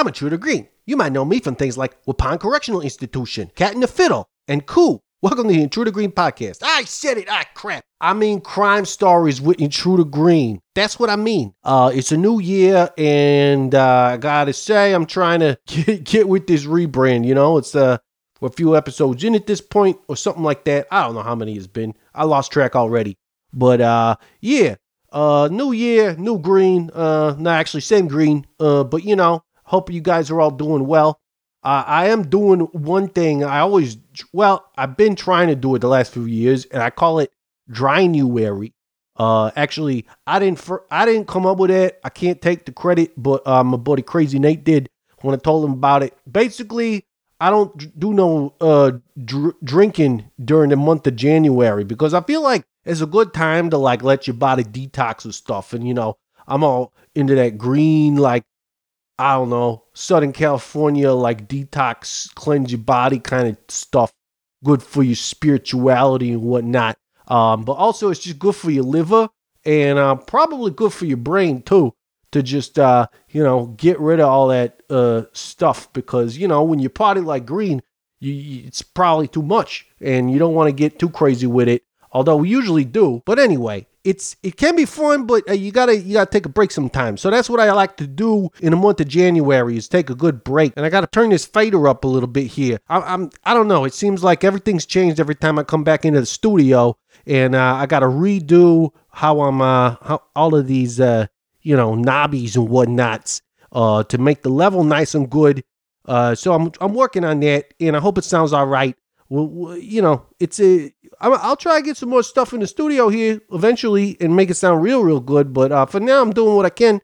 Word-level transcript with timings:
I'm 0.00 0.06
Intruder 0.06 0.38
Green. 0.38 0.66
You 0.86 0.96
might 0.96 1.12
know 1.12 1.26
me 1.26 1.40
from 1.40 1.56
things 1.56 1.76
like 1.76 2.02
Waupun 2.06 2.40
Correctional 2.40 2.80
Institution, 2.80 3.50
Cat 3.54 3.74
in 3.74 3.80
the 3.80 3.86
Fiddle, 3.86 4.30
and 4.48 4.64
Cool. 4.64 5.02
Welcome 5.20 5.48
to 5.48 5.52
the 5.52 5.62
Intruder 5.62 5.90
Green 5.90 6.10
podcast. 6.10 6.60
I 6.62 6.84
said 6.84 7.18
it. 7.18 7.30
I 7.30 7.44
crap. 7.52 7.84
I 8.00 8.14
mean 8.14 8.40
crime 8.40 8.86
stories 8.86 9.42
with 9.42 9.60
Intruder 9.60 10.04
Green. 10.04 10.58
That's 10.74 10.98
what 10.98 11.10
I 11.10 11.16
mean. 11.16 11.52
Uh, 11.62 11.92
it's 11.92 12.12
a 12.12 12.16
new 12.16 12.40
year, 12.40 12.88
and 12.96 13.74
uh, 13.74 14.12
I 14.12 14.16
gotta 14.16 14.54
say, 14.54 14.94
I'm 14.94 15.04
trying 15.04 15.40
to 15.40 15.58
get, 15.66 16.04
get 16.04 16.28
with 16.28 16.46
this 16.46 16.64
rebrand. 16.64 17.26
You 17.26 17.34
know, 17.34 17.58
it's 17.58 17.74
uh, 17.74 17.98
a 18.40 18.48
few 18.48 18.78
episodes 18.78 19.22
in 19.22 19.34
at 19.34 19.46
this 19.46 19.60
point, 19.60 19.98
or 20.08 20.16
something 20.16 20.42
like 20.42 20.64
that. 20.64 20.86
I 20.90 21.02
don't 21.02 21.14
know 21.14 21.22
how 21.22 21.34
many 21.34 21.56
it's 21.56 21.66
been. 21.66 21.92
I 22.14 22.24
lost 22.24 22.52
track 22.52 22.74
already. 22.74 23.18
But 23.52 23.82
uh, 23.82 24.16
yeah, 24.40 24.76
uh, 25.12 25.50
new 25.52 25.72
year, 25.72 26.16
new 26.16 26.38
green. 26.38 26.90
Uh, 26.94 27.34
not 27.38 27.60
actually 27.60 27.82
same 27.82 28.08
green. 28.08 28.46
Uh, 28.58 28.84
but 28.84 29.04
you 29.04 29.14
know, 29.14 29.42
hope 29.70 29.88
you 29.92 30.00
guys 30.00 30.30
are 30.30 30.40
all 30.40 30.50
doing 30.50 30.84
well. 30.84 31.20
Uh, 31.62 31.84
I 31.86 32.08
am 32.08 32.28
doing 32.28 32.60
one 32.72 33.06
thing. 33.08 33.44
I 33.44 33.60
always, 33.60 33.98
well, 34.32 34.68
I've 34.76 34.96
been 34.96 35.14
trying 35.14 35.46
to 35.46 35.54
do 35.54 35.74
it 35.76 35.78
the 35.78 35.88
last 35.88 36.12
few 36.12 36.24
years, 36.24 36.64
and 36.66 36.82
I 36.82 36.90
call 36.90 37.20
it 37.20 37.30
Drynuary. 37.70 38.72
Uh, 39.16 39.52
actually, 39.54 40.06
I 40.26 40.40
didn't, 40.40 40.58
fir- 40.58 40.84
I 40.90 41.04
didn't 41.04 41.28
come 41.28 41.46
up 41.46 41.58
with 41.58 41.70
it. 41.70 42.00
I 42.02 42.08
can't 42.08 42.42
take 42.42 42.64
the 42.64 42.72
credit, 42.72 43.12
but 43.16 43.46
uh, 43.46 43.62
my 43.62 43.76
buddy 43.76 44.02
Crazy 44.02 44.40
Nate 44.40 44.64
did 44.64 44.88
when 45.20 45.36
I 45.36 45.38
told 45.38 45.64
him 45.64 45.72
about 45.72 46.02
it. 46.02 46.16
Basically, 46.30 47.04
I 47.40 47.48
don't 47.50 47.98
do 47.98 48.12
no 48.12 48.54
uh 48.60 48.92
dr- 49.24 49.54
drinking 49.64 50.30
during 50.44 50.70
the 50.70 50.76
month 50.76 51.06
of 51.06 51.16
January 51.16 51.84
because 51.84 52.12
I 52.12 52.20
feel 52.22 52.42
like 52.42 52.64
it's 52.84 53.00
a 53.00 53.06
good 53.06 53.32
time 53.32 53.70
to 53.70 53.78
like 53.78 54.02
let 54.02 54.26
your 54.26 54.34
body 54.34 54.62
detox 54.62 55.24
and 55.24 55.34
stuff. 55.34 55.72
And 55.72 55.88
you 55.88 55.94
know, 55.94 56.18
I'm 56.46 56.62
all 56.62 56.92
into 57.14 57.34
that 57.36 57.56
green, 57.56 58.16
like 58.16 58.42
I 59.20 59.34
don't 59.34 59.50
know, 59.50 59.84
Southern 59.92 60.32
California, 60.32 61.12
like 61.12 61.46
detox, 61.46 62.34
cleanse 62.34 62.72
your 62.72 62.80
body 62.80 63.18
kind 63.18 63.48
of 63.48 63.58
stuff. 63.68 64.10
Good 64.64 64.82
for 64.82 65.02
your 65.02 65.14
spirituality 65.14 66.32
and 66.32 66.40
whatnot. 66.40 66.96
Um, 67.28 67.64
but 67.64 67.74
also 67.74 68.08
it's 68.08 68.20
just 68.20 68.38
good 68.38 68.56
for 68.56 68.70
your 68.70 68.84
liver 68.84 69.28
and 69.66 69.98
uh, 69.98 70.14
probably 70.14 70.70
good 70.70 70.94
for 70.94 71.04
your 71.04 71.18
brain 71.18 71.60
too 71.60 71.92
to 72.32 72.42
just 72.42 72.78
uh, 72.78 73.08
you 73.28 73.42
know 73.44 73.66
get 73.76 74.00
rid 74.00 74.20
of 74.20 74.28
all 74.28 74.48
that 74.48 74.82
uh, 74.88 75.24
stuff 75.34 75.92
because 75.92 76.38
you 76.38 76.48
know 76.48 76.62
when 76.62 76.78
you 76.78 76.88
party 76.88 77.20
like 77.20 77.44
green, 77.44 77.82
you, 78.20 78.64
it's 78.66 78.80
probably 78.80 79.28
too 79.28 79.42
much 79.42 79.86
and 80.00 80.32
you 80.32 80.38
don't 80.38 80.54
want 80.54 80.68
to 80.68 80.72
get 80.72 80.98
too 80.98 81.10
crazy 81.10 81.46
with 81.46 81.68
it. 81.68 81.82
Although 82.12 82.36
we 82.36 82.48
usually 82.48 82.86
do, 82.86 83.22
but 83.26 83.38
anyway, 83.38 83.86
it's 84.04 84.36
it 84.42 84.56
can 84.56 84.76
be 84.76 84.84
fun, 84.84 85.26
but 85.26 85.48
uh, 85.48 85.52
you 85.52 85.72
gotta 85.72 85.96
you 85.96 86.14
gotta 86.14 86.30
take 86.30 86.46
a 86.46 86.50
break 86.50 86.70
sometimes. 86.70 87.20
So 87.20 87.30
that's 87.30 87.50
what 87.50 87.60
I 87.60 87.70
like 87.72 87.96
to 87.98 88.06
do 88.06 88.48
in 88.60 88.70
the 88.70 88.76
month 88.76 89.00
of 89.00 89.08
January 89.08 89.76
is 89.76 89.88
take 89.88 90.10
a 90.10 90.14
good 90.14 90.42
break. 90.42 90.72
And 90.76 90.86
I 90.86 90.88
gotta 90.88 91.06
turn 91.06 91.30
this 91.30 91.44
fader 91.44 91.86
up 91.88 92.04
a 92.04 92.08
little 92.08 92.28
bit 92.28 92.46
here. 92.46 92.78
I, 92.88 93.00
I'm 93.00 93.30
I 93.44 93.54
don't 93.54 93.68
know. 93.68 93.84
It 93.84 93.94
seems 93.94 94.24
like 94.24 94.44
everything's 94.44 94.86
changed 94.86 95.20
every 95.20 95.34
time 95.34 95.58
I 95.58 95.64
come 95.64 95.84
back 95.84 96.04
into 96.04 96.20
the 96.20 96.26
studio, 96.26 96.96
and 97.26 97.54
uh, 97.54 97.74
I 97.74 97.86
gotta 97.86 98.06
redo 98.06 98.90
how 99.10 99.40
I'm 99.42 99.60
uh 99.60 99.96
how 100.02 100.22
all 100.34 100.54
of 100.54 100.66
these 100.66 101.00
uh 101.00 101.26
you 101.62 101.76
know 101.76 101.92
knobbies 101.92 102.56
and 102.56 102.68
whatnots 102.68 103.42
uh 103.72 104.02
to 104.04 104.18
make 104.18 104.42
the 104.42 104.50
level 104.50 104.84
nice 104.84 105.14
and 105.14 105.28
good. 105.28 105.62
Uh, 106.06 106.34
so 106.34 106.54
I'm 106.54 106.72
I'm 106.80 106.94
working 106.94 107.24
on 107.24 107.40
that, 107.40 107.74
and 107.78 107.96
I 107.96 108.00
hope 108.00 108.18
it 108.18 108.24
sounds 108.24 108.52
all 108.52 108.66
right. 108.66 108.96
Well, 109.30 109.76
you 109.76 110.02
know, 110.02 110.26
it's 110.40 110.58
a. 110.58 110.92
I'll 111.20 111.56
try 111.56 111.78
to 111.78 111.84
get 111.84 111.96
some 111.96 112.08
more 112.08 112.24
stuff 112.24 112.52
in 112.52 112.60
the 112.60 112.66
studio 112.66 113.08
here 113.10 113.40
eventually 113.52 114.16
and 114.20 114.34
make 114.34 114.50
it 114.50 114.54
sound 114.54 114.82
real, 114.82 115.02
real 115.04 115.20
good. 115.20 115.52
But 115.52 115.70
uh, 115.70 115.86
for 115.86 116.00
now, 116.00 116.20
I'm 116.20 116.32
doing 116.32 116.56
what 116.56 116.66
I 116.66 116.70
can, 116.70 117.00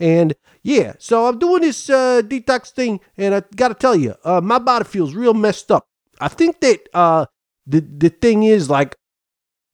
and 0.00 0.34
yeah. 0.64 0.94
So 0.98 1.26
I'm 1.26 1.38
doing 1.38 1.62
this 1.62 1.88
uh, 1.88 2.22
detox 2.24 2.70
thing, 2.70 2.98
and 3.16 3.32
I 3.32 3.42
gotta 3.54 3.74
tell 3.74 3.94
you, 3.94 4.16
uh, 4.24 4.40
my 4.40 4.58
body 4.58 4.86
feels 4.86 5.14
real 5.14 5.34
messed 5.34 5.70
up. 5.70 5.86
I 6.20 6.26
think 6.26 6.58
that 6.60 6.80
uh, 6.94 7.26
the 7.64 7.80
the 7.80 8.08
thing 8.08 8.42
is 8.42 8.68
like, 8.68 8.96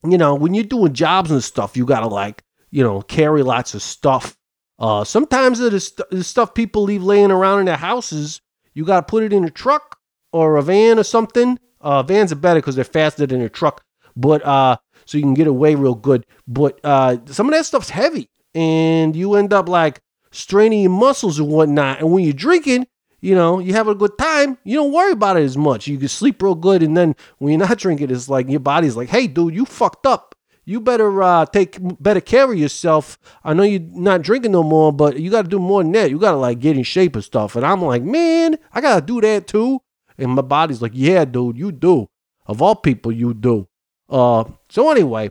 you 0.06 0.18
know, 0.18 0.34
when 0.34 0.52
you're 0.52 0.64
doing 0.64 0.92
jobs 0.92 1.30
and 1.30 1.42
stuff, 1.42 1.74
you 1.74 1.86
gotta 1.86 2.08
like, 2.08 2.42
you 2.70 2.83
know, 2.84 3.00
carry 3.00 3.42
lots 3.42 3.73
of 3.73 3.80
stuff. 3.80 4.36
Uh, 4.79 5.05
sometimes 5.05 5.58
the, 5.58 5.80
st- 5.80 6.11
the 6.11 6.24
stuff 6.24 6.52
people 6.52 6.83
leave 6.83 7.02
laying 7.02 7.30
around 7.30 7.61
in 7.61 7.67
their 7.67 7.77
houses, 7.77 8.42
you 8.74 8.84
gotta 8.84 9.06
put 9.06 9.23
it 9.23 9.33
in 9.33 9.45
a 9.45 9.50
truck 9.50 9.96
or 10.34 10.56
a 10.56 10.62
van 10.62 10.98
or 10.98 11.05
something 11.05 11.58
uh, 11.84 12.02
vans 12.02 12.33
are 12.33 12.36
better 12.36 12.58
because 12.58 12.74
they're 12.74 12.84
faster 12.84 13.27
than 13.27 13.42
a 13.42 13.48
truck, 13.48 13.84
but 14.17 14.45
uh, 14.45 14.78
so 15.05 15.18
you 15.18 15.22
can 15.22 15.34
get 15.34 15.46
away 15.46 15.74
real 15.74 15.95
good. 15.95 16.27
But 16.48 16.80
uh, 16.83 17.18
some 17.27 17.46
of 17.46 17.55
that 17.55 17.67
stuff's 17.67 17.90
heavy, 17.90 18.30
and 18.55 19.14
you 19.14 19.34
end 19.34 19.52
up 19.52 19.68
like 19.68 20.00
straining 20.33 20.80
your 20.83 20.90
muscles 20.90 21.39
and 21.39 21.48
whatnot. 21.48 22.00
And 22.00 22.11
when 22.11 22.24
you're 22.24 22.33
drinking, 22.33 22.86
you 23.20 23.34
know, 23.34 23.58
you 23.58 23.74
have 23.74 23.89
a 23.89 23.94
good 23.94 24.17
time. 24.18 24.58
You 24.64 24.77
don't 24.77 24.92
worry 24.92 25.12
about 25.12 25.36
it 25.36 25.44
as 25.44 25.56
much. 25.56 25.86
You 25.86 25.98
can 25.98 26.08
sleep 26.08 26.42
real 26.42 26.55
good, 26.55 26.83
and 26.83 26.96
then 26.96 27.14
when 27.39 27.52
you're 27.52 27.68
not 27.68 27.78
drinking, 27.84 28.11
it's 28.11 28.28
like 28.28 28.48
your 28.48 28.61
body's 28.61 28.96
like, 28.96 29.11
"Hey, 29.11 29.27
dude, 29.27 29.55
you 29.55 29.64
fucked 29.64 30.06
up. 30.06 30.34
You 30.67 30.80
better 30.80 31.23
uh, 31.23 31.44
take 31.44 31.77
better 32.00 32.23
care 32.23 32.50
of 32.50 32.58
yourself. 32.58 33.18
I 33.44 33.52
know 33.52 33.62
you're 33.62 33.80
not 33.80 34.23
drinking 34.23 34.52
no 34.52 34.62
more, 34.62 34.90
but 34.90 35.20
you 35.20 35.30
got 35.30 35.42
to 35.42 35.48
do 35.48 35.58
more 35.58 35.83
than 35.83 35.92
that. 35.92 36.08
You 36.08 36.18
got 36.18 36.30
to 36.30 36.39
like 36.39 36.61
get 36.61 36.78
in 36.78 36.83
shape 36.83 37.14
and 37.14 37.24
stuff." 37.24 37.56
And 37.56 37.67
I'm 37.67 37.83
like, 37.83 38.02
"Man, 38.02 38.58
I 38.73 38.80
got 38.80 38.94
to 38.96 39.00
do 39.00 39.20
that 39.20 39.46
too." 39.46 39.80
And 40.19 40.33
my 40.33 40.42
body's 40.42 40.83
like, 40.83 40.92
yeah, 40.95 41.25
dude, 41.25 41.58
you 41.58 41.73
do. 41.73 42.08
Of 42.47 42.61
all 42.63 42.75
people, 42.75 43.13
you 43.13 43.35
do. 43.35 43.69
Uh, 44.08 44.45
so 44.69 44.91
anyway, 44.91 45.30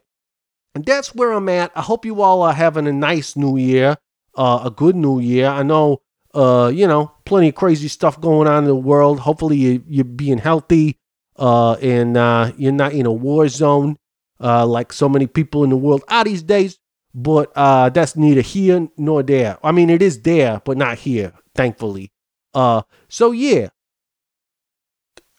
and 0.75 0.85
that's 0.85 1.13
where 1.13 1.31
I'm 1.31 1.47
at. 1.49 1.71
I 1.75 1.81
hope 1.81 2.05
you 2.05 2.21
all 2.21 2.41
are 2.41 2.53
having 2.53 2.87
a 2.87 2.91
nice 2.91 3.35
new 3.35 3.57
year, 3.57 3.97
uh, 4.35 4.61
a 4.65 4.71
good 4.71 4.95
new 4.95 5.19
year. 5.19 5.47
I 5.47 5.63
know, 5.63 6.01
uh, 6.33 6.71
you 6.73 6.87
know, 6.87 7.11
plenty 7.25 7.49
of 7.49 7.55
crazy 7.55 7.87
stuff 7.87 8.19
going 8.19 8.47
on 8.47 8.63
in 8.63 8.67
the 8.67 8.75
world. 8.75 9.19
Hopefully, 9.19 9.57
you, 9.57 9.83
you're 9.87 10.05
being 10.05 10.39
healthy, 10.39 10.97
uh, 11.37 11.73
and 11.73 12.17
uh, 12.17 12.51
you're 12.57 12.71
not 12.71 12.93
in 12.93 13.05
a 13.05 13.11
war 13.11 13.47
zone, 13.47 13.97
uh, 14.39 14.65
like 14.65 14.91
so 14.91 15.07
many 15.07 15.27
people 15.27 15.63
in 15.63 15.69
the 15.69 15.77
world 15.77 16.03
are 16.07 16.23
these 16.23 16.43
days. 16.43 16.79
But 17.13 17.51
uh, 17.55 17.89
that's 17.89 18.15
neither 18.15 18.41
here 18.41 18.89
nor 18.97 19.21
there. 19.21 19.59
I 19.63 19.71
mean, 19.71 19.91
it 19.91 20.01
is 20.01 20.23
there, 20.23 20.61
but 20.65 20.77
not 20.77 20.97
here, 20.97 21.33
thankfully. 21.53 22.11
Uh, 22.55 22.81
so 23.07 23.31
yeah, 23.31 23.69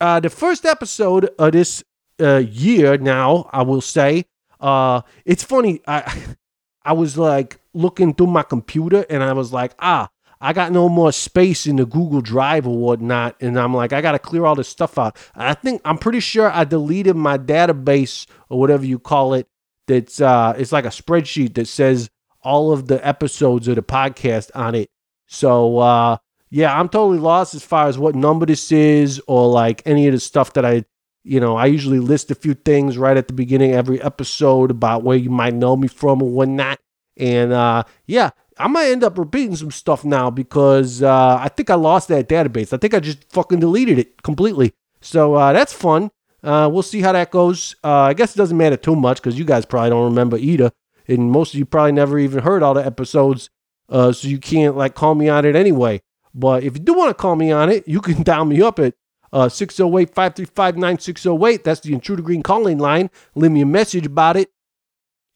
uh, 0.04 0.20
the 0.20 0.28
first 0.28 0.66
episode 0.66 1.30
of 1.38 1.52
this 1.52 1.82
uh, 2.20 2.36
year 2.36 2.98
now, 2.98 3.48
I 3.54 3.62
will 3.62 3.80
say, 3.80 4.26
uh, 4.60 5.00
it's 5.24 5.42
funny. 5.42 5.80
I 5.86 6.36
I 6.82 6.92
was 6.92 7.16
like 7.16 7.58
looking 7.72 8.12
through 8.12 8.26
my 8.26 8.42
computer 8.42 9.06
and 9.08 9.22
I 9.22 9.32
was 9.32 9.50
like, 9.50 9.72
ah, 9.78 10.10
I 10.42 10.52
got 10.52 10.72
no 10.72 10.90
more 10.90 11.10
space 11.10 11.66
in 11.66 11.76
the 11.76 11.86
Google 11.86 12.20
Drive 12.20 12.66
or 12.66 12.76
whatnot. 12.76 13.36
And 13.40 13.58
I'm 13.58 13.72
like, 13.72 13.94
I 13.94 14.02
got 14.02 14.12
to 14.12 14.18
clear 14.18 14.44
all 14.44 14.54
this 14.54 14.68
stuff 14.68 14.98
out. 14.98 15.16
I 15.34 15.54
think 15.54 15.80
I'm 15.86 15.96
pretty 15.96 16.20
sure 16.20 16.50
I 16.50 16.64
deleted 16.64 17.16
my 17.16 17.38
database 17.38 18.26
or 18.50 18.60
whatever 18.60 18.84
you 18.84 18.98
call 18.98 19.32
it. 19.32 19.48
That's 19.86 20.20
uh, 20.20 20.52
it's 20.58 20.72
like 20.72 20.84
a 20.84 20.88
spreadsheet 20.88 21.54
that 21.54 21.66
says 21.66 22.10
all 22.42 22.72
of 22.72 22.88
the 22.88 23.04
episodes 23.06 23.68
of 23.68 23.76
the 23.76 23.82
podcast 23.82 24.50
on 24.54 24.74
it. 24.74 24.90
So 25.26 25.78
uh, 25.78 26.18
yeah, 26.54 26.78
I'm 26.78 26.88
totally 26.88 27.18
lost 27.18 27.56
as 27.56 27.64
far 27.64 27.88
as 27.88 27.98
what 27.98 28.14
number 28.14 28.46
this 28.46 28.70
is 28.70 29.20
or 29.26 29.48
like 29.48 29.82
any 29.84 30.06
of 30.06 30.12
the 30.12 30.20
stuff 30.20 30.52
that 30.52 30.64
I, 30.64 30.84
you 31.24 31.40
know, 31.40 31.56
I 31.56 31.66
usually 31.66 31.98
list 31.98 32.30
a 32.30 32.36
few 32.36 32.54
things 32.54 32.96
right 32.96 33.16
at 33.16 33.26
the 33.26 33.34
beginning 33.34 33.72
every 33.72 34.00
episode 34.00 34.70
about 34.70 35.02
where 35.02 35.16
you 35.16 35.30
might 35.30 35.54
know 35.54 35.74
me 35.74 35.88
from 35.88 36.22
or 36.22 36.30
whatnot. 36.30 36.78
And 37.16 37.52
uh, 37.52 37.82
yeah, 38.06 38.30
I 38.56 38.68
might 38.68 38.86
end 38.86 39.02
up 39.02 39.18
repeating 39.18 39.56
some 39.56 39.72
stuff 39.72 40.04
now 40.04 40.30
because 40.30 41.02
uh, 41.02 41.38
I 41.40 41.48
think 41.48 41.70
I 41.70 41.74
lost 41.74 42.06
that 42.06 42.28
database. 42.28 42.72
I 42.72 42.76
think 42.76 42.94
I 42.94 43.00
just 43.00 43.28
fucking 43.32 43.58
deleted 43.58 43.98
it 43.98 44.22
completely. 44.22 44.74
So 45.00 45.34
uh, 45.34 45.52
that's 45.52 45.72
fun. 45.72 46.12
Uh, 46.40 46.70
we'll 46.72 46.84
see 46.84 47.00
how 47.00 47.10
that 47.10 47.32
goes. 47.32 47.74
Uh, 47.82 48.02
I 48.02 48.14
guess 48.14 48.36
it 48.36 48.38
doesn't 48.38 48.56
matter 48.56 48.76
too 48.76 48.94
much 48.94 49.16
because 49.16 49.36
you 49.36 49.44
guys 49.44 49.66
probably 49.66 49.90
don't 49.90 50.04
remember 50.04 50.36
either. 50.36 50.70
And 51.08 51.32
most 51.32 51.52
of 51.52 51.58
you 51.58 51.66
probably 51.66 51.90
never 51.90 52.16
even 52.16 52.44
heard 52.44 52.62
all 52.62 52.74
the 52.74 52.86
episodes. 52.86 53.50
Uh, 53.88 54.12
so 54.12 54.28
you 54.28 54.38
can't 54.38 54.76
like 54.76 54.94
call 54.94 55.16
me 55.16 55.28
on 55.28 55.44
it 55.44 55.56
anyway. 55.56 56.00
But 56.34 56.64
if 56.64 56.74
you 56.74 56.80
do 56.80 56.94
want 56.94 57.10
to 57.10 57.14
call 57.14 57.36
me 57.36 57.52
on 57.52 57.70
it, 57.70 57.86
you 57.86 58.00
can 58.00 58.22
dial 58.24 58.44
me 58.44 58.60
up 58.60 58.78
at 58.78 58.94
uh, 59.32 59.48
608 59.48 60.14
535 60.14 60.76
9608. 60.76 61.64
That's 61.64 61.80
the 61.80 61.92
Intruder 61.92 62.22
Green 62.22 62.42
calling 62.42 62.78
line. 62.78 63.10
Leave 63.34 63.52
me 63.52 63.60
a 63.60 63.66
message 63.66 64.06
about 64.06 64.36
it. 64.36 64.50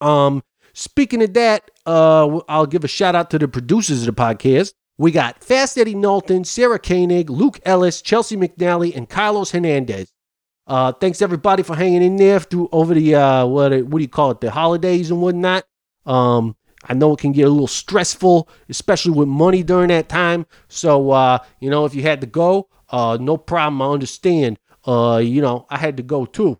Um, 0.01 0.43
speaking 0.73 1.23
of 1.23 1.35
that, 1.35 1.71
uh, 1.87 2.41
I'll 2.49 2.67
give 2.67 2.85
a 2.85 2.89
shout 2.89 3.15
out 3.15 3.31
to 3.31 3.39
the 3.39 3.49
producers 3.49 4.07
of 4.07 4.15
the 4.15 4.21
podcast. 4.21 4.75
We 4.99 5.13
got 5.13 5.43
Fast 5.43 5.79
Eddie 5.79 5.95
Knowlton, 5.95 6.45
Sarah 6.45 6.79
Koenig, 6.79 7.31
Luke 7.31 7.61
Ellis, 7.65 8.03
Chelsea 8.03 8.37
McNally, 8.37 8.95
and 8.97 9.09
Carlos 9.09 9.53
Hernandez. 9.53 10.13
Uh, 10.67 10.93
thanks 10.93 11.23
everybody 11.23 11.63
for 11.63 11.75
hanging 11.75 12.03
in 12.03 12.17
there 12.17 12.41
through 12.41 12.69
over 12.73 12.93
the 12.93 13.15
uh, 13.15 13.47
what 13.47 13.73
what 13.85 13.99
do 13.99 14.03
you 14.03 14.09
call 14.09 14.33
it 14.33 14.41
the 14.41 14.51
holidays 14.51 15.11
and 15.11 15.23
whatnot. 15.23 15.65
Um, 16.05 16.57
I 16.85 16.95
know 16.95 17.13
it 17.15 17.19
can 17.21 17.33
get 17.33 17.47
a 17.47 17.51
little 17.51 17.67
stressful, 17.67 18.49
especially 18.69 19.13
with 19.13 19.29
money 19.29 19.63
during 19.63 19.89
that 19.89 20.09
time. 20.09 20.47
So, 20.69 21.11
uh, 21.11 21.39
you 21.61 21.71
know, 21.71 21.85
if 21.85 21.95
you 21.95 22.03
had 22.03 22.21
to 22.21 22.27
go, 22.27 22.69
uh, 22.91 23.19
no 23.21 23.37
problem. 23.37 23.83
I 23.83 23.87
understand. 23.93 24.59
Uh, 24.87 25.19
you 25.23 25.43
know, 25.43 25.67
I 25.71 25.77
had 25.79 25.97
to 25.99 26.03
go 26.03 26.25
too, 26.25 26.59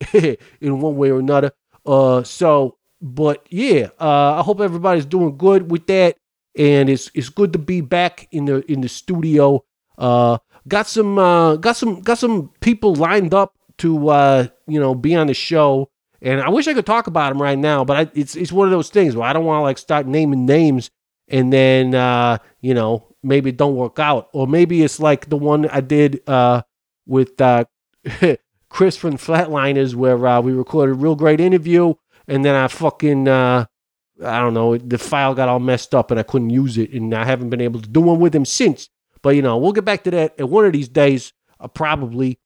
in 0.60 0.80
one 0.80 0.96
way 0.96 1.10
or 1.10 1.18
another. 1.18 1.52
Uh, 1.84 2.22
so, 2.22 2.76
but 3.00 3.46
yeah, 3.50 3.88
uh, 4.00 4.38
I 4.38 4.42
hope 4.42 4.60
everybody's 4.60 5.06
doing 5.06 5.36
good 5.36 5.70
with 5.70 5.86
that. 5.88 6.16
and 6.58 6.88
it's 6.88 7.10
it's 7.14 7.28
good 7.28 7.52
to 7.52 7.58
be 7.58 7.80
back 7.82 8.28
in 8.32 8.46
the 8.46 8.64
in 8.70 8.80
the 8.80 8.88
studio. 8.88 9.62
Uh, 9.98 10.38
got 10.68 10.86
some 10.86 11.18
uh, 11.18 11.56
got 11.56 11.76
some 11.76 12.00
got 12.00 12.18
some 12.18 12.50
people 12.60 12.94
lined 12.94 13.34
up 13.34 13.54
to 13.78 14.08
uh, 14.08 14.46
you 14.66 14.80
know 14.80 14.94
be 14.94 15.14
on 15.14 15.26
the 15.26 15.34
show, 15.34 15.90
and 16.22 16.40
I 16.40 16.48
wish 16.48 16.66
I 16.68 16.74
could 16.74 16.86
talk 16.86 17.06
about 17.06 17.30
them 17.30 17.40
right 17.40 17.58
now, 17.58 17.84
but 17.84 17.96
I, 17.96 18.10
it's 18.14 18.36
it's 18.36 18.52
one 18.52 18.66
of 18.66 18.72
those 18.72 18.90
things 18.90 19.16
where 19.16 19.28
I 19.28 19.32
don't 19.32 19.44
want 19.44 19.58
to 19.58 19.62
like 19.62 19.78
start 19.78 20.06
naming 20.06 20.46
names 20.46 20.90
and 21.28 21.52
then 21.52 21.94
uh, 21.94 22.38
you 22.60 22.74
know 22.74 23.14
maybe 23.22 23.50
it 23.50 23.56
don't 23.56 23.76
work 23.76 23.98
out, 23.98 24.28
or 24.32 24.46
maybe 24.46 24.82
it's 24.82 25.00
like 25.00 25.28
the 25.28 25.36
one 25.36 25.68
I 25.68 25.80
did 25.80 26.22
uh, 26.28 26.62
with 27.06 27.40
uh, 27.40 27.64
Chris 28.68 28.96
from 28.96 29.16
Flatliners, 29.16 29.94
where 29.94 30.24
uh, 30.26 30.40
we 30.40 30.52
recorded 30.52 30.92
a 30.92 30.94
real 30.94 31.16
great 31.16 31.40
interview, 31.40 31.94
and 32.28 32.44
then 32.44 32.54
I 32.54 32.68
fucking 32.68 33.28
uh, 33.28 33.66
I 34.24 34.38
don't 34.38 34.54
know 34.54 34.76
the 34.76 34.98
file 34.98 35.34
got 35.34 35.48
all 35.48 35.60
messed 35.60 35.94
up 35.94 36.10
and 36.10 36.20
I 36.20 36.22
couldn't 36.22 36.50
use 36.50 36.78
it, 36.78 36.92
and 36.92 37.14
I 37.14 37.24
haven't 37.24 37.50
been 37.50 37.60
able 37.60 37.80
to 37.80 37.88
do 37.88 38.00
one 38.00 38.20
with 38.20 38.34
him 38.34 38.44
since. 38.44 38.88
But 39.22 39.30
you 39.30 39.42
know 39.42 39.56
we'll 39.56 39.72
get 39.72 39.84
back 39.84 40.04
to 40.04 40.10
that 40.12 40.38
at 40.38 40.48
one 40.48 40.64
of 40.64 40.72
these 40.72 40.88
days, 40.88 41.32
uh, 41.60 41.68
probably. 41.68 42.38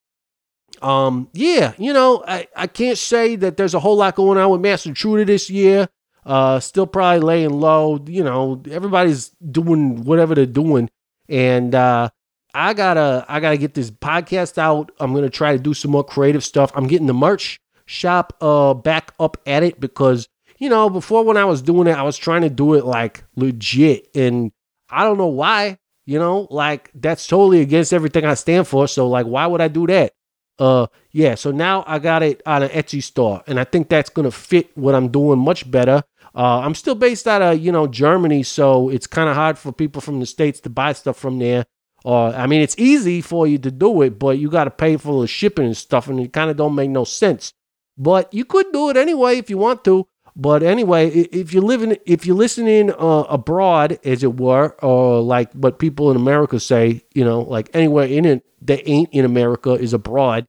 Um, 0.82 1.29
yeah, 1.32 1.73
you 1.79 1.93
know 1.93 2.25
I 2.27 2.49
I 2.56 2.67
can't 2.67 2.99
say 2.99 3.37
that 3.37 3.56
there's 3.56 3.75
a 3.75 3.81
whole 3.81 3.97
lot 3.97 4.17
going 4.17 4.38
on 4.38 4.50
with 4.50 4.61
Masked 4.61 4.87
Intruder 4.87 5.25
this 5.25 5.50
year. 5.50 5.88
Uh, 6.25 6.61
still 6.61 6.87
probably 6.87 7.21
laying 7.21 7.50
low. 7.50 8.03
You 8.06 8.25
know, 8.25 8.62
everybody's 8.71 9.31
doing 9.50 10.05
whatever 10.05 10.35
they're 10.35 10.47
doing, 10.47 10.91
and 11.29 11.75
uh, 11.75 12.11
I 12.55 12.75
gotta 12.75 13.25
I 13.29 13.41
gotta 13.41 13.56
get 13.56 13.75
this 13.75 13.91
podcast 13.91 14.59
out. 14.59 14.93
I'm 15.00 15.15
gonna 15.15 15.31
try 15.31 15.53
to 15.53 15.62
do 15.62 15.75
some 15.75 15.91
more 15.91 16.05
creative 16.05 16.44
stuff. 16.44 16.73
I'm 16.75 16.87
getting 16.87 17.06
the 17.06 17.15
merch 17.15 17.61
shop 17.87 18.37
uh 18.41 18.73
back 18.73 19.12
up 19.19 19.37
at 19.47 19.65
it 19.65 19.81
because 19.81 20.29
you 20.59 20.69
know 20.69 20.88
before 20.88 21.25
when 21.25 21.37
I 21.37 21.44
was 21.44 21.62
doing 21.62 21.88
it, 21.88 21.97
I 21.97 22.03
was 22.03 22.17
trying 22.17 22.43
to 22.43 22.50
do 22.50 22.75
it 22.75 22.85
like 22.85 23.25
legit, 23.37 24.09
and 24.15 24.53
I 24.88 25.05
don't 25.05 25.19
know 25.19 25.26
why. 25.26 25.79
You 26.06 26.19
know, 26.19 26.49
like 26.50 26.91
that's 26.94 27.26
totally 27.26 27.61
against 27.61 27.93
everything 27.93 28.25
I 28.25 28.35
stand 28.35 28.67
for. 28.67 28.88
So 28.88 29.09
like, 29.09 29.26
why 29.26 29.47
would 29.47 29.61
I 29.61 29.69
do 29.69 29.87
that? 29.87 30.12
Uh, 30.61 30.87
yeah. 31.11 31.35
So 31.35 31.51
now 31.51 31.83
I 31.87 31.99
got 31.99 32.23
it 32.23 32.43
on 32.45 32.62
an 32.62 32.69
Etsy 32.69 33.03
store, 33.03 33.43
and 33.47 33.59
I 33.59 33.65
think 33.65 33.89
that's 33.89 34.11
gonna 34.11 34.31
fit 34.31 34.71
what 34.77 34.95
I'm 34.95 35.09
doing 35.09 35.39
much 35.39 35.69
better. 35.69 36.05
Uh, 36.35 36.61
I'm 36.61 36.75
still 36.75 36.95
based 36.95 37.27
out 37.27 37.43
of 37.43 37.59
you 37.59 37.73
know 37.73 37.87
Germany, 37.87 38.43
so 38.43 38.91
it's 38.91 39.07
kind 39.07 39.29
of 39.29 39.35
hard 39.35 39.59
for 39.59 39.73
people 39.73 40.01
from 40.03 40.21
the 40.21 40.27
states 40.27 40.61
to 40.61 40.71
buy 40.71 40.93
stuff 40.93 41.17
from 41.17 41.39
there. 41.39 41.65
Or 42.05 42.29
uh, 42.29 42.33
I 42.33 42.47
mean, 42.47 42.61
it's 42.61 42.79
easy 42.79 43.21
for 43.21 43.47
you 43.47 43.59
to 43.59 43.71
do 43.71 44.03
it, 44.03 44.19
but 44.19 44.39
you 44.39 44.51
got 44.51 44.65
to 44.65 44.71
pay 44.71 44.97
for 44.97 45.21
the 45.21 45.27
shipping 45.27 45.67
and 45.67 45.77
stuff, 45.77 46.09
and 46.09 46.21
it 46.21 46.33
kind 46.33 46.51
of 46.51 46.57
don't 46.57 46.75
make 46.75 46.91
no 46.91 47.05
sense. 47.05 47.53
But 47.97 48.33
you 48.33 48.45
could 48.45 48.73
do 48.73 48.91
it 48.91 48.97
anyway 48.97 49.39
if 49.39 49.51
you 49.51 49.59
want 49.59 49.85
to. 49.85 50.07
But 50.37 50.62
anyway, 50.62 51.09
if 51.11 51.53
you're 51.53 51.62
living, 51.62 51.97
if 52.07 52.25
you're 52.25 52.37
listening 52.37 52.91
uh, 52.93 53.25
abroad, 53.29 53.99
as 54.05 54.23
it 54.23 54.39
were, 54.39 54.77
or 54.83 55.21
like 55.21 55.53
what 55.53 55.79
people 55.79 56.11
in 56.11 56.17
America 56.17 56.61
say, 56.61 57.03
you 57.15 57.25
know, 57.25 57.41
like 57.41 57.69
anywhere 57.75 58.07
in 58.07 58.25
it 58.25 58.45
that 58.62 58.89
ain't 58.89 59.11
in 59.12 59.25
America 59.25 59.73
is 59.73 59.93
abroad. 59.93 60.47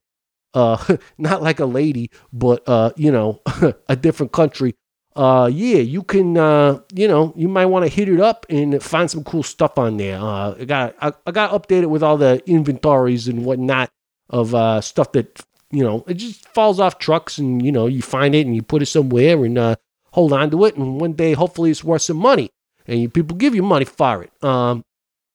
Uh, 0.53 0.98
not 1.18 1.42
like 1.42 1.59
a 1.59 1.65
lady, 1.65 2.09
but 2.33 2.63
uh, 2.68 2.92
you 2.95 3.12
know, 3.12 3.42
a 3.89 3.95
different 3.95 4.31
country. 4.31 4.75
Uh 5.13 5.50
yeah 5.51 5.80
you 5.80 6.03
can 6.03 6.38
uh 6.38 6.80
you 6.94 7.06
know 7.06 7.33
you 7.36 7.50
might 7.50 7.65
want 7.65 7.83
to 7.83 7.92
hit 7.92 8.07
it 8.07 8.21
up 8.21 8.45
and 8.50 8.81
find 8.81 9.12
some 9.12 9.25
cool 9.25 9.44
stuff 9.44 9.77
on 9.77 9.98
there. 9.98 10.18
Uh 10.18 10.56
i 10.57 10.63
got 10.63 10.95
I, 11.01 11.12
I 11.27 11.31
got 11.31 11.51
updated 11.51 11.88
with 11.89 12.01
all 12.01 12.15
the 12.15 12.42
inventories 12.50 13.27
and 13.27 13.44
whatnot 13.44 13.92
of 14.30 14.56
uh 14.56 14.80
stuff 14.80 15.12
that 15.12 15.42
you 15.69 15.83
know 15.83 16.06
it 16.07 16.13
just 16.13 16.48
falls 16.53 16.80
off 16.80 16.98
trucks 16.98 17.38
and 17.38 17.62
you 17.65 17.74
know 17.74 17.88
you 17.88 18.01
find 18.01 18.33
it 18.33 18.45
and 18.45 18.56
you 18.56 18.62
put 18.62 18.81
it 18.81 18.86
somewhere 18.86 19.44
and 19.44 19.57
uh 19.57 19.75
hold 20.13 20.31
on 20.31 20.50
to 20.51 20.63
it 20.63 20.77
and 20.77 21.01
one 21.01 21.12
day 21.12 21.33
hopefully 21.33 21.71
it's 21.71 21.83
worth 21.83 22.03
some 22.03 22.15
money 22.18 22.50
and 22.88 23.01
you, 23.01 23.09
people 23.09 23.36
give 23.36 23.53
you 23.53 23.63
money 23.63 23.86
for 23.86 24.24
it. 24.24 24.31
Um 24.44 24.86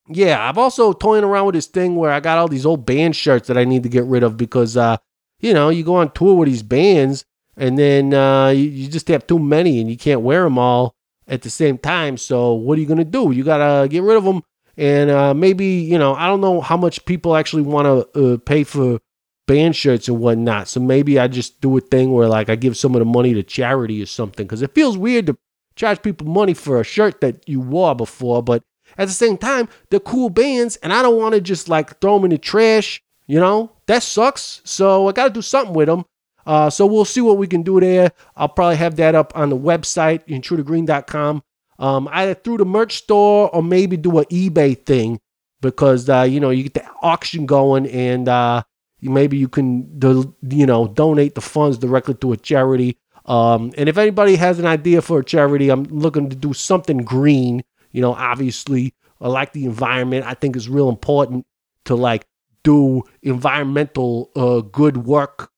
yeah 0.09 0.49
i've 0.49 0.59
also 0.59 0.93
toying 0.93 1.25
around 1.25 1.47
with 1.47 1.55
this 1.55 1.67
thing 1.67 1.97
where 1.97 2.11
i 2.11 2.21
got 2.21 2.39
all 2.39 2.49
these 2.49 2.67
old 2.67 2.87
band 2.87 3.15
shirts 3.15 3.49
that 3.49 3.59
i 3.59 3.65
need 3.65 3.83
to 3.83 3.89
get 3.89 4.05
rid 4.05 4.23
of 4.23 4.37
because 4.37 4.77
uh 4.77 4.97
you 5.41 5.53
know 5.53 5.69
you 5.69 5.83
go 5.83 5.97
on 5.97 6.11
tour 6.13 6.35
with 6.35 6.49
these 6.49 6.63
bands 6.63 7.25
and 7.57 7.79
then 7.79 8.13
uh, 8.13 8.49
you, 8.49 8.65
you, 8.65 8.89
just 8.89 9.09
have 9.09 9.27
too 9.27 9.39
many 9.39 9.81
and 9.81 9.91
you 9.91 9.97
can't 9.97 10.21
wear 10.21 10.43
them 10.45 10.59
all 10.59 10.95
at 11.27 11.43
the 11.43 11.51
same 11.51 11.79
time. 11.79 12.17
So 12.17 12.53
what 12.53 12.77
are 12.77 12.81
you 12.81 12.87
gonna 12.87 13.05
do? 13.05 13.33
You 13.33 13.45
gotta 13.45 13.89
get 13.89 14.03
rid 14.03 14.17
of 14.17 14.25
them, 14.25 14.43
and 14.77 15.11
uh, 15.11 15.35
maybe 15.35 15.67
you 15.67 15.99
know 15.99 16.15
I 16.15 16.27
don't 16.27 16.41
know 16.41 16.61
how 16.61 16.77
much 16.77 17.05
people 17.07 17.37
actually 17.37 17.63
want 17.63 18.13
to 18.13 18.35
uh, 18.35 18.37
pay 18.39 18.65
for 18.65 19.01
band 19.47 19.75
shirts 19.77 20.09
and 20.09 20.19
whatnot. 20.19 20.69
So 20.69 20.81
maybe 20.81 21.19
I 21.19 21.29
just 21.29 21.61
do 21.61 21.77
a 21.77 21.81
thing 21.81 22.13
where 22.13 22.29
like 22.29 22.51
I 22.51 22.57
give 22.57 22.77
some 22.77 22.95
of 22.95 22.99
the 22.99 23.07
money 23.07 23.33
to 23.35 23.43
charity 23.43 24.03
or 24.03 24.07
something 24.07 24.47
because 24.47 24.63
it 24.63 24.75
feels 24.75 24.99
weird 24.99 25.27
to 25.27 25.37
charge 25.77 26.03
people 26.03 26.27
money 26.27 26.55
for 26.55 26.81
a 26.81 26.85
shirt 26.85 27.21
that 27.21 27.49
you 27.49 27.61
wore 27.61 27.95
before, 27.95 28.43
but 28.43 28.63
at 28.99 29.09
the 29.09 29.15
same 29.15 29.37
time 29.37 29.69
they're 29.91 30.01
cool 30.01 30.31
bands, 30.31 30.77
and 30.77 30.93
I 30.93 31.03
don't 31.03 31.19
want 31.19 31.35
to 31.35 31.41
just 31.41 31.69
like 31.69 32.01
throw 32.01 32.17
them 32.17 32.25
in 32.25 32.31
the 32.31 32.39
trash. 32.39 33.03
You 33.27 33.41
know 33.41 33.73
that 33.87 34.03
sucks. 34.03 34.61
So 34.65 35.09
I 35.09 35.13
got 35.13 35.25
to 35.25 35.31
do 35.31 35.43
something 35.43 35.75
with 35.75 35.89
them. 35.89 36.05
Uh, 36.47 36.71
so 36.71 36.87
we'll 36.87 37.05
see 37.05 37.21
what 37.21 37.39
we 37.39 37.47
can 37.47 37.63
do 37.63 37.81
there. 37.81 38.13
I'll 38.37 38.49
probably 38.49 38.77
have 38.77 38.97
that 38.97 39.15
up 39.15 39.33
on 39.35 39.51
the 39.51 39.57
website, 39.57 40.27
intrudergreen.com. 40.29 41.43
Um, 41.79 42.09
either 42.11 42.35
through 42.35 42.59
the 42.59 42.65
merch 42.65 42.97
store 42.97 43.55
or 43.55 43.63
maybe 43.63 43.97
do 43.97 44.19
an 44.19 44.25
eBay 44.27 44.83
thing 44.87 45.21
because, 45.61 46.09
uh, 46.09 46.23
you 46.23 46.41
know, 46.41 46.51
you 46.51 46.63
get 46.63 46.75
the 46.75 46.87
auction 47.03 47.45
going 47.45 47.87
and 47.89 48.29
uh, 48.29 48.63
maybe 49.03 49.37
you 49.37 49.49
can, 49.49 50.01
you 50.49 50.65
know, 50.65 50.89
donate 50.89 51.35
the 51.35 51.41
funds 51.43 51.77
directly 51.77 52.15
to 52.15 52.33
a 52.33 52.37
charity. 52.37 52.97
Um, 53.27 53.73
and 53.77 53.89
if 53.89 53.99
anybody 53.99 54.37
has 54.37 54.59
an 54.59 54.67
idea 54.67 55.03
for 55.03 55.19
a 55.19 55.25
charity, 55.25 55.69
I'm 55.69 55.85
looking 55.85 56.31
to 56.31 56.37
do 56.37 56.55
something 56.55 56.99
green. 56.99 57.63
You 57.97 58.03
know, 58.03 58.13
obviously, 58.13 58.93
I 59.23 59.29
like 59.29 59.55
the 59.55 59.65
environment. 59.65 60.27
I 60.27 60.35
think 60.35 60.55
it's 60.55 60.69
real 60.69 60.91
important 60.91 61.47
to 61.87 61.95
like 61.95 62.27
do 62.63 63.05
environmental 63.23 64.31
uh, 64.37 64.61
good 64.61 64.99
work 65.07 65.51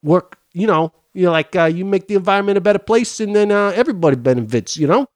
work, 0.00 0.38
you 0.52 0.68
know, 0.68 0.92
you 1.14 1.24
know, 1.24 1.32
like 1.32 1.56
uh, 1.56 1.64
you 1.64 1.84
make 1.84 2.06
the 2.06 2.14
environment 2.14 2.58
a 2.58 2.60
better 2.60 2.78
place 2.78 3.18
and 3.18 3.34
then 3.34 3.50
uh, 3.50 3.72
everybody 3.74 4.14
benefits, 4.14 4.76
you 4.76 4.86
know? 4.86 5.08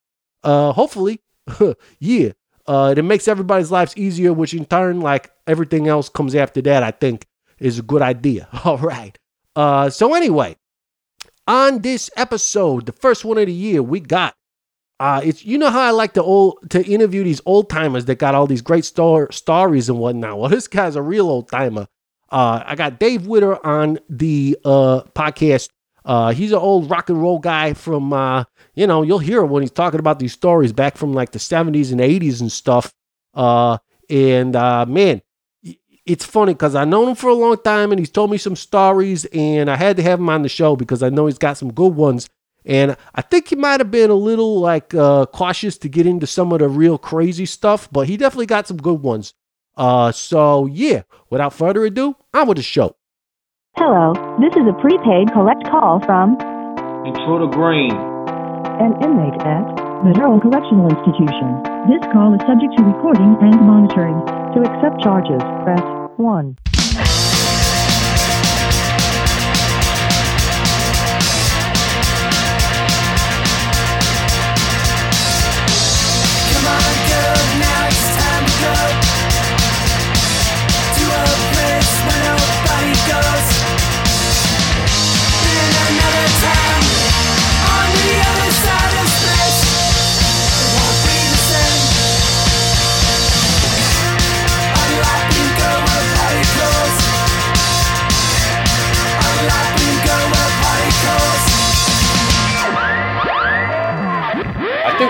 Uh, 0.43 0.73
hopefully, 0.73 1.21
yeah. 2.01 2.33
Uh, 2.67 2.93
it 2.97 3.03
makes 3.05 3.29
everybody's 3.29 3.71
lives 3.71 3.97
easier, 3.97 4.33
which 4.33 4.53
in 4.53 4.65
turn, 4.65 5.01
like 5.01 5.31
everything 5.47 5.87
else 5.87 6.09
comes 6.09 6.35
after 6.35 6.61
that, 6.63 6.83
I 6.83 6.91
think 6.91 7.25
is 7.61 7.79
a 7.79 7.83
good 7.83 8.03
idea. 8.03 8.49
All 8.65 8.79
right. 8.79 9.17
Uh, 9.55 9.91
so 9.91 10.13
anyway, 10.13 10.57
on 11.47 11.83
this 11.83 12.11
episode, 12.17 12.87
the 12.87 12.93
first 12.93 13.25
one 13.25 13.39
of 13.39 13.47
the 13.47 13.53
year, 13.53 13.81
we 13.81 14.01
got 14.01 14.35
uh, 15.01 15.21
it's 15.25 15.45
you 15.45 15.59
know 15.59 15.71
how 15.71 15.81
I 15.81 15.91
like 15.91 16.15
to 16.15 16.23
old 16.23 16.71
to 16.71 16.85
interview 16.85 17.25
these 17.25 17.41
old 17.47 17.69
timers 17.69 18.05
that 18.07 18.19
got 18.19 18.35
all 18.35 18.47
these 18.47 18.63
great 18.63 18.85
star 18.85 19.31
stories 19.33 19.89
and 19.89 19.99
whatnot. 19.99 20.39
Well, 20.39 20.49
this 20.51 20.69
guy's 20.69 20.97
a 20.97 21.03
real 21.03 21.29
old 21.29 21.49
timer. 21.49 21.87
Uh, 22.31 22.63
I 22.65 22.75
got 22.75 22.99
Dave 22.99 23.27
Witter 23.27 23.65
on 23.65 23.99
the 24.09 24.59
uh, 24.65 25.03
podcast. 25.15 25.69
Uh, 26.05 26.33
he's 26.33 26.53
an 26.53 26.59
old 26.59 26.91
rock 26.91 27.09
and 27.09 27.21
roll 27.21 27.39
guy 27.39 27.73
from, 27.73 28.13
uh, 28.13 28.45
you 28.75 28.87
know, 28.87 29.03
you'll 29.03 29.21
hear 29.21 29.43
when 29.45 29.63
he's 29.63 29.71
talking 29.71 30.01
about 30.01 30.19
these 30.19 30.33
stories 30.33 30.73
back 30.73 30.99
from 30.99 31.15
like 31.15 31.31
the 31.31 31.39
70s 31.39 31.93
and 31.93 32.01
80s 32.01 32.41
and 32.41 32.53
stuff. 32.53 32.93
Uh, 33.33 33.79
and 34.11 34.53
man, 34.53 35.23
it's 36.05 36.25
funny 36.25 36.53
because 36.53 36.75
I 36.75 36.85
known 36.85 37.09
him 37.09 37.15
for 37.15 37.31
a 37.31 37.35
long 37.35 37.57
time 37.63 37.91
and 37.91 37.99
he's 37.99 38.11
told 38.11 38.31
me 38.31 38.37
some 38.37 38.57
stories, 38.57 39.25
and 39.27 39.71
I 39.71 39.77
had 39.77 39.97
to 39.97 40.03
have 40.03 40.19
him 40.19 40.29
on 40.29 40.43
the 40.43 40.49
show 40.49 40.77
because 40.77 41.03
I 41.03 41.09
know 41.09 41.27
he's 41.27 41.39
got 41.39 41.57
some 41.57 41.73
good 41.73 41.95
ones. 41.95 42.29
And 42.65 42.97
I 43.15 43.21
think 43.21 43.49
he 43.49 43.57
might 43.57 43.81
have 43.81 43.91
been 43.91 44.11
a 44.11 44.15
little 44.15 44.59
like 44.61 44.95
uh, 44.95 45.27
cautious 45.27 45.77
to 45.79 45.89
get 45.89 46.07
into 46.07 46.27
some 46.27 46.53
of 46.53 46.61
the 46.61 46.69
real 46.69 46.97
crazy 46.97 47.47
stuff, 47.47 47.89
but 47.93 48.09
he 48.09 48.17
definitely 48.17 48.47
got 48.47 48.67
some 48.67 48.79
good 48.79 49.03
ones. 49.03 49.35
Uh, 49.77 50.13
so 50.13 50.67
yeah, 50.67 51.03
without 51.31 51.53
further 51.53 51.85
ado, 51.85 52.17
on 52.33 52.49
with 52.49 52.57
the 52.57 52.63
show. 52.63 52.97
Hello, 53.77 54.15
this 54.41 54.55
is 54.55 54.63
a 54.69 54.73
prepaid 54.81 55.33
collect 55.33 55.65
call 55.67 56.01
from 56.07 56.39
Intruder 57.05 57.51
Green, 57.53 57.93
an 57.93 58.95
inmate 59.03 59.35
at 59.43 59.67
the 60.07 60.15
Harrell 60.15 60.41
Correctional 60.41 60.89
Institution. 60.89 61.61
This 61.91 62.01
call 62.13 62.33
is 62.33 62.41
subject 62.47 62.77
to 62.79 62.85
recording 62.85 63.37
and 63.41 63.61
monitoring. 63.67 64.17
To 64.55 64.61
accept 64.63 65.03
charges, 65.03 65.43
press 65.65 65.83
1. 66.17 66.57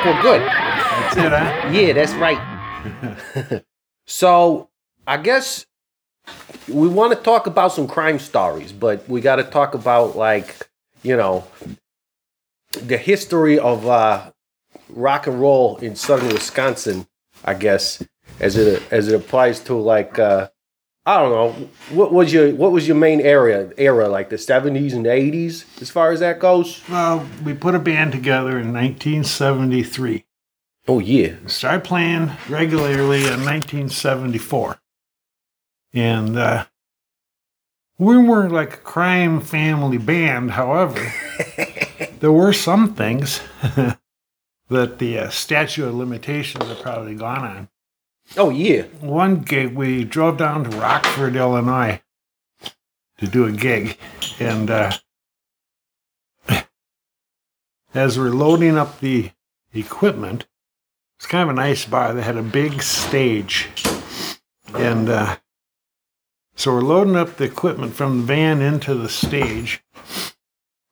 We're 0.05 0.23
good. 0.23 0.41
That's 0.41 1.17
it, 1.17 1.33
huh? 1.33 1.71
Yeah, 1.71 1.93
that's 1.93 2.15
right. 2.15 3.63
so 4.07 4.71
I 5.07 5.17
guess 5.19 5.67
we 6.69 6.89
want 6.89 7.13
to 7.13 7.23
talk 7.23 7.47
about 7.47 7.73
some 7.73 7.87
crime 7.87 8.19
stories, 8.19 8.73
but 8.73 9.09
we 9.09 9.21
got 9.21 9.37
to 9.37 9.45
talk 9.45 9.75
about 9.75 10.17
like 10.17 10.69
you 11.03 11.17
know 11.17 11.45
the 12.73 12.97
history 12.97 13.59
of 13.59 13.87
uh, 13.87 14.31
rock 14.89 15.27
and 15.27 15.41
roll 15.41 15.77
in 15.79 15.95
southern 15.97 16.29
Wisconsin. 16.29 17.07
I 17.45 17.55
guess 17.55 18.03
as 18.41 18.57
it 18.57 18.83
as 18.91 19.09
it 19.09 19.15
applies 19.15 19.61
to 19.61 19.75
like 19.75 20.19
uh, 20.19 20.49
I 21.07 21.19
don't 21.19 21.31
know 21.31 21.69
what 21.91 22.13
was 22.13 22.33
your 22.33 22.55
what 22.55 22.73
was 22.73 22.89
your 22.89 22.97
main 22.97 23.21
area 23.21 23.71
era 23.77 24.09
like 24.09 24.31
the 24.31 24.39
seventies 24.39 24.95
and 24.95 25.07
eighties 25.07 25.67
as 25.81 25.91
far 25.91 26.13
as 26.13 26.21
that 26.21 26.39
goes. 26.39 26.83
Well, 26.89 27.29
we 27.45 27.53
put 27.53 27.75
a 27.75 27.79
band 27.79 28.13
together 28.13 28.59
in 28.59 28.73
1973. 28.73 30.25
Oh 30.89 30.99
yeah, 30.99 31.35
Started 31.47 31.85
playing 31.85 32.31
regularly 32.49 33.21
in 33.21 33.45
1974. 33.45 34.79
And 35.93 36.37
uh, 36.37 36.67
we 37.99 38.19
weren't 38.19 38.53
like 38.53 38.75
a 38.75 38.79
crime 38.79 39.41
family 39.41 39.99
band, 39.99 40.53
however, 40.53 41.13
there 42.21 42.33
were 42.33 42.53
some 42.53 42.95
things 42.95 43.41
that 44.69 44.99
the 44.99 45.19
uh, 45.19 45.29
statute 45.29 45.87
of 45.87 45.95
limitations 45.95 46.65
have 46.67 46.83
probably 46.83 47.15
gone 47.15 47.45
on. 47.45 47.69
Oh 48.37 48.51
yeah. 48.51 48.83
One 49.01 49.41
gig, 49.41 49.75
we 49.75 50.05
drove 50.05 50.39
down 50.39 50.65
to 50.65 50.77
Rockford, 50.77 51.37
Illinois 51.37 52.01
to 53.19 53.27
do 53.27 53.47
a 53.47 53.53
gig. 53.53 53.97
And 54.39 54.71
uh, 54.71 54.93
as 57.95 58.19
we're 58.19 58.31
loading 58.31 58.77
up 58.77 59.01
the 59.01 59.31
equipment, 59.73 60.47
it's 61.19 61.27
kind 61.27 61.49
of 61.49 61.57
a 61.57 61.61
nice 61.61 61.85
bar. 61.85 62.13
They 62.13 62.23
had 62.23 62.37
a 62.37 62.43
big 62.43 62.83
stage. 62.83 63.69
And 64.75 65.09
uh, 65.09 65.37
so 66.57 66.73
we're 66.73 66.83
loading 66.83 67.17
up 67.17 67.37
the 67.37 67.45
equipment 67.45 67.95
from 67.95 68.19
the 68.19 68.25
van 68.25 68.61
into 68.61 68.95
the 68.95 69.09
stage. 69.09 69.83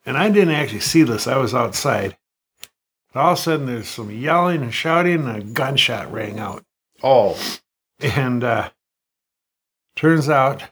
And 0.06 0.16
I 0.16 0.30
didn't 0.30 0.54
actually 0.54 0.80
see 0.80 1.02
this, 1.02 1.26
I 1.26 1.36
was 1.36 1.54
outside. 1.54 2.16
All 3.14 3.32
of 3.32 3.38
a 3.38 3.40
sudden, 3.40 3.66
there's 3.66 3.88
some 3.88 4.10
yelling 4.10 4.62
and 4.62 4.72
shouting, 4.72 5.26
and 5.28 5.36
a 5.36 5.44
gunshot 5.44 6.10
rang 6.10 6.38
out. 6.38 6.64
Oh 7.02 7.37
And 8.00 8.44
uh, 8.44 8.71
turns 9.97 10.28
out 10.28 10.64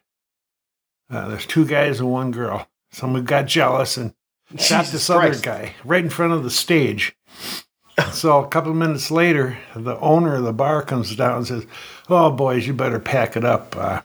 uh, 1.11 1.29
there's 1.29 1.47
two 1.47 1.67
guys 1.67 2.01
and 2.01 2.11
one 2.11 2.31
girl. 2.31 2.69
Someone 2.93 3.25
got 3.25 3.47
jealous 3.47 3.97
and 3.97 4.15
shot 4.59 4.87
this 4.87 5.11
other 5.11 5.35
guy 5.35 5.75
right 5.85 6.05
in 6.05 6.11
front 6.11 6.33
of 6.33 6.45
the 6.45 6.51
stage. 6.51 7.17
so 8.13 8.43
a 8.43 8.49
couple 8.49 8.71
of 8.71 8.77
minutes 8.77 9.11
later, 9.11 9.59
the 9.75 9.99
owner 9.99 10.37
of 10.37 10.45
the 10.45 10.53
bar 10.53 10.83
comes 10.83 11.15
down 11.17 11.39
and 11.39 11.47
says, 11.47 11.67
"Oh, 12.09 12.31
boys, 12.31 12.67
you 12.67 12.73
better 12.73 13.01
pack 13.01 13.37
it 13.37 13.45
up. 13.45 13.77
Uh, 13.77 14.03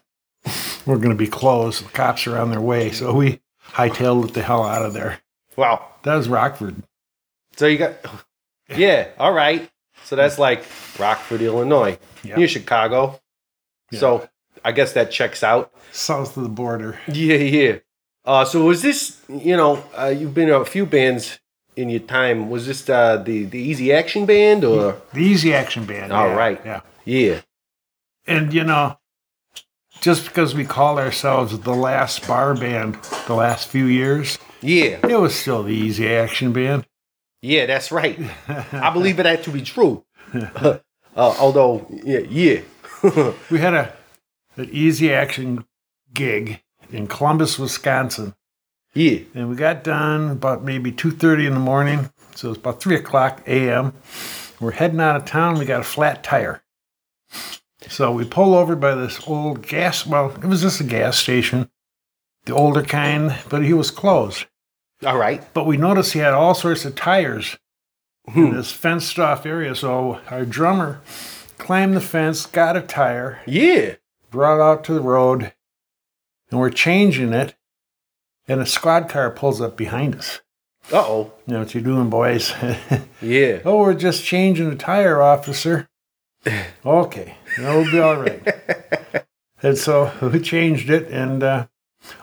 we're 0.85 0.97
going 0.97 1.09
to 1.09 1.15
be 1.15 1.27
closed. 1.27 1.85
The 1.85 1.89
cops 1.89 2.27
are 2.27 2.37
on 2.37 2.51
their 2.51 2.61
way." 2.61 2.91
So 2.91 3.13
we 3.13 3.39
hightailed 3.71 4.29
it 4.29 4.33
the 4.33 4.41
hell 4.41 4.63
out 4.63 4.85
of 4.85 4.93
there. 4.93 5.21
Wow. 5.55 5.85
That 6.03 6.15
was 6.15 6.27
Rockford. 6.27 6.83
So 7.55 7.67
you 7.67 7.77
got, 7.77 7.93
yeah, 8.75 9.09
all 9.17 9.31
right. 9.31 9.69
So 10.05 10.15
that's 10.15 10.37
like 10.39 10.63
Rockford, 10.99 11.41
Illinois, 11.41 11.97
Yeah. 12.23 12.37
near 12.37 12.47
Chicago. 12.47 13.19
So 13.91 14.27
I 14.63 14.71
guess 14.71 14.93
that 14.93 15.11
checks 15.11 15.43
out. 15.43 15.71
South 15.91 16.35
of 16.37 16.43
the 16.43 16.49
border. 16.49 16.99
Yeah, 17.07 17.35
yeah. 17.37 17.75
Uh, 18.25 18.43
so 18.45 18.63
was 18.65 18.81
this, 18.81 19.19
you 19.29 19.55
know, 19.55 19.83
uh, 19.97 20.07
you've 20.07 20.33
been 20.33 20.49
a 20.49 20.65
few 20.65 20.85
bands 20.85 21.39
in 21.75 21.89
your 21.89 21.99
time. 22.01 22.49
Was 22.49 22.65
this 22.67 22.89
uh, 22.89 23.17
the 23.17 23.45
the 23.45 23.59
Easy 23.59 23.93
Action 23.93 24.25
Band 24.25 24.63
or? 24.63 25.01
The 25.13 25.21
Easy 25.21 25.53
Action 25.53 25.85
Band. 25.85 26.11
All 26.11 26.27
yeah, 26.27 26.35
right. 26.35 26.61
Yeah. 26.65 26.81
Yeah. 27.05 27.41
And 28.27 28.53
you 28.53 28.63
know, 28.63 28.97
just 30.01 30.25
because 30.25 30.55
we 30.55 30.65
call 30.65 30.97
ourselves 30.99 31.59
the 31.59 31.73
last 31.75 32.27
bar 32.27 32.53
band 32.55 32.97
the 33.27 33.35
last 33.35 33.67
few 33.67 33.85
years, 33.85 34.37
Yeah. 34.61 34.99
it 35.07 35.19
was 35.19 35.35
still 35.35 35.63
the 35.63 35.73
Easy 35.73 36.07
Action 36.13 36.51
Band. 36.51 36.85
Yeah, 37.45 37.67
that's 37.67 37.91
right. 37.91 38.19
I 38.47 38.89
believe 38.91 39.17
that 39.17 39.43
to 39.43 39.51
be 39.51 39.61
true. 39.61 40.03
uh, 40.33 40.79
although, 41.15 41.85
yeah, 41.91 42.19
yeah. 42.19 42.61
We 43.51 43.59
had 43.59 43.75
a 43.75 43.93
an 44.57 44.69
Easy 44.71 45.13
Action 45.13 45.65
gig 46.11 46.61
in 46.91 47.05
Columbus, 47.05 47.59
Wisconsin, 47.59 48.33
yeah. 48.95 49.19
and 49.35 49.49
we 49.49 49.55
got 49.55 49.83
done 49.83 50.31
about 50.31 50.63
maybe 50.63 50.91
two 50.91 51.11
thirty 51.11 51.45
in 51.45 51.53
the 51.53 51.59
morning. 51.59 52.09
So 52.33 52.49
it's 52.49 52.57
about 52.57 52.81
three 52.81 52.95
o'clock 52.95 53.43
a.m. 53.45 53.93
We're 54.59 54.71
heading 54.71 54.99
out 54.99 55.15
of 55.15 55.25
town. 55.25 55.59
We 55.59 55.65
got 55.65 55.81
a 55.81 55.83
flat 55.83 56.23
tire. 56.23 56.63
So 57.87 58.11
we 58.11 58.25
pull 58.25 58.55
over 58.55 58.75
by 58.75 58.95
this 58.95 59.21
old 59.27 59.67
gas. 59.67 60.07
Well, 60.07 60.31
it 60.31 60.45
was 60.45 60.61
just 60.61 60.81
a 60.81 60.83
gas 60.83 61.19
station, 61.19 61.69
the 62.45 62.55
older 62.55 62.81
kind, 62.81 63.35
but 63.49 63.63
he 63.63 63.73
was 63.73 63.91
closed. 63.91 64.45
All 65.05 65.17
right. 65.17 65.43
But 65.53 65.65
we 65.65 65.77
noticed 65.77 66.13
he 66.13 66.19
had 66.19 66.33
all 66.33 66.53
sorts 66.55 66.83
of 66.85 66.95
tires 66.95 67.57
in 68.35 68.53
this 68.55 68.71
fenced 68.71 69.19
off 69.19 69.45
area. 69.45 69.75
So 69.75 70.19
our 70.29 70.45
drummer 70.45 71.01
climbed 71.57 71.95
the 71.95 72.01
fence, 72.01 72.45
got 72.45 72.75
a 72.75 72.81
tire, 72.81 73.39
Yeah. 73.45 73.95
brought 74.31 74.57
it 74.57 74.61
out 74.61 74.83
to 74.85 74.93
the 74.93 75.01
road, 75.01 75.53
and 76.49 76.59
we're 76.59 76.69
changing 76.71 77.33
it. 77.33 77.55
And 78.47 78.61
a 78.61 78.65
squad 78.65 79.09
car 79.09 79.31
pulls 79.31 79.59
up 79.61 79.75
behind 79.75 80.15
us. 80.15 80.41
Uh 80.91 80.97
oh. 80.99 81.33
You 81.47 81.53
know 81.53 81.59
what 81.61 81.73
you're 81.73 81.83
doing, 81.83 82.09
boys? 82.09 82.53
Yeah. 83.21 83.59
oh, 83.65 83.79
we're 83.79 83.95
just 83.95 84.23
changing 84.23 84.69
the 84.69 84.75
tire, 84.75 85.19
officer. 85.21 85.87
okay, 86.85 87.37
that'll 87.57 87.85
be 87.85 87.99
all 87.99 88.17
right. 88.17 89.25
and 89.63 89.75
so 89.77 90.11
we 90.21 90.39
changed 90.39 90.91
it, 90.91 91.07
and 91.09 91.41
uh, 91.41 91.67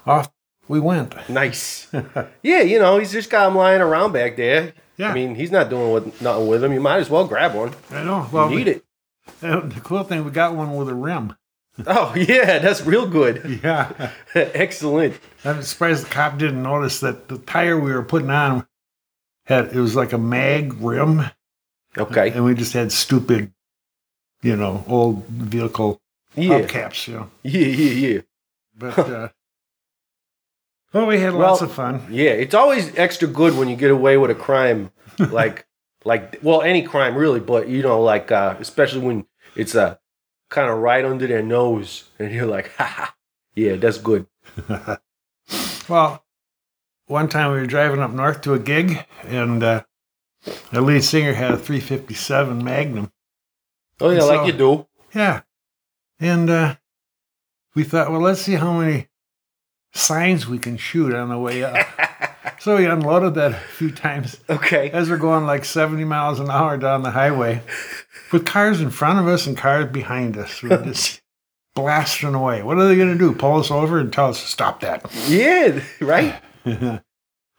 off 0.06 0.30
we 0.72 0.80
went. 0.80 1.14
Nice. 1.28 1.86
yeah, 2.42 2.62
you 2.62 2.78
know, 2.78 2.96
he's 2.96 3.12
just 3.12 3.28
got 3.28 3.46
him 3.46 3.56
lying 3.58 3.82
around 3.82 4.12
back 4.12 4.36
there. 4.36 4.72
Yeah. 4.96 5.10
I 5.10 5.14
mean, 5.14 5.34
he's 5.34 5.50
not 5.50 5.68
doing 5.68 5.92
with, 5.92 6.22
nothing 6.22 6.46
with 6.46 6.64
him. 6.64 6.72
You 6.72 6.80
might 6.80 6.96
as 6.96 7.10
well 7.10 7.26
grab 7.26 7.54
one. 7.54 7.74
I 7.90 8.02
know. 8.02 8.26
Well, 8.32 8.50
you 8.50 8.56
need 8.56 8.68
it. 8.68 8.84
The 9.40 9.80
cool 9.84 10.02
thing, 10.02 10.24
we 10.24 10.30
got 10.30 10.54
one 10.54 10.74
with 10.74 10.88
a 10.88 10.94
rim. 10.94 11.36
Oh, 11.86 12.14
yeah, 12.16 12.58
that's 12.58 12.80
real 12.86 13.06
good. 13.06 13.60
Yeah. 13.62 14.10
Excellent. 14.34 15.20
I'm 15.44 15.62
surprised 15.62 16.06
the 16.06 16.10
cop 16.10 16.38
didn't 16.38 16.62
notice 16.62 17.00
that 17.00 17.28
the 17.28 17.36
tire 17.38 17.78
we 17.78 17.92
were 17.92 18.02
putting 18.02 18.30
on 18.30 18.66
had 19.44 19.66
it 19.66 19.74
was 19.74 19.94
like 19.94 20.12
a 20.14 20.18
mag 20.18 20.72
rim, 20.80 21.22
Okay. 21.98 22.30
and 22.30 22.44
we 22.46 22.54
just 22.54 22.72
had 22.72 22.92
stupid, 22.92 23.52
you 24.42 24.56
know, 24.56 24.84
old 24.88 25.26
vehicle 25.26 26.00
Yeah. 26.34 26.60
hubcaps, 26.60 27.08
you 27.08 27.14
know. 27.14 27.30
Yeah, 27.42 27.66
yeah, 27.66 28.08
yeah. 28.08 28.20
But 28.76 28.98
uh, 28.98 29.28
well, 30.92 31.06
we 31.06 31.20
had 31.20 31.32
Well- 31.34 31.50
lots 31.50 31.62
of 31.62 31.72
fun. 31.72 32.06
Yeah, 32.10 32.30
it's 32.30 32.54
always 32.54 32.94
extra 32.96 33.28
good 33.28 33.56
when 33.56 33.68
you 33.68 33.76
get 33.76 33.90
away 33.90 34.16
with 34.16 34.30
a 34.30 34.34
crime 34.34 34.90
like 35.18 35.66
like 36.04 36.38
well 36.42 36.62
any 36.62 36.82
crime 36.82 37.14
really, 37.16 37.40
but 37.40 37.68
you 37.68 37.82
know 37.82 38.00
like 38.02 38.30
uh 38.32 38.56
especially 38.60 39.00
when 39.00 39.26
it's 39.56 39.74
uh 39.74 39.96
kind 40.50 40.70
of 40.70 40.78
right 40.78 41.04
under 41.04 41.26
their 41.26 41.42
nose 41.42 42.04
and 42.18 42.32
you're 42.32 42.46
like, 42.46 42.72
ha 42.76 42.84
ha. 42.84 43.14
Yeah, 43.54 43.76
that's 43.76 43.98
good. 43.98 44.26
Well, 45.88 46.24
one 47.06 47.28
time 47.28 47.52
we 47.52 47.58
were 47.58 47.66
driving 47.66 48.00
up 48.00 48.12
north 48.12 48.40
to 48.42 48.54
a 48.54 48.58
gig, 48.58 49.04
and 49.24 49.62
uh, 49.62 49.82
the 50.70 50.80
lead 50.80 51.02
singer 51.04 51.34
had 51.34 51.50
a 51.50 51.56
357 51.58 52.62
Magnum. 52.64 53.12
Oh 54.00 54.10
yeah, 54.10 54.20
So- 54.20 54.28
like 54.28 54.46
you 54.46 54.52
do. 54.58 54.86
Yeah. 55.14 55.42
And 56.20 56.48
uh, 56.48 56.76
we 57.74 57.82
thought, 57.84 58.10
well, 58.10 58.20
let's 58.20 58.40
see 58.40 58.54
how 58.54 58.72
many 58.78 59.08
signs 59.92 60.46
we 60.46 60.58
can 60.58 60.76
shoot 60.76 61.14
on 61.14 61.28
the 61.28 61.38
way 61.38 61.62
up. 61.62 61.76
so 62.60 62.76
we 62.76 62.86
unloaded 62.86 63.34
that 63.34 63.52
a 63.52 63.54
few 63.54 63.90
times 63.90 64.38
Okay. 64.48 64.90
as 64.90 65.10
we're 65.10 65.16
going 65.16 65.46
like 65.46 65.64
70 65.64 66.04
miles 66.04 66.40
an 66.40 66.50
hour 66.50 66.76
down 66.76 67.02
the 67.02 67.10
highway 67.10 67.62
with 68.32 68.46
cars 68.46 68.80
in 68.80 68.90
front 68.90 69.18
of 69.18 69.28
us 69.28 69.46
and 69.46 69.56
cars 69.56 69.90
behind 69.92 70.36
us. 70.36 70.62
We're 70.62 70.82
just 70.84 71.20
blasting 71.74 72.34
away. 72.34 72.62
What 72.62 72.78
are 72.78 72.88
they 72.88 72.96
going 72.96 73.12
to 73.12 73.18
do? 73.18 73.32
Pull 73.34 73.58
us 73.60 73.70
over 73.70 73.98
and 73.98 74.12
tell 74.12 74.28
us 74.28 74.40
to 74.40 74.46
stop 74.48 74.80
that? 74.80 75.04
Yeah, 75.28 75.80
right? 76.00 76.40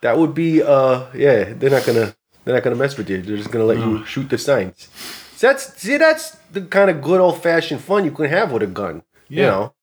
That 0.01 0.17
would 0.17 0.33
be 0.33 0.61
uh 0.61 1.05
yeah, 1.15 1.53
they're 1.53 1.69
not 1.69 1.85
gonna 1.85 2.13
they're 2.43 2.53
not 2.53 2.61
gonna 2.61 2.75
mess 2.75 2.97
with 2.97 3.09
you. 3.09 3.21
They're 3.21 3.37
just 3.37 3.51
gonna 3.51 3.63
let 3.63 3.77
you 3.77 4.03
shoot 4.05 4.29
the 4.29 4.37
signs. 4.37 4.89
So 5.37 5.47
that's 5.47 5.81
see 5.81 5.95
that's 5.95 6.31
the 6.51 6.61
kind 6.63 6.89
of 6.89 7.01
good 7.01 7.21
old 7.21 7.41
fashioned 7.41 7.79
fun 7.79 8.03
you 8.03 8.11
can 8.11 8.25
have 8.25 8.51
with 8.51 8.63
a 8.63 8.67
gun. 8.67 9.03
You 9.29 9.43
know. 9.43 9.73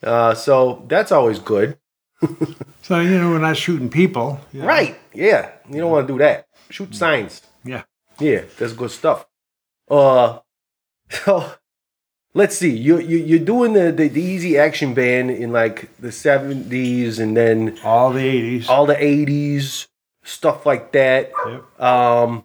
Uh 0.00 0.34
so 0.34 0.84
that's 0.86 1.10
always 1.10 1.40
good. 1.40 1.76
So, 2.82 3.00
you 3.00 3.18
know, 3.18 3.30
we're 3.30 3.38
not 3.38 3.56
shooting 3.56 3.88
people. 3.88 4.38
you 4.52 4.60
know. 4.60 4.66
Right. 4.66 4.98
Yeah. 5.14 5.52
You 5.70 5.80
don't 5.80 5.90
want 5.90 6.06
to 6.06 6.12
do 6.12 6.18
that. 6.18 6.46
Shoot 6.68 6.94
signs. 6.94 7.40
Yeah. 7.64 7.84
Yeah, 8.20 8.42
that's 8.58 8.74
good 8.74 8.90
stuff. 8.90 9.26
Uh 9.90 10.40
so 11.08 11.50
let's 12.34 12.56
see. 12.58 12.76
You 12.76 12.98
you 12.98 13.16
you're 13.18 13.38
doing 13.38 13.72
the, 13.72 13.90
the, 13.90 14.08
the 14.08 14.20
easy 14.20 14.58
action 14.58 14.92
band 14.92 15.30
in 15.30 15.50
like 15.50 15.96
the 15.98 16.12
seventies 16.12 17.18
and 17.18 17.34
then 17.36 17.78
All 17.82 18.12
the 18.12 18.20
80s. 18.20 18.68
all 18.68 18.84
the 18.86 19.02
eighties, 19.02 19.88
stuff 20.22 20.66
like 20.66 20.92
that. 20.92 21.32
Yep. 21.46 21.80
Um 21.80 22.44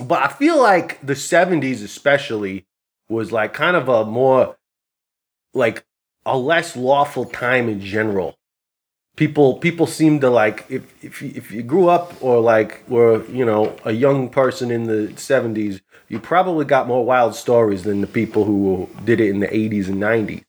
but 0.00 0.22
I 0.22 0.28
feel 0.28 0.58
like 0.60 1.04
the 1.06 1.12
70s 1.14 1.84
especially 1.84 2.64
was 3.10 3.30
like 3.30 3.52
kind 3.52 3.76
of 3.76 3.88
a 3.90 4.06
more 4.06 4.56
like 5.52 5.84
a 6.24 6.38
less 6.38 6.76
lawful 6.76 7.26
time 7.26 7.68
in 7.68 7.80
general. 7.80 8.38
People 9.16 9.58
people 9.58 9.86
seem 9.86 10.20
to 10.20 10.30
like 10.30 10.64
if 10.70 11.04
if 11.04 11.20
you, 11.20 11.32
if 11.34 11.50
you 11.52 11.62
grew 11.62 11.88
up 11.88 12.14
or 12.22 12.40
like 12.40 12.88
were, 12.88 13.24
you 13.26 13.44
know, 13.44 13.76
a 13.84 13.92
young 13.92 14.28
person 14.30 14.70
in 14.70 14.84
the 14.84 15.12
70s, 15.16 15.80
you 16.08 16.18
probably 16.18 16.64
got 16.64 16.86
more 16.86 17.04
wild 17.04 17.34
stories 17.34 17.82
than 17.82 18.00
the 18.00 18.06
people 18.06 18.44
who 18.44 18.88
did 19.04 19.20
it 19.20 19.28
in 19.28 19.40
the 19.40 19.48
80s 19.48 19.88
and 19.88 20.00
90s. 20.00 20.44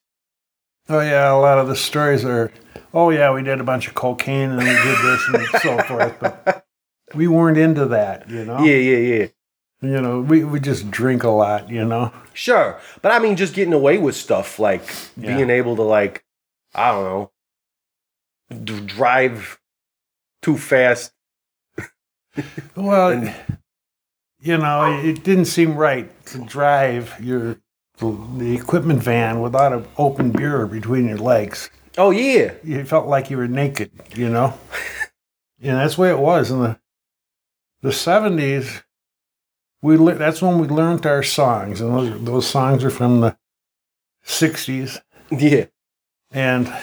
Oh 0.89 1.01
yeah, 1.01 1.33
a 1.33 1.35
lot 1.37 1.57
of 1.57 1.67
the 1.67 1.75
stories 1.75 2.23
are. 2.23 2.51
Oh 2.93 3.09
yeah, 3.09 3.33
we 3.33 3.43
did 3.43 3.59
a 3.59 3.63
bunch 3.63 3.87
of 3.87 3.93
cocaine 3.93 4.51
and 4.51 4.59
we 4.59 4.65
did 4.65 4.97
this 5.03 5.27
and 5.27 5.47
so 5.61 5.81
forth, 5.87 6.17
but 6.19 6.65
we 7.13 7.27
weren't 7.27 7.57
into 7.57 7.85
that, 7.87 8.29
you 8.29 8.45
know. 8.45 8.63
Yeah, 8.63 8.77
yeah, 8.77 8.97
yeah. 8.97 9.27
You 9.81 9.99
know, 10.01 10.21
we 10.21 10.43
we 10.43 10.59
just 10.59 10.91
drink 10.91 11.23
a 11.23 11.29
lot, 11.29 11.69
you 11.69 11.83
know. 11.83 12.13
Sure. 12.33 12.79
But 13.01 13.11
I 13.11 13.19
mean 13.19 13.35
just 13.35 13.53
getting 13.55 13.73
away 13.73 13.97
with 13.97 14.15
stuff 14.15 14.59
like 14.59 14.83
Yeah. 15.17 15.35
being 15.35 15.49
able 15.49 15.75
to 15.77 15.81
like 15.81 16.23
I 16.75 16.91
don't 16.91 17.03
know 17.03 17.30
drive 18.51 19.59
too 20.41 20.57
fast. 20.57 21.13
Well, 22.77 23.33
you 24.39 24.57
know, 24.57 24.99
it 25.03 25.23
didn't 25.23 25.45
seem 25.45 25.75
right 25.75 26.09
to 26.27 26.37
drive 26.45 27.13
your 27.19 27.57
the 27.99 28.55
equipment 28.55 29.03
van 29.03 29.41
without 29.41 29.73
an 29.73 29.85
open 29.97 30.31
beer 30.31 30.65
between 30.65 31.07
your 31.07 31.17
legs. 31.17 31.69
Oh 31.97 32.09
yeah. 32.09 32.53
You 32.63 32.83
felt 32.85 33.07
like 33.07 33.29
you 33.29 33.37
were 33.37 33.47
naked, 33.47 33.91
you 34.15 34.29
know. 34.29 34.57
and 35.61 35.77
that's 35.77 35.95
the 35.95 36.01
way 36.01 36.09
it 36.09 36.17
was 36.17 36.49
in 36.49 36.61
the 36.61 36.79
the 37.81 37.91
seventies. 37.91 38.81
We 39.81 39.97
le- 39.97 40.15
that's 40.15 40.41
when 40.41 40.59
we 40.59 40.67
learned 40.67 41.05
our 41.05 41.23
songs, 41.23 41.81
and 41.81 41.91
those 41.91 42.23
those 42.23 42.47
songs 42.47 42.83
are 42.83 42.89
from 42.89 43.21
the 43.21 43.37
sixties. 44.23 44.99
Yeah. 45.31 45.65
And 46.31 46.73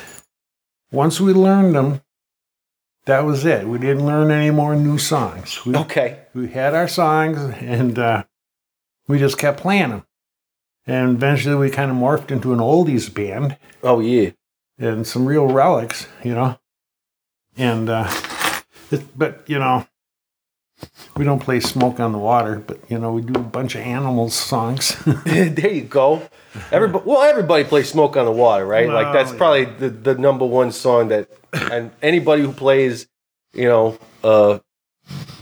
once 0.91 1.21
we 1.21 1.33
learned 1.33 1.75
them, 1.75 2.01
that 3.05 3.21
was 3.25 3.45
it. 3.45 3.67
We 3.67 3.79
didn't 3.79 4.05
learn 4.07 4.31
any 4.31 4.51
more 4.51 4.77
new 4.77 4.99
songs. 4.99 5.65
We, 5.65 5.75
Okay. 5.77 6.21
we 6.35 6.49
had 6.49 6.75
our 6.75 6.89
songs, 6.89 7.39
and 7.61 7.99
uh, 7.99 8.25
we 9.07 9.19
just 9.19 9.39
kept 9.39 9.61
playing 9.61 9.91
them. 9.91 10.05
And 10.87 11.17
eventually, 11.17 11.55
we 11.55 11.71
kind 11.71 11.91
of 11.91 11.97
morphed 11.97 12.31
into 12.31 12.53
an 12.53 12.59
oldies 12.61 13.13
band 13.13 13.57
Oh 13.83 14.01
yeah. 14.01 14.31
and 14.79 15.07
some 15.07 15.27
real 15.27 15.47
relics, 15.47 16.07
you 16.25 16.35
know. 16.35 16.59
And 17.57 17.89
uh, 17.91 18.11
it, 18.91 19.17
but 19.19 19.43
you 19.47 19.59
know, 19.59 19.87
we 21.17 21.25
don't 21.25 21.41
play 21.41 21.61
"Smoke 21.61 22.01
on 22.01 22.13
the 22.13 22.19
Water," 22.19 22.63
but 22.67 22.79
you 22.89 22.99
know, 22.99 23.13
we 23.13 23.23
do 23.23 23.35
a 23.39 23.43
bunch 23.43 23.75
of 23.75 23.81
animals 23.83 24.35
songs. 24.35 24.97
there 25.25 25.73
you 25.73 25.83
go. 25.83 26.23
Everybody, 26.73 27.05
well, 27.07 27.23
everybody 27.23 27.65
plays 27.65 27.89
"Smoke 27.91 28.17
on 28.17 28.25
the 28.25 28.33
Water," 28.33 28.65
right? 28.67 28.89
like 28.89 29.13
that's 29.13 29.31
Well, 29.31 29.39
probably 29.39 29.65
the, 29.67 29.91
the 29.91 30.15
number 30.15 30.45
one 30.47 30.73
song 30.73 31.09
that, 31.09 31.29
and 31.53 31.91
anybody 32.03 32.43
who 32.43 32.53
plays, 32.53 33.07
you 33.53 33.69
know, 33.69 33.99
uh, 34.25 34.59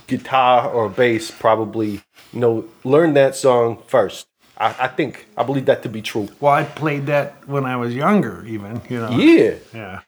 guitar 0.06 0.70
or 0.70 0.88
bass 0.88 1.30
probably, 1.30 2.02
you 2.32 2.40
know, 2.40 2.64
learn 2.84 3.14
that 3.14 3.34
song 3.36 3.82
first. 3.86 4.26
I, 4.58 4.74
I 4.80 4.88
think 4.88 5.26
I 5.36 5.42
believe 5.42 5.66
that 5.66 5.82
to 5.82 5.88
be 5.88 6.00
true. 6.00 6.28
well, 6.40 6.52
I 6.52 6.64
played 6.64 7.06
that 7.06 7.46
when 7.46 7.64
I 7.66 7.76
was 7.76 7.94
younger, 7.94 8.44
even 8.46 8.80
you 8.88 8.98
know. 9.00 9.10
Yeah, 9.10 9.54
Yeah, 9.74 10.00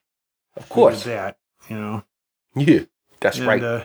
of 0.56 0.68
course. 0.68 1.04
that, 1.04 1.36
you 1.68 1.76
know. 1.76 2.02
Yeah, 2.56 2.80
that's 3.20 3.38
and, 3.38 3.46
right. 3.46 3.62
Uh, 3.62 3.84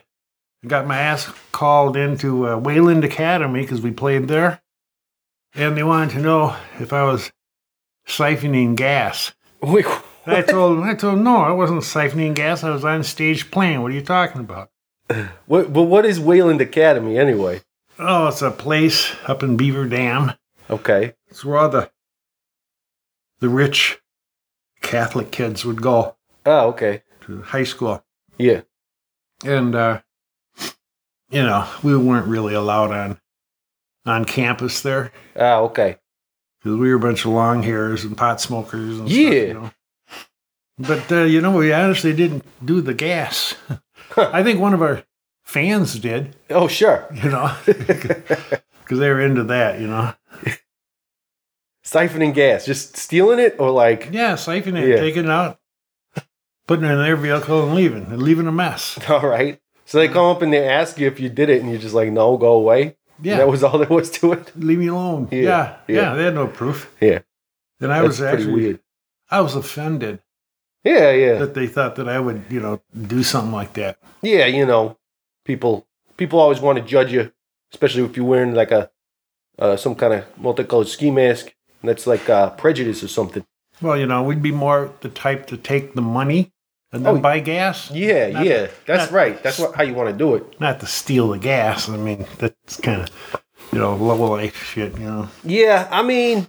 I 0.63 0.67
got 0.67 0.87
my 0.87 0.97
ass 0.97 1.31
called 1.51 1.97
into 1.97 2.47
uh, 2.47 2.57
Wayland 2.57 3.03
Academy 3.03 3.61
because 3.61 3.81
we 3.81 3.91
played 3.91 4.27
there, 4.27 4.61
and 5.53 5.75
they 5.75 5.83
wanted 5.83 6.11
to 6.11 6.19
know 6.21 6.55
if 6.79 6.93
I 6.93 7.03
was 7.03 7.31
siphoning 8.07 8.75
gas. 8.75 9.33
Wait, 9.61 9.85
I 10.25 10.41
told 10.41 10.77
them, 10.77 10.83
I 10.83 10.93
told 10.95 11.15
them, 11.17 11.23
no, 11.23 11.37
I 11.37 11.51
wasn't 11.51 11.81
siphoning 11.81 12.33
gas. 12.33 12.63
I 12.63 12.69
was 12.69 12.85
on 12.85 13.03
stage 13.03 13.51
playing. 13.51 13.81
What 13.81 13.91
are 13.91 13.95
you 13.95 14.01
talking 14.01 14.41
about? 14.41 14.69
what, 15.45 15.73
but 15.73 15.83
what 15.83 16.05
is 16.05 16.19
Wayland 16.19 16.61
Academy 16.61 17.17
anyway? 17.17 17.61
Oh, 17.99 18.27
it's 18.27 18.41
a 18.41 18.49
place 18.51 19.13
up 19.25 19.43
in 19.43 19.57
Beaver 19.57 19.85
Dam. 19.87 20.33
Okay. 20.69 21.13
It's 21.27 21.43
where 21.43 21.57
all 21.57 21.69
the 21.69 21.91
the 23.39 23.49
rich 23.49 23.99
Catholic 24.81 25.29
kids 25.31 25.65
would 25.65 25.81
go 25.81 26.15
Oh, 26.45 26.67
okay. 26.69 27.03
to 27.25 27.41
high 27.41 27.63
school, 27.65 28.03
Yeah. 28.37 28.61
and 29.43 29.75
uh, 29.75 30.01
you 31.33 31.43
know 31.43 31.67
we 31.83 31.95
weren't 31.97 32.27
really 32.27 32.53
allowed 32.53 32.91
on 32.91 33.19
on 34.05 34.25
campus 34.25 34.81
there 34.81 35.11
Ah, 35.35 35.59
okay. 35.61 35.97
because 36.59 36.77
we 36.77 36.89
were 36.89 36.95
a 36.95 36.99
bunch 36.99 37.25
of 37.25 37.31
long 37.31 37.63
hairs 37.63 38.03
and 38.03 38.17
pot 38.17 38.39
smokers. 38.41 38.99
And 38.99 39.09
Yeah. 39.09 39.29
stuff, 39.29 39.47
you 39.47 39.53
know. 39.53 39.71
But 40.79 41.11
uh, 41.11 41.23
you 41.23 41.39
know, 41.41 41.51
we 41.57 41.71
honestly 41.71 42.13
didn't 42.13 42.43
do 42.65 42.81
the 42.81 42.93
gas. 42.93 43.55
I 44.17 44.43
think 44.43 44.59
one 44.59 44.73
of 44.73 44.81
our 44.81 45.03
fans 45.43 45.97
did, 45.99 46.35
Oh, 46.49 46.67
sure. 46.67 47.07
you 47.13 47.29
know, 47.29 47.55
because 47.65 48.99
they 48.99 49.09
were 49.09 49.21
into 49.21 49.43
that, 49.45 49.79
you 49.79 49.87
know. 49.87 50.13
Siphoning 51.85 52.33
gas, 52.33 52.65
just 52.65 52.95
stealing 52.97 53.39
it 53.39 53.55
or 53.59 53.69
like, 53.69 54.09
Yeah, 54.11 54.33
siphoning 54.33 54.81
it, 54.83 54.89
Yeah. 54.89 54.95
taking 54.97 55.25
it 55.25 55.29
out, 55.29 55.59
putting 56.67 56.85
it 56.85 56.91
in 56.91 56.97
their 56.99 57.17
vehicle 57.17 57.65
and 57.65 57.75
leaving, 57.75 58.05
and 58.05 58.21
leaving 58.21 58.47
a 58.47 58.51
mess. 58.51 58.97
all 59.09 59.27
right. 59.27 59.59
So 59.85 59.99
they 59.99 60.07
come 60.07 60.25
up 60.25 60.41
and 60.41 60.51
they 60.53 60.67
ask 60.67 60.97
you 60.97 61.07
if 61.07 61.19
you 61.19 61.29
did 61.29 61.49
it, 61.49 61.61
and 61.61 61.69
you're 61.69 61.79
just 61.81 61.93
like, 61.93 62.09
no, 62.11 62.37
go 62.37 62.53
away. 62.53 62.95
Yeah, 63.21 63.37
That 63.37 63.47
was 63.49 63.63
all 63.63 63.77
there 63.83 63.87
was 63.89 64.09
to 64.11 64.33
it. 64.33 64.51
leave 64.55 64.79
me 64.79 64.87
alone. 64.87 65.27
Yeah, 65.31 65.39
Yeah, 65.41 65.77
yeah, 65.87 65.95
yeah. 66.01 66.13
they 66.15 66.23
had 66.23 66.35
no 66.35 66.47
proof. 66.47 66.93
Yeah. 67.01 67.19
And 67.79 67.91
I 67.91 67.97
That's 68.01 68.07
was 68.19 68.21
actually, 68.21 68.53
weird. 68.53 68.79
I 69.29 69.41
was 69.41 69.55
offended 69.55 70.19
Yeah, 70.83 71.11
yeah, 71.11 71.35
that 71.39 71.53
they 71.53 71.67
thought 71.67 71.95
that 71.97 72.07
I 72.09 72.19
would, 72.19 72.43
you 72.49 72.59
know, 72.59 72.81
do 73.07 73.23
something 73.23 73.51
like 73.53 73.73
that. 73.73 73.97
yeah. 74.21 74.45
You 74.45 74.65
know, 74.65 74.97
people 75.45 75.85
people 76.17 76.39
always 76.39 76.59
want 76.61 76.77
to 76.79 76.83
judge 76.83 77.11
you, 77.11 77.31
especially 77.73 78.03
if 78.03 78.15
you're 78.17 78.25
wearing 78.25 78.53
like 78.53 78.71
a 78.71 78.89
uh, 79.59 79.75
some 79.75 79.95
kind 79.95 80.13
of 80.13 80.23
multicolored 80.37 80.87
ski 80.87 81.11
mask. 81.11 81.53
That's 81.83 82.07
like 82.07 82.29
uh, 82.29 82.51
prejudice 82.51 83.03
or 83.03 83.09
something. 83.09 83.45
Well, 83.81 83.97
you 83.97 84.05
know, 84.05 84.23
we'd 84.23 84.41
be 84.41 84.51
more 84.53 84.91
the 85.01 85.09
type 85.09 85.45
to 85.47 85.57
take 85.57 85.93
the 85.95 86.01
money 86.01 86.51
and 86.93 87.05
then 87.05 87.17
Oh, 87.17 87.19
buy 87.19 87.39
gas. 87.39 87.91
Yeah, 87.91 88.29
Not- 88.29 88.45
yeah. 88.45 88.67
That's 88.85 89.11
not- 89.11 89.15
right. 89.15 89.41
That's 89.43 89.59
what, 89.59 89.75
how 89.75 89.83
you 89.83 89.93
want 89.93 90.09
to 90.09 90.15
do 90.17 90.35
it. 90.35 90.59
Not 90.61 90.79
to 90.79 90.85
steal 90.85 91.29
the 91.29 91.39
gas. 91.39 91.89
I 91.89 91.97
mean, 91.97 92.25
that's 92.37 92.77
kind 92.79 93.01
of, 93.01 93.41
you 93.73 93.79
know, 93.79 93.95
low 93.95 94.15
life 94.31 94.55
shit, 94.63 94.93
you 94.97 95.05
know. 95.05 95.29
Yeah, 95.43 95.87
I 95.91 96.03
mean, 96.03 96.47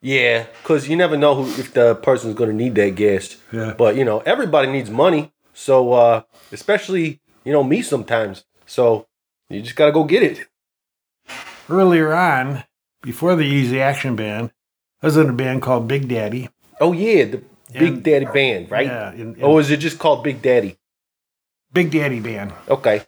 yeah, 0.00 0.46
because 0.62 0.88
you 0.88 0.96
never 0.96 1.16
know 1.16 1.34
who, 1.34 1.60
if 1.60 1.74
the 1.74 1.94
person's 1.96 2.34
going 2.34 2.48
to 2.50 2.56
need 2.56 2.74
that 2.76 2.94
gas. 2.94 3.36
Yeah. 3.52 3.74
But 3.76 3.96
you 3.96 4.04
know, 4.04 4.20
everybody 4.20 4.70
needs 4.72 4.88
money. 4.90 5.32
So 5.52 5.92
uh 5.92 6.22
especially, 6.52 7.20
you 7.44 7.52
know, 7.52 7.62
me 7.62 7.82
sometimes. 7.82 8.44
So 8.66 9.06
you 9.50 9.60
just 9.60 9.76
gotta 9.76 9.92
go 9.92 10.04
get 10.04 10.22
it. 10.22 10.46
Earlier 11.68 12.12
on, 12.14 12.64
before 13.02 13.36
the 13.36 13.44
Easy 13.44 13.80
Action 13.80 14.16
Band, 14.16 14.52
I 15.02 15.06
was 15.06 15.16
in 15.16 15.28
a 15.28 15.32
band 15.32 15.62
called 15.62 15.86
Big 15.88 16.08
Daddy. 16.08 16.48
Oh 16.80 16.92
yeah, 16.92 17.24
the 17.24 17.42
Big 17.72 17.82
And- 17.94 18.02
Daddy 18.02 18.24
Band, 18.26 18.70
right? 18.70 18.86
Yeah. 18.86 19.12
in- 19.12 19.42
Or 19.42 19.60
is 19.60 19.70
it 19.70 19.78
just 19.78 19.98
called 19.98 20.22
Big 20.24 20.42
Daddy? 20.42 20.76
Big 21.72 21.90
Daddy 21.90 22.20
Band. 22.20 22.52
Okay. 22.68 23.02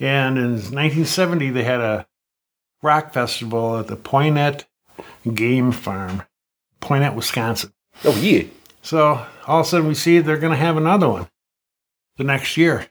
And 0.00 0.38
in 0.38 0.52
1970, 0.52 1.50
they 1.50 1.64
had 1.64 1.80
a 1.80 2.06
rock 2.82 3.12
festival 3.12 3.78
at 3.78 3.86
the 3.88 3.96
Poynette 3.96 4.64
Game 5.34 5.72
Farm, 5.72 6.22
Poynette, 6.80 7.14
Wisconsin. 7.14 7.72
Oh 8.04 8.16
yeah. 8.20 8.44
So 8.82 9.26
all 9.46 9.60
of 9.60 9.66
a 9.66 9.68
sudden 9.68 9.88
we 9.88 9.94
see 9.94 10.18
they're 10.20 10.36
going 10.38 10.52
to 10.52 10.56
have 10.58 10.76
another 10.76 11.08
one 11.08 11.28
the 12.16 12.24
next 12.24 12.56
year. 12.56 12.86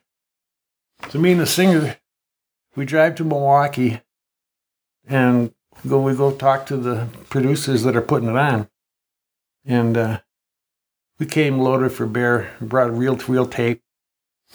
So 1.10 1.20
me 1.20 1.32
and 1.32 1.40
the 1.42 1.46
singer, 1.46 1.98
we 2.76 2.86
drive 2.86 3.16
to 3.16 3.24
Milwaukee 3.24 4.02
and 5.08 5.54
go. 5.88 6.02
We 6.02 6.16
go 6.16 6.32
talk 6.36 6.66
to 6.68 6.78
the 6.78 7.08
producers 7.30 7.84
that 7.84 7.96
are 7.96 8.02
putting 8.02 8.30
it 8.30 8.36
on, 8.36 8.68
and 9.66 9.96
uh, 9.98 10.20
we 11.20 11.26
came 11.26 11.60
loaded 11.60 11.92
for 11.92 12.06
bear. 12.06 12.52
Brought 12.62 12.92
reel 12.96 13.18
to 13.18 13.32
reel 13.32 13.48
tape. 13.48 13.82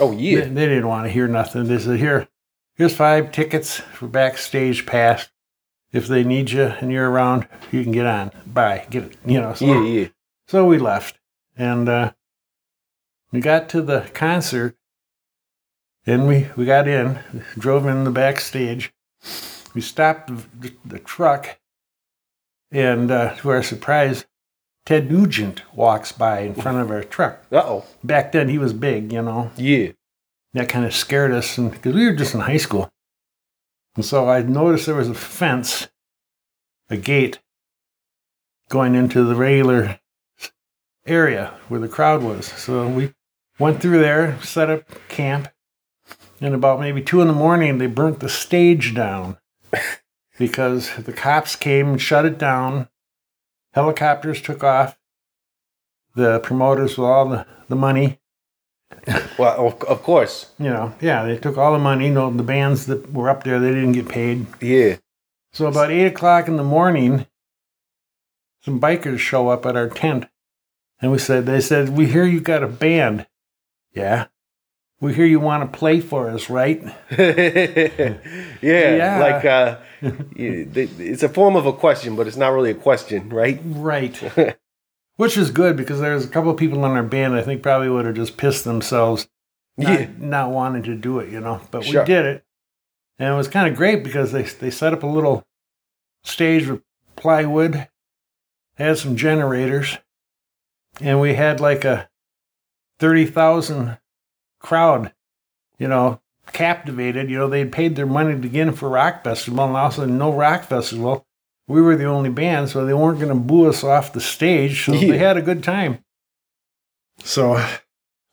Oh 0.00 0.12
They, 0.12 0.16
yeah. 0.18 0.40
they 0.44 0.66
didn't 0.66 0.88
want 0.88 1.06
to 1.06 1.10
hear 1.12 1.28
nothing. 1.28 1.64
They 1.64 1.78
said, 1.78 1.98
"Here, 1.98 2.28
here's 2.74 2.94
five 2.96 3.32
tickets 3.32 3.76
for 3.80 4.06
backstage 4.08 4.86
pass. 4.86 5.28
If 5.92 6.06
they 6.06 6.24
need 6.24 6.50
you 6.50 6.62
and 6.62 6.90
you're 6.90 7.10
around, 7.10 7.46
you 7.70 7.82
can 7.82 7.92
get 7.92 8.06
on. 8.06 8.30
Bye. 8.46 8.86
Get 8.90 9.04
it. 9.04 9.16
You 9.26 9.40
know." 9.40 9.54
So 9.54 9.66
Yeah, 9.66 9.82
yeah. 9.84 10.08
so 10.46 10.64
we 10.66 10.78
left, 10.78 11.18
and 11.56 11.88
uh, 11.88 12.12
we 13.30 13.40
got 13.40 13.68
to 13.70 13.82
the 13.82 14.08
concert, 14.14 14.76
and 16.06 16.26
we, 16.26 16.48
we 16.56 16.64
got 16.64 16.88
in, 16.88 17.18
drove 17.58 17.86
in 17.86 18.04
the 18.04 18.10
backstage. 18.10 18.92
We 19.74 19.80
stopped 19.80 20.28
the, 20.60 20.72
the 20.84 20.98
truck, 20.98 21.58
and 22.70 23.10
uh, 23.10 23.34
to 23.36 23.50
our 23.50 23.62
surprise, 23.62 24.26
Ted 24.84 25.10
Nugent 25.10 25.62
walks 25.74 26.12
by 26.12 26.40
in 26.40 26.54
front 26.54 26.78
of 26.78 26.90
our 26.90 27.04
truck. 27.04 27.44
Uh 27.52 27.62
oh. 27.64 27.84
Back 28.02 28.32
then, 28.32 28.48
he 28.48 28.58
was 28.58 28.72
big, 28.72 29.12
you 29.12 29.22
know. 29.22 29.50
Yeah. 29.56 29.92
That 30.54 30.68
kind 30.68 30.84
of 30.84 30.94
scared 30.94 31.32
us, 31.32 31.56
and 31.56 31.70
because 31.70 31.94
we 31.94 32.06
were 32.06 32.14
just 32.14 32.34
in 32.34 32.40
high 32.40 32.56
school. 32.58 32.90
And 33.94 34.04
so 34.04 34.28
I 34.28 34.42
noticed 34.42 34.86
there 34.86 34.94
was 34.94 35.08
a 35.08 35.14
fence, 35.14 35.88
a 36.90 36.96
gate 36.96 37.38
going 38.68 38.94
into 38.94 39.24
the 39.24 39.34
regular 39.34 40.00
area 41.06 41.54
where 41.68 41.80
the 41.80 41.88
crowd 41.88 42.22
was. 42.22 42.46
So 42.46 42.88
we 42.88 43.12
went 43.58 43.80
through 43.80 43.98
there, 43.98 44.40
set 44.42 44.70
up 44.70 44.84
camp, 45.08 45.48
and 46.40 46.54
about 46.54 46.80
maybe 46.80 47.02
two 47.02 47.20
in 47.20 47.28
the 47.28 47.34
morning, 47.34 47.78
they 47.78 47.86
burnt 47.86 48.20
the 48.20 48.28
stage 48.28 48.94
down 48.94 49.38
because 50.38 50.94
the 50.96 51.12
cops 51.12 51.54
came 51.54 51.88
and 51.88 52.00
shut 52.00 52.24
it 52.24 52.38
down. 52.38 52.88
Helicopters 53.72 54.40
took 54.42 54.62
off. 54.64 54.98
The 56.14 56.40
promoters 56.40 56.98
with 56.98 57.06
all 57.08 57.26
the, 57.28 57.46
the 57.68 57.76
money, 57.76 58.18
Well, 59.38 59.66
of, 59.68 59.82
of 59.84 60.02
course. 60.02 60.50
you 60.58 60.68
know, 60.68 60.94
yeah, 61.00 61.24
they 61.24 61.38
took 61.38 61.56
all 61.56 61.72
the 61.72 61.78
money. 61.78 62.08
You 62.08 62.12
know, 62.12 62.30
the 62.30 62.42
bands 62.42 62.84
that 62.86 63.10
were 63.12 63.30
up 63.30 63.44
there, 63.44 63.58
they 63.58 63.70
didn't 63.70 63.92
get 63.92 64.08
paid. 64.10 64.44
Yeah. 64.60 64.96
So 65.54 65.66
about 65.66 65.90
eight 65.90 66.04
o'clock 66.06 66.48
in 66.48 66.56
the 66.58 66.64
morning, 66.64 67.26
some 68.60 68.78
bikers 68.78 69.20
show 69.20 69.48
up 69.48 69.64
at 69.64 69.74
our 69.76 69.88
tent, 69.88 70.26
and 71.00 71.10
we 71.10 71.18
said, 71.18 71.46
"They 71.46 71.60
said 71.62 71.88
we 71.96 72.06
hear 72.06 72.24
you 72.26 72.40
got 72.40 72.62
a 72.62 72.68
band, 72.68 73.26
yeah. 73.94 74.26
We 75.00 75.14
hear 75.14 75.26
you 75.26 75.40
want 75.40 75.70
to 75.72 75.78
play 75.78 76.00
for 76.00 76.28
us, 76.30 76.48
right? 76.50 76.82
yeah, 77.18 78.16
Yeah. 78.62 79.18
like 79.18 79.44
uh, 79.44 79.78
it's 80.36 81.22
a 81.22 81.28
form 81.28 81.56
of 81.56 81.66
a 81.66 81.72
question, 81.72 82.16
but 82.16 82.26
it's 82.26 82.36
not 82.36 82.48
really 82.52 82.70
a 82.70 82.74
question, 82.74 83.28
right? 83.28 83.60
Right. 83.64 84.16
Which 85.16 85.36
is 85.36 85.50
good 85.50 85.76
because 85.76 86.00
there's 86.00 86.24
a 86.24 86.28
couple 86.28 86.50
of 86.50 86.56
people 86.56 86.84
in 86.84 86.90
our 86.92 87.02
band 87.02 87.34
I 87.34 87.42
think 87.42 87.62
probably 87.62 87.88
would 87.88 88.06
have 88.06 88.14
just 88.16 88.36
pissed 88.36 88.64
themselves, 88.64 89.28
not, 89.76 90.00
Yeah. 90.00 90.08
not 90.18 90.50
wanting 90.50 90.82
to 90.84 90.94
do 90.94 91.18
it, 91.20 91.30
you 91.30 91.40
know. 91.40 91.60
But 91.70 91.84
Sure. 91.84 92.02
we 92.02 92.06
did 92.06 92.24
it, 92.24 92.44
and 93.18 93.32
it 93.32 93.36
was 93.36 93.48
kind 93.48 93.68
of 93.70 93.76
great 93.76 94.02
because 94.02 94.32
they 94.32 94.42
they 94.42 94.70
set 94.70 94.92
up 94.92 95.02
a 95.02 95.06
little 95.06 95.46
stage 96.24 96.66
with 96.66 96.82
plywood, 97.14 97.88
had 98.76 98.98
some 98.98 99.14
generators, 99.16 99.98
and 101.00 101.20
we 101.20 101.34
had 101.34 101.60
like 101.60 101.84
a 101.84 102.08
thirty 102.98 103.26
thousand 103.26 103.98
crowd, 104.58 105.12
you 105.78 105.86
know, 105.88 106.20
captivated. 106.52 107.30
You 107.30 107.38
know, 107.38 107.48
they'd 107.48 107.70
paid 107.72 107.96
their 107.96 108.06
money 108.06 108.40
to 108.40 108.48
get 108.48 108.68
in 108.68 108.74
for 108.74 108.88
rock 108.88 109.24
festival, 109.24 109.64
and 109.64 109.76
all 109.76 109.86
of 109.86 109.92
a 109.92 109.96
sudden, 109.96 110.18
no 110.18 110.32
rock 110.32 110.64
festival. 110.64 111.26
We 111.68 111.80
were 111.80 111.96
the 111.96 112.06
only 112.06 112.30
band, 112.30 112.68
so 112.70 112.84
they 112.84 112.94
weren't 112.94 113.20
going 113.20 113.28
to 113.32 113.34
boo 113.40 113.68
us 113.68 113.84
off 113.84 114.12
the 114.12 114.20
stage. 114.20 114.84
So 114.84 114.92
Yeah. 114.94 115.12
they 115.12 115.18
had 115.18 115.36
a 115.36 115.42
good 115.42 115.62
time. 115.62 116.04
So 117.24 117.64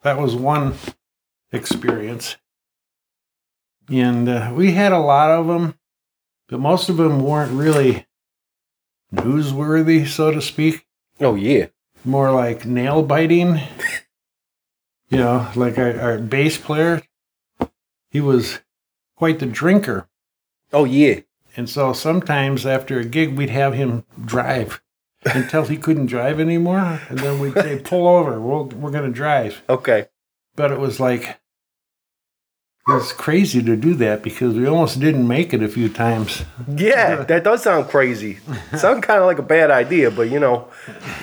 that 0.03 0.17
was 0.17 0.35
one 0.35 0.73
experience. 1.51 2.37
And 3.89 4.27
uh, 4.27 4.51
we 4.55 4.71
had 4.71 4.91
a 4.91 4.99
lot 4.99 5.31
of 5.31 5.47
them, 5.47 5.75
but 6.47 6.59
most 6.59 6.89
of 6.89 6.97
them 6.97 7.21
weren't 7.23 7.51
really 7.51 8.05
newsworthy, 9.13 10.07
so 10.07 10.31
to 10.31 10.41
speak. 10.41 10.85
Oh 11.19 11.35
yeah. 11.35 11.67
More 12.05 12.31
like 12.31 12.65
nail 12.65 13.03
biting. 13.03 13.55
you 15.09 15.17
know, 15.17 15.47
like 15.55 15.77
our, 15.77 15.99
our 15.99 16.17
bass 16.19 16.57
player, 16.57 17.01
he 18.09 18.21
was 18.21 18.59
quite 19.15 19.39
the 19.39 19.45
drinker. 19.45 20.07
Oh 20.73 20.85
yeah. 20.85 21.21
And 21.55 21.69
so 21.69 21.93
sometimes 21.93 22.65
after 22.65 22.99
a 22.99 23.05
gig, 23.05 23.35
we'd 23.35 23.49
have 23.49 23.73
him 23.73 24.05
drive 24.23 24.81
until 25.25 25.65
he 25.65 25.77
couldn't 25.77 26.07
drive 26.07 26.39
anymore. 26.39 27.01
And 27.09 27.19
then 27.19 27.39
we'd 27.39 27.53
say, 27.53 27.79
pull 27.83 28.07
over, 28.07 28.39
we'll, 28.39 28.65
we're 28.65 28.91
going 28.91 29.09
to 29.09 29.15
drive. 29.15 29.61
Okay. 29.67 30.07
But 30.55 30.71
it 30.71 30.79
was 30.79 30.99
like, 30.99 31.39
it 32.87 32.93
was 32.93 33.13
crazy 33.13 33.61
to 33.61 33.75
do 33.75 33.93
that 33.95 34.23
because 34.23 34.55
we 34.55 34.65
almost 34.65 34.99
didn't 34.99 35.27
make 35.27 35.53
it 35.53 35.61
a 35.61 35.67
few 35.67 35.89
times. 35.89 36.43
Yeah, 36.67 37.23
that 37.27 37.43
does 37.43 37.63
sound 37.63 37.87
crazy. 37.87 38.39
Sound 38.77 39.03
kind 39.03 39.19
of 39.19 39.27
like 39.27 39.37
a 39.37 39.43
bad 39.43 39.69
idea, 39.69 40.09
but 40.09 40.31
you 40.31 40.39
know, 40.39 40.67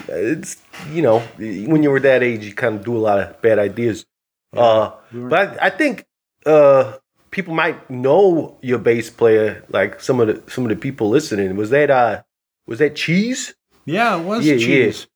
it's 0.07 0.59
you 0.93 1.03
know, 1.03 1.21
when 1.39 1.83
you 1.83 1.91
were 1.91 1.99
that 2.01 2.23
age, 2.23 2.45
you 2.45 2.55
kind 2.55 2.77
of 2.77 2.85
do 2.85 2.97
a 2.97 3.01
lot 3.01 3.19
of 3.19 3.43
bad 3.43 3.59
ideas. 3.59 4.07
Uh, 4.53 4.93
we 5.13 5.21
but 5.23 5.61
I, 5.61 5.67
I 5.67 5.71
think 5.71 6.06
uh, 6.47 6.97
people 7.31 7.55
might 7.55 7.91
know 7.91 8.57
your 8.63 8.79
bass 8.79 9.11
player, 9.11 9.65
like 9.69 10.01
some 10.01 10.21
of 10.21 10.29
the 10.29 10.51
some 10.51 10.65
of 10.65 10.71
the 10.71 10.77
people 10.77 11.09
listening. 11.09 11.57
Was 11.57 11.71
that 11.71 11.91
uh, 11.91 12.23
was 12.67 12.79
that 12.79 12.97
Cheese? 12.97 13.55
Yeah, 13.85 14.19
it 14.19 14.25
was 14.25 14.45
Yeah, 14.47 14.55
yeah. 14.55 14.67
cheese. 14.67 15.07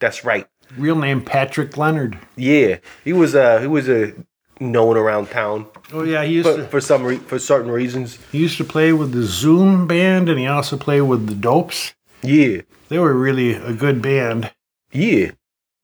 That's 0.00 0.24
right. 0.24 0.46
Real 0.76 0.96
name 0.96 1.22
Patrick 1.24 1.76
Leonard. 1.76 2.18
Yeah, 2.36 2.78
he 3.04 3.12
was 3.12 3.34
uh, 3.34 3.60
he 3.60 3.66
was 3.66 3.88
a 3.88 4.12
known 4.60 4.96
around 4.98 5.30
town 5.30 5.66
Oh 5.90 6.02
yeah, 6.04 6.22
he 6.22 6.34
used 6.34 6.48
for, 6.48 6.56
to 6.58 6.64
for 6.68 6.80
some 6.82 7.02
re- 7.04 7.16
for 7.16 7.38
certain 7.38 7.70
reasons. 7.70 8.18
he 8.30 8.38
used 8.38 8.58
to 8.58 8.64
play 8.64 8.92
with 8.92 9.12
the 9.12 9.22
Zoom 9.22 9.86
band, 9.86 10.28
and 10.28 10.38
he 10.38 10.46
also 10.46 10.76
played 10.76 11.00
with 11.02 11.26
the 11.26 11.34
Dopes. 11.34 11.94
Yeah, 12.22 12.60
They 12.88 12.98
were 12.98 13.14
really 13.14 13.52
a 13.54 13.72
good 13.72 14.02
band. 14.02 14.52
yeah. 14.92 15.30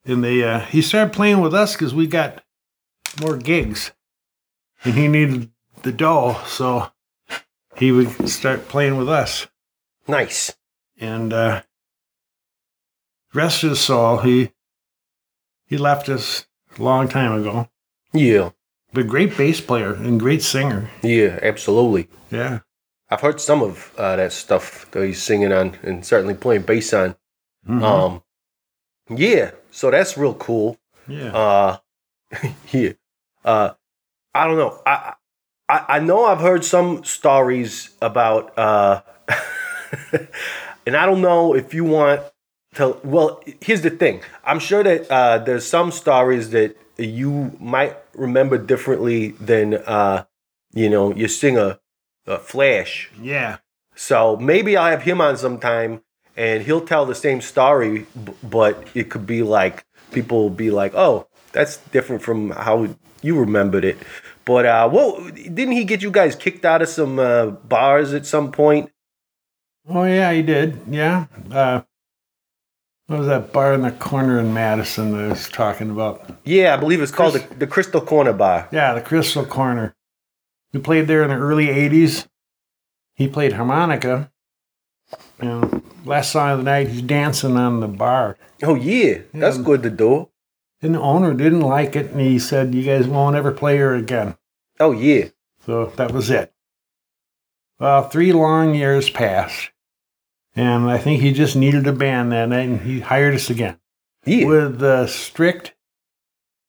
and 0.05 0.23
they 0.23 0.45
uh, 0.45 0.61
he 0.61 0.83
started 0.83 1.13
playing 1.15 1.41
with 1.41 1.55
us 1.55 1.73
because 1.73 1.95
we 1.95 2.07
got 2.07 2.43
more 3.21 3.37
gigs, 3.37 3.91
and 4.87 4.95
he 4.95 5.09
needed 5.09 5.51
the 5.83 5.93
dough, 5.93 6.41
so 6.47 6.91
he 7.77 7.93
would 7.93 8.29
start 8.29 8.69
playing 8.69 8.97
with 8.97 9.09
us. 9.09 9.47
Nice. 10.09 10.55
And 10.99 11.33
uh, 11.33 11.63
rest 13.35 13.63
of 13.65 13.71
his 13.71 13.81
soul, 13.81 14.19
he 14.19 14.53
he 15.67 15.77
left 15.77 16.09
us 16.09 16.47
a 16.79 16.83
long 16.83 17.09
time 17.09 17.33
ago. 17.41 17.69
Yeah, 18.13 18.51
But 18.93 19.09
great 19.09 19.37
bass 19.37 19.61
player 19.61 19.93
and 19.95 20.19
great 20.21 20.43
singer. 20.43 20.89
yeah. 21.03 21.39
Absolutely. 21.43 22.09
Yeah, 22.31 22.61
I've 23.11 23.21
heard 23.21 23.41
some 23.41 23.63
of 23.63 23.93
uh, 23.99 24.17
that 24.17 24.33
stuff 24.33 24.91
that 24.93 25.05
he's 25.05 25.21
singing 25.23 25.53
on 25.53 25.77
and 25.83 26.05
certainly 26.07 26.35
playing 26.35 26.63
bass 26.63 26.93
on. 26.95 27.17
Mhm. 27.69 27.83
Um, 27.83 28.23
yeah, 29.11 29.51
so 29.71 29.91
that's 29.91 30.17
real 30.17 30.35
cool. 30.35 30.79
yeah. 31.09 31.33
Uh, 31.37 31.79
yeah. 32.73 32.93
Uh, 33.45 33.71
I 34.37 34.47
don't 34.47 34.57
know. 34.59 34.81
I, 34.87 35.15
I 35.69 35.85
I 35.97 35.99
know 35.99 36.25
I've 36.25 36.41
heard 36.41 36.65
some 36.65 37.05
stories 37.05 37.91
about, 38.03 38.57
uh, 38.59 39.03
and 40.87 40.97
I 40.97 41.07
don't 41.07 41.23
know 41.23 41.55
if 41.55 41.73
you 41.75 41.85
want 41.85 42.23
to. 42.75 42.99
Well, 43.03 43.43
here's 43.61 43.83
the 43.83 43.91
thing. 43.91 44.21
I'm 44.45 44.59
sure 44.59 44.83
that 44.83 45.11
uh, 45.11 45.39
there's 45.39 45.67
some 45.67 45.91
stories 45.91 46.51
that 46.51 46.77
you 46.99 47.57
might 47.61 47.97
remember 48.15 48.59
differently 48.59 49.31
than, 49.41 49.75
uh, 49.75 50.25
you 50.73 50.89
know, 50.89 51.15
your 51.15 51.29
singer, 51.29 51.79
uh, 52.27 52.39
Flash. 52.39 53.11
yeah. 53.21 53.59
So 53.99 54.37
maybe 54.37 54.77
I'll 54.77 54.91
have 54.91 55.03
him 55.03 55.23
on 55.23 55.39
sometime 55.39 56.03
and 56.37 56.63
he'll 56.63 56.83
tell 56.85 57.07
the 57.07 57.15
same 57.15 57.41
story, 57.41 58.07
but 58.43 58.87
it 58.95 59.09
could 59.09 59.27
be 59.27 59.43
like 59.43 59.87
people 60.13 60.43
will 60.43 60.51
be 60.51 60.71
like, 60.71 60.93
oh, 60.95 61.29
that's 61.53 61.79
different 61.93 62.21
from 62.23 62.51
how 62.51 62.89
you 63.23 63.39
remembered 63.39 63.85
it. 63.85 63.97
But 64.47 64.65
uh, 64.65 64.89
well, 64.93 65.21
didn't 65.35 65.73
he 65.73 65.85
get 65.85 66.03
you 66.03 66.11
guys 66.11 66.35
kicked 66.37 66.65
out 66.65 66.81
of 66.81 66.89
some 66.89 67.19
uh, 67.19 67.47
bars 67.47 68.15
at 68.15 68.25
some 68.27 68.53
point? 68.53 68.91
Oh 69.89 70.05
yeah, 70.05 70.33
he 70.33 70.43
did. 70.43 70.79
Yeah. 70.89 71.27
Uh, 71.51 71.83
what 73.09 73.19
was 73.21 73.29
that 73.29 73.53
bar 73.53 73.75
in 73.75 73.83
the 73.83 73.91
corner 73.93 74.39
in 74.41 74.55
Madison 74.55 75.13
that 75.13 75.25
I 75.25 75.29
was 75.29 75.49
talking 75.49 75.91
about? 75.91 76.29
Yeah, 76.45 76.75
I 76.75 76.77
believe 76.77 77.01
it's 77.01 77.13
called 77.13 77.33
Chris- 77.35 77.45
the, 77.47 77.55
the 77.57 77.67
Crystal 77.67 78.01
Corner 78.01 78.33
Bar. 78.33 78.69
Yeah, 78.73 78.95
the 78.95 79.01
Crystal 79.01 79.45
Corner. 79.45 79.95
We 80.73 80.81
played 80.81 81.07
there 81.07 81.23
in 81.23 81.31
the 81.31 81.37
early 81.37 81.67
80s. 81.67 82.27
He 83.15 83.29
played 83.29 83.53
harmonica. 83.53 84.31
And 85.39 85.83
last 86.05 86.33
song 86.33 86.51
of 86.51 86.59
the 86.59 86.65
night, 86.65 86.89
he's 86.89 87.03
dancing 87.03 87.57
on 87.57 87.79
the 87.81 87.87
bar. 87.89 88.37
Oh 88.63 88.75
yeah, 88.75 89.19
that's 89.33 89.57
Yeah. 89.57 89.63
good 89.63 89.83
to 89.85 89.91
do. 89.91 90.29
And 90.83 90.95
the 90.95 91.01
owner 91.01 91.33
didn't 91.35 91.61
like 91.63 91.97
it, 91.97 92.11
and 92.13 92.21
he 92.21 92.39
said, 92.39 92.75
You 92.75 92.83
guys 92.83 93.07
won't 93.07 93.37
ever 93.37 93.53
play 93.53 93.77
here 93.77 93.95
again. 93.95 94.37
Oh 94.79 94.93
yeah, 94.93 95.29
So 95.65 95.87
that 95.97 96.13
was 96.13 96.29
it. 96.31 96.53
Well, 97.79 98.09
three 98.09 98.33
long 98.33 98.75
years 98.75 99.09
passed. 99.11 99.71
And 100.55 100.91
I 100.91 100.99
think 100.99 101.21
he 101.21 101.33
just 101.33 101.57
needed 101.57 101.87
a 101.87 101.93
band 101.93 102.33
that 102.33 102.49
night, 102.49 102.69
and 102.69 102.81
he 102.81 103.01
hired 103.01 103.35
us 103.35 103.51
again. 103.51 103.79
yeah. 104.25 104.47
With 104.47 104.79
the 104.79 105.07
strict 105.07 105.75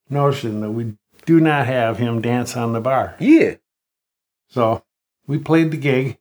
notion 0.10 0.62
that 0.62 0.72
we 0.72 0.96
do 1.26 1.40
not 1.40 1.66
have 1.66 1.98
him 1.98 2.22
dance 2.22 2.56
on 2.56 2.74
the 2.74 2.82
bar. 2.82 3.16
Yeah. 3.20 3.56
So 4.50 4.84
we 5.26 5.38
played 5.38 5.72
the 5.72 5.78
gig. 5.78 6.18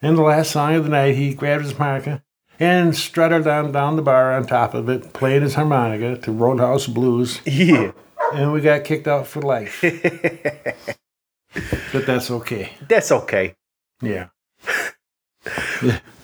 And 0.00 0.18
the 0.18 0.22
last 0.22 0.50
song 0.50 0.74
of 0.74 0.82
the 0.84 0.90
night, 0.90 1.14
he 1.14 1.32
grabbed 1.34 1.62
his 1.62 1.72
harmonica 1.72 2.24
and 2.58 2.96
strutted 2.96 3.46
on 3.46 3.72
down 3.72 3.96
the 3.96 4.02
bar 4.02 4.32
on 4.32 4.46
top 4.46 4.74
of 4.74 4.88
it, 4.88 5.12
playing 5.12 5.42
his 5.42 5.54
harmonica 5.54 6.16
to 6.18 6.32
Roadhouse 6.32 6.86
Blues. 6.86 7.40
Yeah. 7.46 7.92
And 8.34 8.52
we 8.52 8.60
got 8.60 8.84
kicked 8.84 9.06
out 9.06 9.26
for 9.26 9.42
life. 9.42 9.80
but 11.92 12.06
that's 12.06 12.30
okay. 12.30 12.72
That's 12.88 13.12
okay. 13.12 13.54
Yeah. 14.00 14.28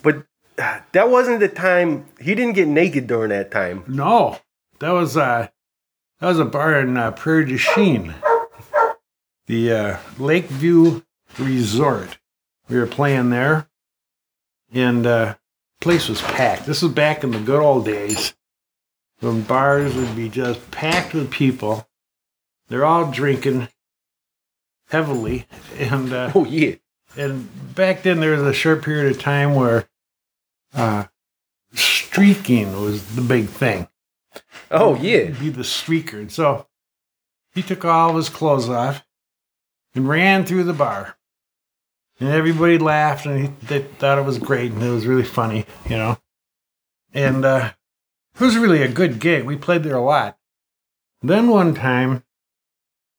But 0.01 0.25
uh, 0.57 0.79
that 0.91 1.09
wasn't 1.09 1.39
the 1.39 1.47
time. 1.47 2.05
He 2.19 2.35
didn't 2.35 2.53
get 2.53 2.67
naked 2.67 3.07
during 3.07 3.29
that 3.29 3.51
time. 3.51 3.83
No, 3.87 4.39
that 4.79 4.91
was 4.91 5.17
uh, 5.17 5.47
that 6.19 6.27
was 6.27 6.39
a 6.39 6.45
bar 6.45 6.79
in 6.79 6.97
uh, 6.97 7.11
Prairie 7.11 7.45
du 7.45 7.57
Chien, 7.57 8.15
the 9.47 9.71
uh, 9.71 9.97
Lakeview 10.17 11.01
Resort. 11.37 12.17
We 12.67 12.77
were 12.77 12.87
playing 12.87 13.29
there, 13.29 13.67
and 14.73 15.05
uh, 15.05 15.35
place 15.81 16.09
was 16.09 16.21
packed. 16.21 16.65
This 16.65 16.81
was 16.81 16.91
back 16.91 17.23
in 17.23 17.31
the 17.31 17.39
good 17.39 17.61
old 17.61 17.85
days 17.85 18.33
when 19.19 19.41
bars 19.41 19.95
would 19.95 20.15
be 20.15 20.29
just 20.29 20.71
packed 20.71 21.13
with 21.13 21.31
people. 21.31 21.87
They're 22.67 22.85
all 22.85 23.11
drinking 23.11 23.69
heavily, 24.89 25.45
and 25.77 26.11
uh, 26.13 26.31
Oh 26.35 26.45
yeah. 26.45 26.75
and 27.17 27.75
back 27.75 28.03
then 28.03 28.19
there 28.19 28.31
was 28.31 28.41
a 28.43 28.53
short 28.53 28.83
period 28.83 29.11
of 29.11 29.21
time 29.21 29.55
where 29.55 29.87
uh, 30.73 31.05
streaking 31.73 32.81
was 32.81 33.15
the 33.15 33.21
big 33.21 33.47
thing. 33.47 33.87
Oh 34.69 34.95
yeah. 34.95 35.29
Be 35.31 35.49
the 35.49 35.63
streaker. 35.63 36.13
And 36.19 36.31
so 36.31 36.67
he 37.53 37.61
took 37.63 37.83
all 37.85 38.11
of 38.11 38.15
his 38.17 38.29
clothes 38.29 38.69
off 38.69 39.03
and 39.95 40.07
ran 40.07 40.45
through 40.45 40.65
the 40.65 40.73
bar. 40.73 41.17
And 42.19 42.29
everybody 42.29 42.77
laughed 42.77 43.25
and 43.25 43.57
they 43.61 43.79
thought 43.81 44.17
it 44.17 44.25
was 44.25 44.39
great 44.39 44.71
and 44.73 44.83
it 44.83 44.89
was 44.89 45.07
really 45.07 45.23
funny, 45.23 45.65
you 45.85 45.97
know. 45.97 46.17
And 47.13 47.45
uh, 47.45 47.71
it 48.35 48.43
was 48.43 48.57
really 48.57 48.81
a 48.81 48.87
good 48.89 49.19
gig. 49.19 49.45
We 49.45 49.55
played 49.55 49.83
there 49.83 49.95
a 49.95 50.01
lot. 50.03 50.37
Then 51.21 51.47
one 51.49 51.73
time 51.73 52.23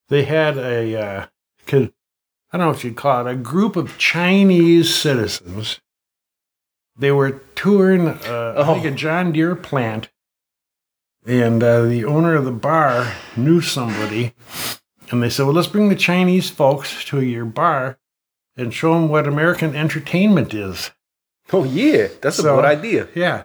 they 0.09 0.23
had 0.25 0.57
a, 0.57 0.95
uh, 0.95 1.25
I 1.67 1.71
don't 1.71 1.91
know 2.53 2.67
what 2.69 2.83
you'd 2.83 2.95
call 2.95 3.25
it, 3.25 3.31
a 3.31 3.35
group 3.35 3.75
of 3.75 3.97
Chinese 3.97 4.93
citizens. 4.93 5.79
They 6.97 7.11
were 7.11 7.41
touring, 7.55 8.07
uh, 8.07 8.55
I 8.57 8.73
think, 8.73 8.85
Oh. 8.85 8.87
a 8.89 8.91
John 8.91 9.31
Deere 9.31 9.55
plant 9.55 10.09
and 11.25 11.63
uh, 11.63 11.83
the 11.83 12.03
owner 12.05 12.35
of 12.35 12.45
the 12.45 12.51
bar 12.51 13.13
knew 13.37 13.61
somebody, 13.61 14.33
and 15.11 15.21
they 15.21 15.29
said, 15.29 15.45
"Well, 15.45 15.53
let's 15.53 15.67
bring 15.67 15.89
the 15.89 15.95
Chinese 15.95 16.49
folks 16.49 17.05
to 17.05 17.21
your 17.21 17.45
bar 17.45 17.97
and 18.61 18.73
show 18.73 18.93
them 18.93 19.09
what 19.09 19.27
American 19.27 19.75
entertainment 19.75 20.53
is." 20.53 20.91
Oh 21.53 21.63
yeah. 21.65 22.07
That's 22.21 22.39
a 22.39 22.43
good 22.43 22.63
idea. 22.65 23.07
Yeah, 23.15 23.43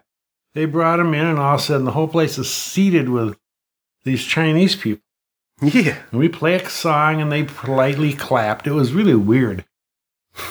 they 0.54 0.64
brought 0.66 0.98
them 0.98 1.14
in, 1.14 1.26
and 1.26 1.38
all 1.38 1.54
of 1.56 1.60
a 1.60 1.62
sudden, 1.64 1.84
the 1.84 1.92
whole 1.92 2.08
place 2.08 2.38
is 2.38 2.52
seated 2.52 3.08
with 3.08 3.36
these 4.04 4.24
Chinese 4.24 4.76
people. 4.76 5.02
Yeah. 5.60 5.98
And 6.10 6.20
we 6.20 6.28
play 6.28 6.54
a 6.54 6.68
song, 6.68 7.20
and 7.20 7.32
they 7.32 7.42
politely 7.44 8.12
clapped. 8.12 8.66
It 8.66 8.72
was 8.72 8.92
really 8.92 9.14
weird, 9.16 9.64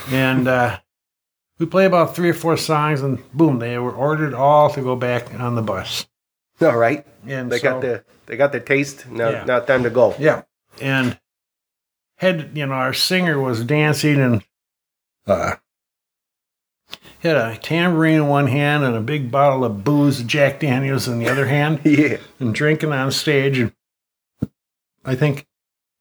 and 0.10 0.48
uh, 0.48 0.80
we 1.60 1.66
play 1.66 1.86
about 1.86 2.16
three 2.16 2.30
or 2.30 2.34
four 2.34 2.58
songs, 2.58 3.02
and 3.02 3.20
boom, 3.32 3.60
they 3.60 3.78
were 3.78 3.94
ordered 3.94 4.34
all 4.34 4.70
to 4.72 4.82
go 4.82 4.96
back 4.96 5.34
on 5.40 5.56
the 5.56 5.62
bus. 5.62 6.08
All 6.62 6.76
right. 6.78 7.06
And 7.28 7.52
They 7.52 7.60
so- 7.60 7.64
got 7.72 7.82
their 7.82 8.06
they 8.28 8.38
got 8.38 8.52
the 8.52 8.60
taste. 8.60 9.08
Now 9.10 9.30
Yeah. 9.30 9.44
now 9.46 9.60
time 9.60 9.84
to 9.84 9.90
go. 9.90 10.16
Yeah. 10.20 10.44
And 10.82 11.20
had 12.18 12.52
you 12.58 12.66
know, 12.66 12.74
our 12.74 12.94
singer 12.94 13.40
was 13.40 13.64
dancing 13.64 14.20
and 14.20 14.44
uh 15.28 15.56
he 17.20 17.28
had 17.30 17.38
a 17.38 17.58
tambourine 17.58 18.16
in 18.18 18.28
one 18.28 18.48
hand 18.48 18.84
and 18.84 18.96
a 18.96 19.02
big 19.02 19.32
bottle 19.32 19.66
of 19.66 19.84
booze, 19.84 20.22
Jack 20.22 20.60
Daniels 20.60 21.08
in 21.08 21.18
the 21.18 21.28
other 21.28 21.48
hand, 21.48 21.82
Yeah. 21.84 22.18
and 22.40 22.54
drinking 22.54 22.92
on 22.92 23.12
stage. 23.12 23.58
And 23.58 23.72
I 25.04 25.16
think 25.16 25.48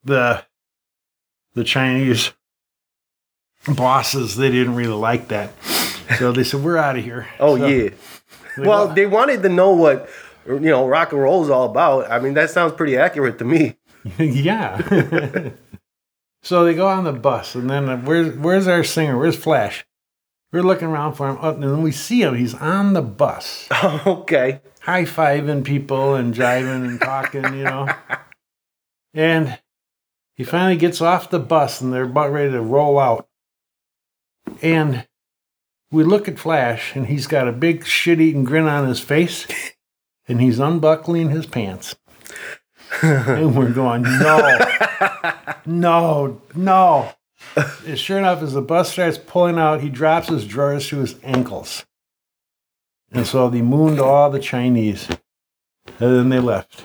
the 0.04 0.44
the 1.54 1.64
Chinese 1.64 2.32
bosses 3.74 4.37
they 4.37 4.50
didn't 4.50 4.74
really 4.74 4.92
like 4.94 5.28
that. 5.28 5.52
So 6.18 6.32
they 6.32 6.44
said, 6.44 6.62
We're 6.62 6.76
out 6.76 6.98
of 6.98 7.04
here. 7.04 7.26
Oh 7.40 7.56
So 7.56 7.66
yeah. 7.66 7.90
they 8.56 8.62
Well, 8.66 8.88
they 8.88 9.06
wanted 9.06 9.42
to 9.44 9.48
know 9.48 9.70
what 9.70 10.08
you 10.46 10.58
know 10.60 10.87
rock 10.87 11.12
and 11.12 11.22
roll 11.22 11.42
is 11.42 11.48
all 11.48 11.70
about. 11.70 12.10
I 12.10 12.18
mean, 12.20 12.34
that 12.34 12.50
sounds 12.50 12.74
pretty 12.74 12.98
accurate 12.98 13.38
to 13.38 13.44
me. 13.46 13.76
yeah. 14.18 15.50
so 16.44 16.62
they 16.62 16.74
go 16.74 16.87
on 16.87 17.04
the 17.04 17.12
bus, 17.12 17.54
and 17.54 17.70
then 17.70 17.88
uh, 17.88 17.96
where's 17.96 18.37
where's 18.37 18.68
our 18.68 18.85
singer? 18.85 19.18
Where's 19.18 19.37
Flash? 19.37 19.85
We're 20.52 20.62
looking 20.62 20.88
around 20.88 21.14
for 21.14 21.30
him, 21.30 21.38
and 21.42 21.62
then 21.62 21.83
we 21.83 21.90
see 21.90 22.22
him. 22.22 22.37
He's 22.37 22.54
on 22.54 22.92
the 22.92 23.02
bus, 23.02 23.66
okay. 24.07 24.61
high 24.80 25.04
fiving 25.04 25.64
people 25.64 26.14
and 26.14 26.33
jiving 26.35 26.87
and 26.87 27.00
talking, 27.00 27.44
you 27.54 27.64
know. 27.64 27.88
And 29.16 29.61
he 30.35 30.42
finally 30.42 30.76
gets 30.76 31.00
off 31.00 31.30
the 31.30 31.38
bus, 31.38 31.80
and 31.80 31.92
they're 31.92 32.02
about 32.02 32.33
ready 32.33 32.50
to 32.50 32.61
roll 32.61 32.98
out. 32.98 33.28
And 34.61 35.07
we 35.92 36.02
look 36.02 36.26
at 36.26 36.40
Flash, 36.40 36.96
and 36.96 37.07
he's 37.07 37.28
got 37.28 37.46
a 37.46 37.52
big 37.52 37.87
shit-eating 37.87 38.42
grin 38.42 38.66
on 38.66 38.88
his 38.88 38.98
face, 38.98 39.46
and 40.26 40.40
he's 40.40 40.59
unbuckling 40.59 41.30
his 41.30 41.46
pants. 41.46 41.94
And 43.03 43.57
we're 43.57 43.70
going, 43.73 44.03
no, 44.03 44.59
no, 45.66 46.40
no. 46.55 47.12
And 47.87 47.99
sure 47.99 48.18
enough, 48.18 48.42
as 48.42 48.53
the 48.55 48.62
bus 48.62 48.90
starts 48.92 49.18
pulling 49.18 49.59
out, 49.59 49.81
he 49.83 49.88
drops 49.90 50.29
his 50.29 50.47
drawers 50.47 50.88
to 50.88 50.99
his 50.99 51.16
ankles. 51.23 51.85
And 53.12 53.27
so 53.27 53.49
they 53.49 53.62
mooned 53.62 54.01
all 54.01 54.31
the 54.31 54.40
Chinese. 54.40 55.09
And 55.09 56.16
then 56.16 56.29
they 56.31 56.40
left. 56.40 56.83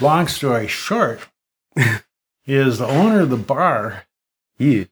Long 0.00 0.28
story 0.28 0.68
short, 0.68 1.20
is 2.46 2.78
the 2.78 2.86
owner 2.86 3.20
of 3.20 3.30
the 3.30 3.36
bar, 3.36 4.04
Yeah. 4.58 4.84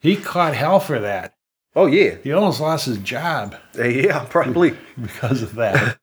he 0.00 0.16
caught 0.16 0.54
hell 0.54 0.80
for 0.80 0.98
that. 0.98 1.34
Oh 1.74 1.86
yeah. 1.86 2.16
He 2.22 2.32
almost 2.32 2.60
lost 2.60 2.86
his 2.86 2.98
job 2.98 3.56
Yeah, 3.76 4.26
probably. 4.28 4.76
because 5.00 5.42
of 5.42 5.54
that. 5.54 5.98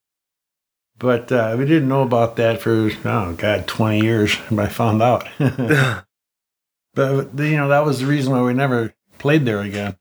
But 1.00 1.32
uh, 1.32 1.56
we 1.58 1.66
didn't 1.66 1.88
know 1.88 2.02
about 2.04 2.36
that 2.36 2.62
for, 2.62 2.92
oh, 3.06 3.34
God, 3.38 3.68
20 3.68 4.02
years. 4.02 4.38
And 4.50 4.60
I 4.60 4.68
found 4.68 5.02
out. 5.02 5.28
but, 6.94 7.40
you 7.40 7.58
know, 7.58 7.70
that 7.70 7.86
was 7.86 8.02
the 8.02 8.06
reason 8.06 8.34
why 8.34 8.42
we 8.42 8.54
never 8.54 8.94
played 9.18 9.46
there 9.46 9.62
again. 9.62 9.96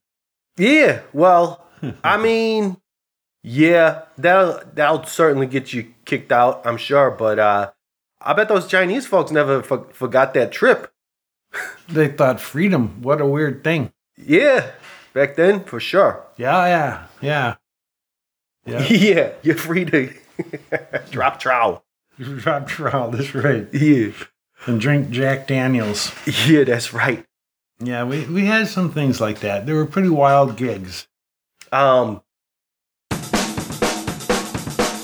Yeah. 0.57 1.01
Well, 1.13 1.65
I 2.03 2.17
mean, 2.17 2.77
yeah, 3.43 4.03
that'll 4.17 4.61
that'll 4.73 5.05
certainly 5.05 5.47
get 5.47 5.71
you 5.71 5.93
kicked 6.05 6.31
out, 6.31 6.61
I'm 6.65 6.77
sure. 6.77 7.09
But 7.11 7.39
uh 7.39 7.71
I 8.21 8.33
bet 8.33 8.49
those 8.49 8.67
Chinese 8.67 9.07
folks 9.07 9.31
never 9.31 9.63
for- 9.63 9.87
forgot 9.93 10.33
that 10.33 10.51
trip. 10.51 10.91
They 11.87 12.09
thought 12.09 12.41
freedom, 12.41 13.01
what 13.01 13.21
a 13.21 13.25
weird 13.25 13.63
thing. 13.63 13.93
Yeah, 14.17 14.71
back 15.13 15.35
then 15.35 15.63
for 15.63 15.79
sure. 15.79 16.25
Yeah, 16.37 16.65
yeah, 16.65 17.07
yeah. 17.21 17.55
Yeah. 18.65 18.83
Yeah, 18.87 19.31
you're 19.41 19.55
free 19.55 19.85
to 19.85 20.13
drop 21.11 21.39
trow. 21.39 21.81
Drop 22.19 22.67
trowel, 22.67 23.11
that's 23.11 23.33
right. 23.33 23.65
Yeah, 23.73 24.11
And 24.65 24.81
drink 24.81 25.09
Jack 25.09 25.47
Daniels. 25.47 26.11
yeah, 26.45 26.65
that's 26.65 26.93
right. 26.93 27.23
Yeah, 27.81 28.03
we, 28.03 28.25
we 28.25 28.45
had 28.45 28.67
some 28.67 28.91
things 28.91 29.21
like 29.21 29.39
that. 29.39 29.65
They 29.65 29.71
were 29.71 29.85
pretty 29.85 30.09
wild 30.09 30.57
gigs. 30.57 31.07
Um, 31.71 32.21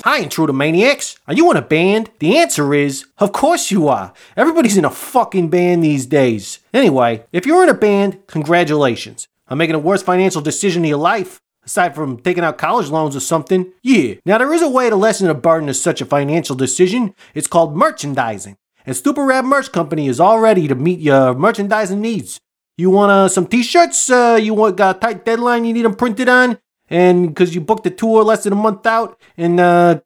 Hi, 0.04 0.18
Intruder 0.18 0.52
Maniacs. 0.52 1.18
Are 1.26 1.34
you 1.34 1.50
in 1.50 1.56
a 1.56 1.62
band? 1.62 2.10
The 2.20 2.36
answer 2.38 2.72
is, 2.74 3.06
of 3.18 3.32
course 3.32 3.70
you 3.70 3.88
are. 3.88 4.12
Everybody's 4.36 4.76
in 4.76 4.84
a 4.84 4.90
fucking 4.90 5.48
band 5.48 5.82
these 5.82 6.06
days. 6.06 6.60
Anyway, 6.72 7.24
if 7.32 7.44
you're 7.46 7.62
in 7.62 7.68
a 7.68 7.74
band, 7.74 8.26
congratulations. 8.26 9.26
I'm 9.48 9.58
making 9.58 9.72
the 9.72 9.78
worst 9.80 10.04
financial 10.04 10.42
decision 10.42 10.84
of 10.84 10.88
your 10.90 10.98
life. 10.98 11.40
Aside 11.66 11.96
from 11.96 12.18
taking 12.18 12.44
out 12.44 12.58
college 12.58 12.88
loans 12.88 13.16
or 13.16 13.20
something, 13.20 13.72
yeah. 13.82 14.14
Now, 14.24 14.38
there 14.38 14.54
is 14.54 14.62
a 14.62 14.68
way 14.68 14.88
to 14.88 14.94
lessen 14.96 15.26
the 15.26 15.34
burden 15.34 15.68
of 15.68 15.76
such 15.76 16.00
a 16.00 16.06
financial 16.06 16.54
decision. 16.54 17.14
It's 17.34 17.48
called 17.48 17.76
merchandising. 17.76 18.56
And 18.86 18.96
Stupid 18.96 19.22
Rad 19.22 19.44
Merch 19.44 19.72
Company 19.72 20.06
is 20.06 20.20
all 20.20 20.38
ready 20.38 20.68
to 20.68 20.76
meet 20.76 21.00
your 21.00 21.34
merchandising 21.34 22.00
needs. 22.00 22.40
You 22.78 22.90
want 22.90 23.10
uh, 23.10 23.28
some 23.28 23.46
t-shirts? 23.46 24.08
Uh, 24.08 24.38
you 24.40 24.54
want 24.54 24.76
got 24.76 24.96
a 24.96 24.98
tight 25.00 25.24
deadline 25.24 25.64
you 25.64 25.72
need 25.72 25.84
them 25.84 25.96
printed 25.96 26.28
on? 26.28 26.58
And 26.88 27.28
because 27.28 27.54
you 27.54 27.60
booked 27.60 27.86
a 27.86 27.90
tour 27.90 28.22
less 28.22 28.44
than 28.44 28.52
a 28.52 28.56
month 28.56 28.86
out 28.86 29.18
and 29.36 29.58
uh, 29.58 30.00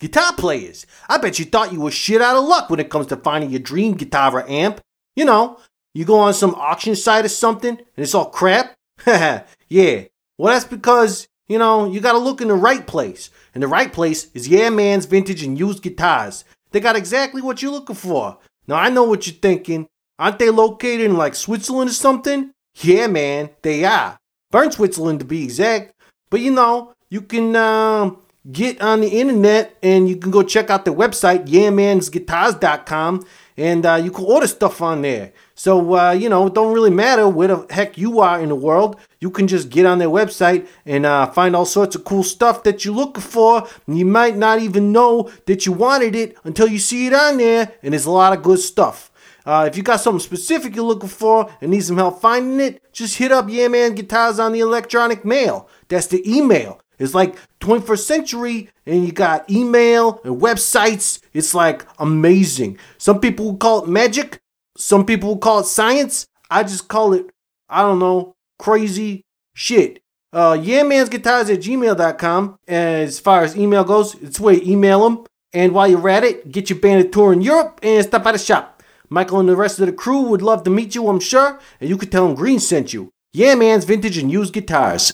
Guitar 0.00 0.32
players, 0.32 0.86
I 1.10 1.18
bet 1.18 1.38
you 1.38 1.44
thought 1.44 1.74
you 1.74 1.80
were 1.82 1.90
shit 1.90 2.22
out 2.22 2.34
of 2.34 2.44
luck 2.44 2.70
when 2.70 2.80
it 2.80 2.88
comes 2.88 3.06
to 3.08 3.16
finding 3.16 3.50
your 3.50 3.60
dream 3.60 3.92
guitar 3.92 4.34
or 4.34 4.48
amp. 4.48 4.80
You 5.14 5.26
know, 5.26 5.58
you 5.92 6.06
go 6.06 6.18
on 6.18 6.32
some 6.32 6.54
auction 6.54 6.96
site 6.96 7.26
or 7.26 7.28
something 7.28 7.76
and 7.76 7.88
it's 7.96 8.14
all 8.14 8.30
crap. 8.30 8.74
yeah, 9.06 10.04
well, 10.38 10.54
that's 10.54 10.64
because, 10.64 11.28
you 11.48 11.58
know, 11.58 11.84
you 11.84 12.00
gotta 12.00 12.16
look 12.16 12.40
in 12.40 12.48
the 12.48 12.54
right 12.54 12.86
place. 12.86 13.28
And 13.52 13.62
the 13.62 13.68
right 13.68 13.92
place 13.92 14.30
is 14.32 14.48
Yeah 14.48 14.70
Man's 14.70 15.04
Vintage 15.04 15.42
and 15.42 15.58
Used 15.58 15.82
Guitars. 15.82 16.44
They 16.70 16.80
got 16.80 16.96
exactly 16.96 17.42
what 17.42 17.60
you're 17.60 17.70
looking 17.70 17.96
for. 17.96 18.38
Now, 18.66 18.76
I 18.76 18.88
know 18.88 19.04
what 19.04 19.26
you're 19.26 19.36
thinking. 19.36 19.86
Aren't 20.18 20.38
they 20.38 20.48
located 20.48 21.02
in 21.02 21.18
like 21.18 21.34
Switzerland 21.34 21.90
or 21.90 21.94
something? 21.94 22.52
Yeah, 22.76 23.06
man, 23.06 23.50
they 23.60 23.84
are. 23.84 24.16
Bern, 24.50 24.72
Switzerland 24.72 25.18
to 25.18 25.26
be 25.26 25.44
exact. 25.44 25.92
But 26.30 26.40
you 26.40 26.52
know, 26.52 26.94
you 27.10 27.20
can 27.20 27.54
um, 27.54 28.22
get 28.50 28.80
on 28.80 29.00
the 29.00 29.08
internet 29.08 29.76
and 29.82 30.08
you 30.08 30.16
can 30.16 30.30
go 30.30 30.42
check 30.42 30.70
out 30.70 30.84
the 30.84 30.94
website, 30.94 31.46
yamansguitars.com 31.46 33.24
and 33.56 33.84
uh, 33.84 34.00
you 34.02 34.10
can 34.10 34.24
order 34.24 34.46
stuff 34.46 34.80
on 34.80 35.02
there. 35.02 35.32
So, 35.54 35.94
uh, 35.94 36.12
you 36.12 36.30
know, 36.30 36.46
it 36.46 36.54
don't 36.54 36.72
really 36.72 36.90
matter 36.90 37.28
where 37.28 37.48
the 37.48 37.66
heck 37.68 37.98
you 37.98 38.20
are 38.20 38.40
in 38.40 38.48
the 38.48 38.54
world. 38.54 38.98
You 39.20 39.30
can 39.30 39.46
just 39.46 39.68
get 39.68 39.84
on 39.84 39.98
their 39.98 40.08
website 40.08 40.66
and 40.86 41.04
uh, 41.04 41.26
find 41.26 41.54
all 41.54 41.66
sorts 41.66 41.94
of 41.94 42.04
cool 42.04 42.22
stuff 42.22 42.62
that 42.62 42.84
you're 42.84 42.94
looking 42.94 43.22
for. 43.22 43.68
And 43.86 43.98
you 43.98 44.06
might 44.06 44.38
not 44.38 44.60
even 44.60 44.92
know 44.92 45.30
that 45.44 45.66
you 45.66 45.72
wanted 45.72 46.16
it 46.16 46.38
until 46.44 46.68
you 46.68 46.78
see 46.78 47.08
it 47.08 47.12
on 47.12 47.36
there, 47.36 47.72
and 47.82 47.92
there's 47.92 48.06
a 48.06 48.10
lot 48.10 48.32
of 48.32 48.42
good 48.42 48.60
stuff. 48.60 49.10
Uh, 49.44 49.66
if 49.68 49.76
you 49.76 49.82
got 49.82 50.00
something 50.00 50.20
specific 50.20 50.74
you're 50.74 50.84
looking 50.84 51.08
for 51.08 51.50
and 51.60 51.70
need 51.70 51.82
some 51.82 51.96
help 51.96 52.20
finding 52.20 52.60
it, 52.60 52.82
just 52.92 53.18
hit 53.18 53.32
up 53.32 53.46
Yeah 53.48 53.88
Guitars 53.90 54.38
on 54.38 54.52
the 54.52 54.60
electronic 54.60 55.24
mail. 55.24 55.68
That's 55.88 56.06
the 56.06 56.22
email. 56.30 56.80
It's 57.00 57.14
like 57.14 57.36
21st 57.60 57.98
century, 57.98 58.68
and 58.86 59.04
you 59.04 59.10
got 59.12 59.50
email 59.50 60.20
and 60.22 60.40
websites. 60.40 61.20
It's 61.32 61.54
like 61.54 61.86
amazing. 61.98 62.78
Some 62.98 63.20
people 63.20 63.56
call 63.56 63.84
it 63.84 63.88
magic. 63.88 64.38
Some 64.76 65.06
people 65.06 65.38
call 65.38 65.60
it 65.60 65.66
science. 65.66 66.26
I 66.50 66.62
just 66.62 66.88
call 66.88 67.14
it, 67.14 67.30
I 67.68 67.82
don't 67.82 67.98
know, 67.98 68.34
crazy 68.58 69.24
shit. 69.54 70.02
Uh, 70.32 70.52
yeahmansguitars 70.52 71.52
at 71.52 71.60
gmail.com. 71.60 72.58
As 72.68 73.18
far 73.18 73.42
as 73.42 73.56
email 73.56 73.82
goes, 73.82 74.14
it's 74.16 74.38
where 74.38 74.54
you 74.54 74.72
email 74.72 75.02
them. 75.02 75.24
And 75.52 75.72
while 75.72 75.88
you're 75.88 76.08
at 76.08 76.22
it, 76.22 76.52
get 76.52 76.70
your 76.70 76.78
band 76.78 77.04
a 77.04 77.08
tour 77.08 77.32
in 77.32 77.40
Europe 77.40 77.80
and 77.82 78.04
stop 78.04 78.22
by 78.22 78.32
the 78.32 78.38
shop. 78.38 78.82
Michael 79.08 79.40
and 79.40 79.48
the 79.48 79.56
rest 79.56 79.80
of 79.80 79.86
the 79.86 79.92
crew 79.92 80.20
would 80.20 80.42
love 80.42 80.62
to 80.64 80.70
meet 80.70 80.94
you, 80.94 81.08
I'm 81.08 81.18
sure, 81.18 81.58
and 81.80 81.88
you 81.88 81.96
could 81.96 82.12
tell 82.12 82.26
them 82.26 82.36
Green 82.36 82.60
sent 82.60 82.92
you. 82.92 83.10
Yeah, 83.32 83.56
man's 83.56 83.84
vintage 83.84 84.18
and 84.18 84.30
used 84.30 84.52
guitars. 84.52 85.10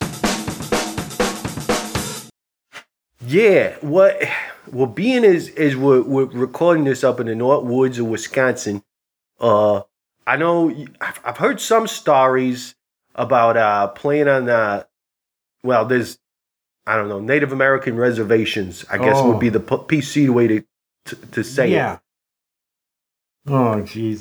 Yeah, 3.27 3.75
what? 3.81 4.21
Well, 4.71 4.87
being 4.87 5.25
as 5.25 5.49
as 5.51 5.77
we're, 5.77 6.03
we're 6.03 6.27
recording 6.27 6.85
this 6.85 7.03
up 7.05 7.19
in 7.21 7.27
the 7.27 7.35
North 7.35 7.65
Woods 7.65 7.99
of 7.99 8.07
Wisconsin, 8.07 8.83
uh, 9.41 9.83
I 10.27 10.37
know 10.37 10.71
I've, 11.01 11.21
I've 11.25 11.37
heard 11.37 11.61
some 11.61 11.87
stories 11.87 12.75
about 13.15 13.57
uh 13.57 13.89
playing 13.89 14.29
on 14.29 14.49
uh, 14.49 14.85
well, 15.65 15.85
there's 15.87 16.19
I 16.87 16.97
don't 16.97 17.09
know 17.09 17.21
Native 17.21 17.53
American 17.53 17.97
reservations. 17.97 18.85
I 18.91 18.99
guess 18.99 19.17
Oh. 19.19 19.31
would 19.31 19.41
be 19.41 19.49
the 19.49 19.61
p- 19.61 19.77
PC 19.77 20.29
way 20.29 20.47
to 20.49 20.65
to, 21.07 21.17
to 21.17 21.43
say 21.45 21.69
it. 21.69 21.73
yeah. 21.73 21.99
Oh, 23.49 23.81
jeez. 23.83 24.21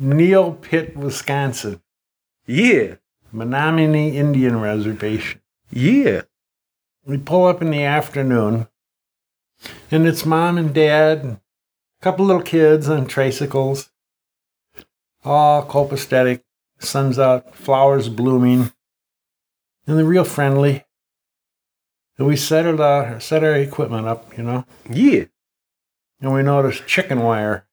Neopit, 0.00 0.96
Wisconsin. 0.96 1.80
Yeah, 2.46 2.96
Menominee 3.32 4.16
Indian 4.16 4.60
Reservation. 4.60 5.40
yeah. 5.70 6.22
We 7.06 7.18
pull 7.18 7.46
up 7.46 7.60
in 7.60 7.70
the 7.70 7.82
afternoon, 7.82 8.66
and 9.90 10.06
it's 10.06 10.24
mom 10.24 10.56
and 10.56 10.74
dad, 10.74 11.18
and 11.22 11.32
a 11.34 12.02
couple 12.02 12.24
little 12.24 12.42
kids 12.42 12.88
on 12.88 13.06
tricycles, 13.06 13.90
all 15.24 15.66
copacetic, 15.66 16.42
sun's 16.78 17.18
out, 17.18 17.54
flowers 17.54 18.08
blooming, 18.08 18.72
and 19.86 19.98
they're 19.98 20.04
real 20.04 20.24
friendly. 20.24 20.84
And 22.16 22.26
we 22.26 22.36
set 22.36 22.64
it 22.64 22.80
out, 22.80 23.22
set 23.22 23.44
our 23.44 23.54
equipment 23.54 24.06
up, 24.06 24.36
you 24.38 24.44
know, 24.44 24.64
Yeah. 24.88 25.24
and 26.20 26.32
we 26.32 26.42
noticed 26.42 26.86
chicken 26.86 27.20
wire. 27.20 27.66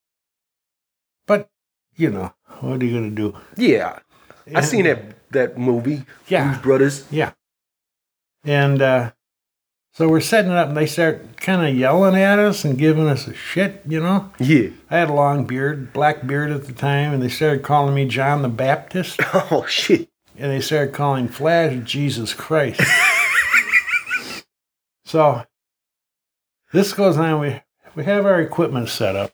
But, 1.27 1.49
you 1.95 2.09
know, 2.09 2.33
what 2.59 2.81
are 2.81 2.85
you 2.85 2.99
going 2.99 3.15
to 3.15 3.15
do? 3.15 3.37
Yeah. 3.55 3.99
I 4.53 4.61
seen 4.61 4.83
that 4.85 5.29
that 5.31 5.57
movie. 5.57 6.03
Yeah. 6.27 6.49
Blues 6.49 6.61
Brothers. 6.61 7.07
Yeah. 7.11 7.31
And 8.43 8.81
uh, 8.81 9.11
so 9.93 10.07
we're 10.07 10.21
setting 10.21 10.51
it 10.51 10.57
up, 10.57 10.69
and 10.69 10.77
they 10.77 10.85
start 10.85 11.37
kind 11.37 11.65
of 11.67 11.75
yelling 11.75 12.15
at 12.15 12.39
us 12.39 12.63
and 12.63 12.77
giving 12.77 13.07
us 13.07 13.27
a 13.27 13.33
shit, 13.33 13.81
you 13.87 13.99
know. 13.99 14.31
Yeah. 14.39 14.69
I 14.89 14.97
had 14.97 15.09
a 15.09 15.13
long 15.13 15.45
beard, 15.45 15.91
black 15.93 16.25
beard 16.25 16.51
at 16.51 16.65
the 16.65 16.73
time, 16.73 17.13
and 17.13 17.21
they 17.21 17.29
started 17.29 17.63
calling 17.63 17.93
me 17.93 18.05
John 18.05 18.41
the 18.41 18.49
Baptist, 18.49 19.19
Oh 19.33 19.65
shit. 19.67 20.09
and 20.37 20.51
they 20.51 20.61
started 20.61 20.93
calling 20.93 21.27
Flash 21.27 21.77
Jesus 21.83 22.33
Christ. 22.33 22.81
so 25.05 25.43
this 26.71 26.93
goes 26.93 27.17
on. 27.17 27.39
We 27.41 27.61
we 27.95 28.03
have 28.05 28.25
our 28.25 28.41
equipment 28.41 28.89
set 28.89 29.15
up 29.15 29.31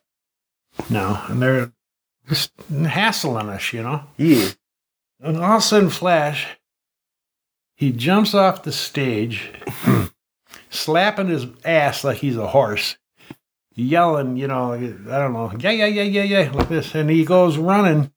now, 0.89 1.25
and 1.29 1.41
they're 1.41 1.71
just 2.27 2.51
hassling 2.69 3.49
us, 3.49 3.71
you 3.73 3.83
know. 3.83 4.03
Yeah. 4.17 4.49
And 5.19 5.37
all 5.37 5.53
of 5.53 5.59
a 5.59 5.61
sudden, 5.61 5.89
Flash, 5.89 6.57
he 7.75 7.91
jumps 7.91 8.33
off 8.33 8.63
the 8.63 8.71
stage, 8.71 9.51
slapping 10.77 11.27
his 11.27 11.45
ass 11.65 12.03
like 12.03 12.17
he's 12.17 12.37
a 12.37 12.47
horse, 12.47 12.97
yelling, 13.75 14.37
you 14.37 14.47
know, 14.47 14.73
I 14.73 14.79
don't 14.79 15.33
know, 15.33 15.51
yeah, 15.59 15.71
yeah, 15.71 15.85
yeah, 15.85 16.03
yeah, 16.03 16.23
yeah, 16.23 16.51
like 16.51 16.69
this. 16.69 16.95
And 16.95 17.09
he 17.09 17.25
goes 17.25 17.57
running 17.57 18.11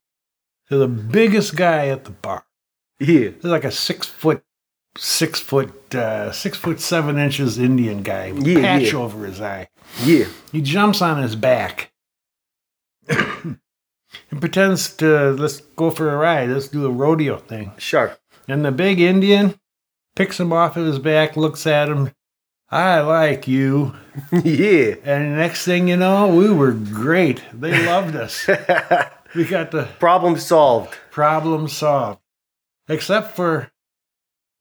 to 0.69 0.77
the 0.77 0.89
biggest 0.89 1.57
guy 1.57 1.89
at 1.89 2.05
the 2.05 2.11
bar. 2.11 2.45
Yeah. 2.99 3.31
He's 3.31 3.45
like 3.45 3.65
a 3.65 3.71
six 3.71 4.07
foot, 4.07 4.43
six 4.97 5.41
foot, 5.41 5.95
uh, 5.95 6.33
six 6.33 6.57
foot 6.59 6.81
seven 6.81 7.19
inches 7.19 7.59
Indian 7.59 8.03
guy 8.03 8.33
with 8.33 8.47
Yeah, 8.47 8.61
patch 8.61 8.93
yeah. 8.93 8.99
over 8.99 9.27
his 9.27 9.41
eye. 9.41 9.69
Yeah. 10.05 10.27
He 10.53 10.61
jumps 10.61 11.03
on 11.03 11.23
his 11.23 11.35
back 11.37 11.93
and 13.09 13.59
pretends 14.41 14.95
to 14.97 15.31
let's 15.33 15.61
go 15.77 15.91
for 15.91 16.13
a 16.13 16.17
ride. 16.17 16.51
Let's 16.51 16.69
do 16.69 16.87
a 16.87 16.91
rodeo 16.91 17.37
thing. 17.39 17.73
Sure. 17.79 18.17
And 18.49 18.65
the 18.65 18.73
big 18.73 19.01
Indian 19.01 19.59
picks 20.17 20.39
him 20.41 20.53
off 20.53 20.77
of 20.77 20.87
his 20.87 20.99
back, 20.99 21.37
looks 21.37 21.67
at 21.67 21.89
him. 21.89 22.11
I 22.71 23.01
like 23.01 23.49
you. 23.49 23.95
yeah. 24.33 24.95
And 25.05 25.37
next 25.37 25.65
thing 25.65 25.89
you 25.89 25.97
know, 25.97 26.29
we 26.35 26.51
were 26.53 26.73
great. 26.73 27.43
They 27.53 27.85
loved 27.87 28.15
us. 28.17 28.47
we 29.35 29.45
got 29.45 29.71
the 29.71 29.89
Problem 29.99 30.37
solved. 30.39 30.95
problem 31.11 31.69
solved. 31.69 32.21
Except 32.89 33.35
for 33.37 33.71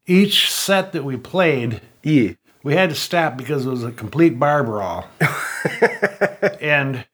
each 0.08 0.52
set 0.52 0.92
that 0.94 1.04
we 1.04 1.18
played, 1.18 1.82
Yeah. 2.04 2.32
we 2.64 2.74
had 2.74 2.90
to 2.90 2.96
stop 2.96 3.38
because 3.38 3.66
it 3.66 3.70
was 3.70 3.84
a 3.84 3.92
complete 3.92 4.40
bar 4.40 4.64
brawl. 4.64 5.08
and 6.62 7.06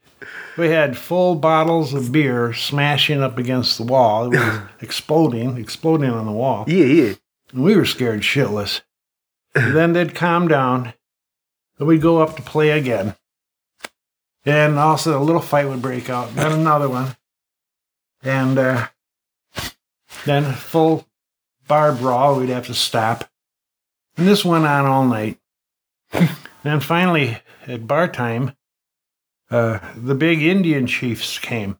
we 0.57 0.69
had 0.69 0.97
full 0.97 1.35
bottles 1.35 1.93
of 1.93 2.11
beer 2.13 2.53
smashing 2.53 3.21
up 3.21 3.37
against 3.37 3.77
the 3.77 3.83
wall. 3.83 4.31
It 4.33 4.37
was 4.39 4.59
exploding, 4.81 5.57
exploding 5.57 6.09
on 6.09 6.25
the 6.25 6.31
wall. 6.31 6.63
Yeah. 6.67 6.85
Yeah. 6.85 7.13
And 7.51 7.63
we 7.63 7.75
were 7.75 7.85
scared 7.85 8.21
shitless. 8.21 8.81
And 9.55 9.75
then 9.75 9.93
they'd 9.93 10.13
calm 10.13 10.47
down. 10.47 10.93
Then 11.77 11.87
we'd 11.87 12.01
go 12.01 12.21
up 12.21 12.35
to 12.35 12.41
play 12.41 12.71
again. 12.71 13.15
And 14.45 14.77
also 14.77 15.19
a 15.19 15.23
little 15.23 15.41
fight 15.41 15.67
would 15.67 15.81
break 15.81 16.09
out. 16.09 16.35
Then 16.35 16.51
another 16.51 16.89
one. 16.89 17.15
And 18.21 18.57
uh, 18.59 18.87
then 20.25 20.53
full 20.53 21.07
bar 21.67 21.93
brawl. 21.93 22.35
We'd 22.39 22.49
have 22.49 22.67
to 22.67 22.73
stop. 22.73 23.29
And 24.17 24.27
this 24.27 24.45
went 24.45 24.65
on 24.65 24.85
all 24.85 25.05
night. 25.05 25.39
Then 26.63 26.79
finally, 26.79 27.37
at 27.67 27.85
bar 27.85 28.07
time, 28.07 28.53
uh, 29.51 29.77
the 29.95 30.15
big 30.15 30.41
Indian 30.41 30.87
chiefs 30.87 31.37
came. 31.37 31.77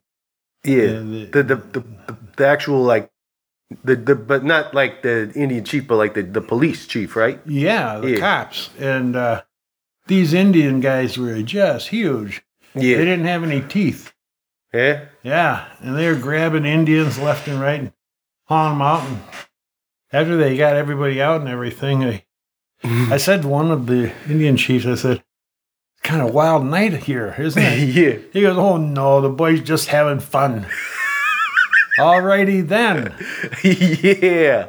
Yeah, 0.62 1.00
the- 1.00 1.28
the, 1.32 1.42
the, 1.42 1.54
the, 1.56 1.80
the, 1.80 2.16
the 2.36 2.46
actual 2.46 2.82
like 2.84 3.10
the, 3.84 3.96
the 3.96 4.14
but 4.14 4.44
not 4.44 4.74
like 4.74 5.02
the 5.02 5.32
Indian 5.34 5.64
chief, 5.64 5.86
but 5.88 5.96
like 5.96 6.14
the, 6.14 6.22
the 6.22 6.40
police 6.40 6.86
chief, 6.86 7.16
right? 7.16 7.40
Yeah, 7.46 7.98
the 7.98 8.12
Yeah. 8.12 8.18
cops. 8.18 8.70
And 8.78 9.16
uh, 9.16 9.42
these 10.06 10.32
Indian 10.34 10.80
guys 10.80 11.18
were 11.18 11.42
just 11.42 11.88
huge. 11.88 12.42
Yeah, 12.74 12.98
They 12.98 13.04
didn't 13.04 13.26
have 13.26 13.42
any 13.42 13.60
teeth. 13.62 14.12
yeah, 14.72 15.06
Yeah, 15.22 15.64
and 15.80 15.96
they 15.96 16.08
were 16.08 16.18
grabbing 16.18 16.64
Indians 16.66 17.18
left 17.18 17.48
and 17.48 17.60
right 17.60 17.80
and 17.80 17.92
hauling 18.44 18.74
them 18.78 18.82
out. 18.82 19.02
And 19.08 19.20
after 20.12 20.36
they 20.36 20.56
got 20.56 20.76
everybody 20.76 21.20
out 21.20 21.40
and 21.40 21.48
everything, 21.50 22.04
I, 22.04 22.24
I 22.84 23.16
said 23.16 23.42
to 23.42 23.48
one 23.48 23.70
of 23.72 23.86
the 23.86 24.12
Indian 24.28 24.56
chiefs, 24.56 24.86
I 24.86 24.94
said, 24.94 25.16
it's 25.94 26.02
kind 26.02 26.22
of 26.22 26.32
wild 26.34 26.64
night 26.66 26.92
here, 26.92 27.34
isn't 27.38 27.60
it? 27.62 27.78
yeah. 27.94 28.18
He 28.32 28.42
goes, 28.42 28.56
oh 28.58 28.76
no, 28.76 29.20
the 29.20 29.30
boys 29.30 29.60
just 29.62 29.88
having 29.88 30.20
fun. 30.20 30.66
Alrighty 31.98 32.66
then. 32.66 33.14
yeah. 33.62 34.68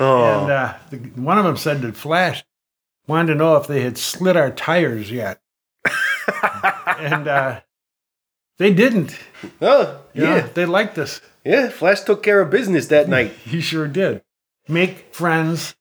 Oh, 0.00 0.42
And 0.42 0.50
uh, 0.50 0.74
the, 0.90 0.96
one 1.20 1.38
of 1.38 1.44
them 1.44 1.56
said 1.56 1.82
that 1.82 1.96
Flash 1.96 2.44
wanted 3.06 3.32
to 3.32 3.38
know 3.38 3.56
if 3.56 3.66
they 3.66 3.80
had 3.82 3.98
slit 3.98 4.36
our 4.36 4.50
tires 4.50 5.10
yet. 5.10 5.40
and 6.98 7.26
uh, 7.28 7.60
they 8.58 8.72
didn't. 8.72 9.18
oh 9.62 10.00
You 10.14 10.24
know, 10.24 10.36
yeah, 10.36 10.48
they 10.54 10.66
liked 10.66 10.98
us. 10.98 11.20
yeah. 11.44 11.68
Flash 11.70 12.02
took 12.02 12.22
care 12.22 12.40
of 12.40 12.50
business 12.50 12.86
that 12.88 13.08
night. 13.16 13.32
He 13.44 13.60
sure 13.60 13.88
did. 13.88 14.22
Make 14.68 15.14
friends 15.14 15.74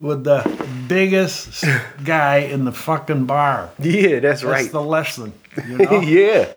with 0.00 0.24
the 0.24 0.42
biggest 0.88 1.64
guy 2.04 2.38
in 2.38 2.64
the 2.64 2.72
fucking 2.72 3.24
bar. 3.26 3.70
Yeah, 3.78 4.18
that's, 4.18 4.40
That's 4.40 4.44
right. 4.44 4.60
That's 4.62 4.72
the 4.72 4.82
lesson. 4.82 5.32
You 5.68 5.78
know? 5.78 6.00
yeah. 6.00 6.52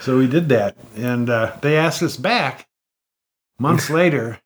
So 0.00 0.18
we 0.18 0.26
did 0.26 0.48
that. 0.50 0.76
And 0.96 1.30
uh, 1.30 1.56
they 1.62 1.76
asked 1.76 2.02
us 2.02 2.16
back 2.16 2.68
months 3.58 3.88
later, 3.90 4.40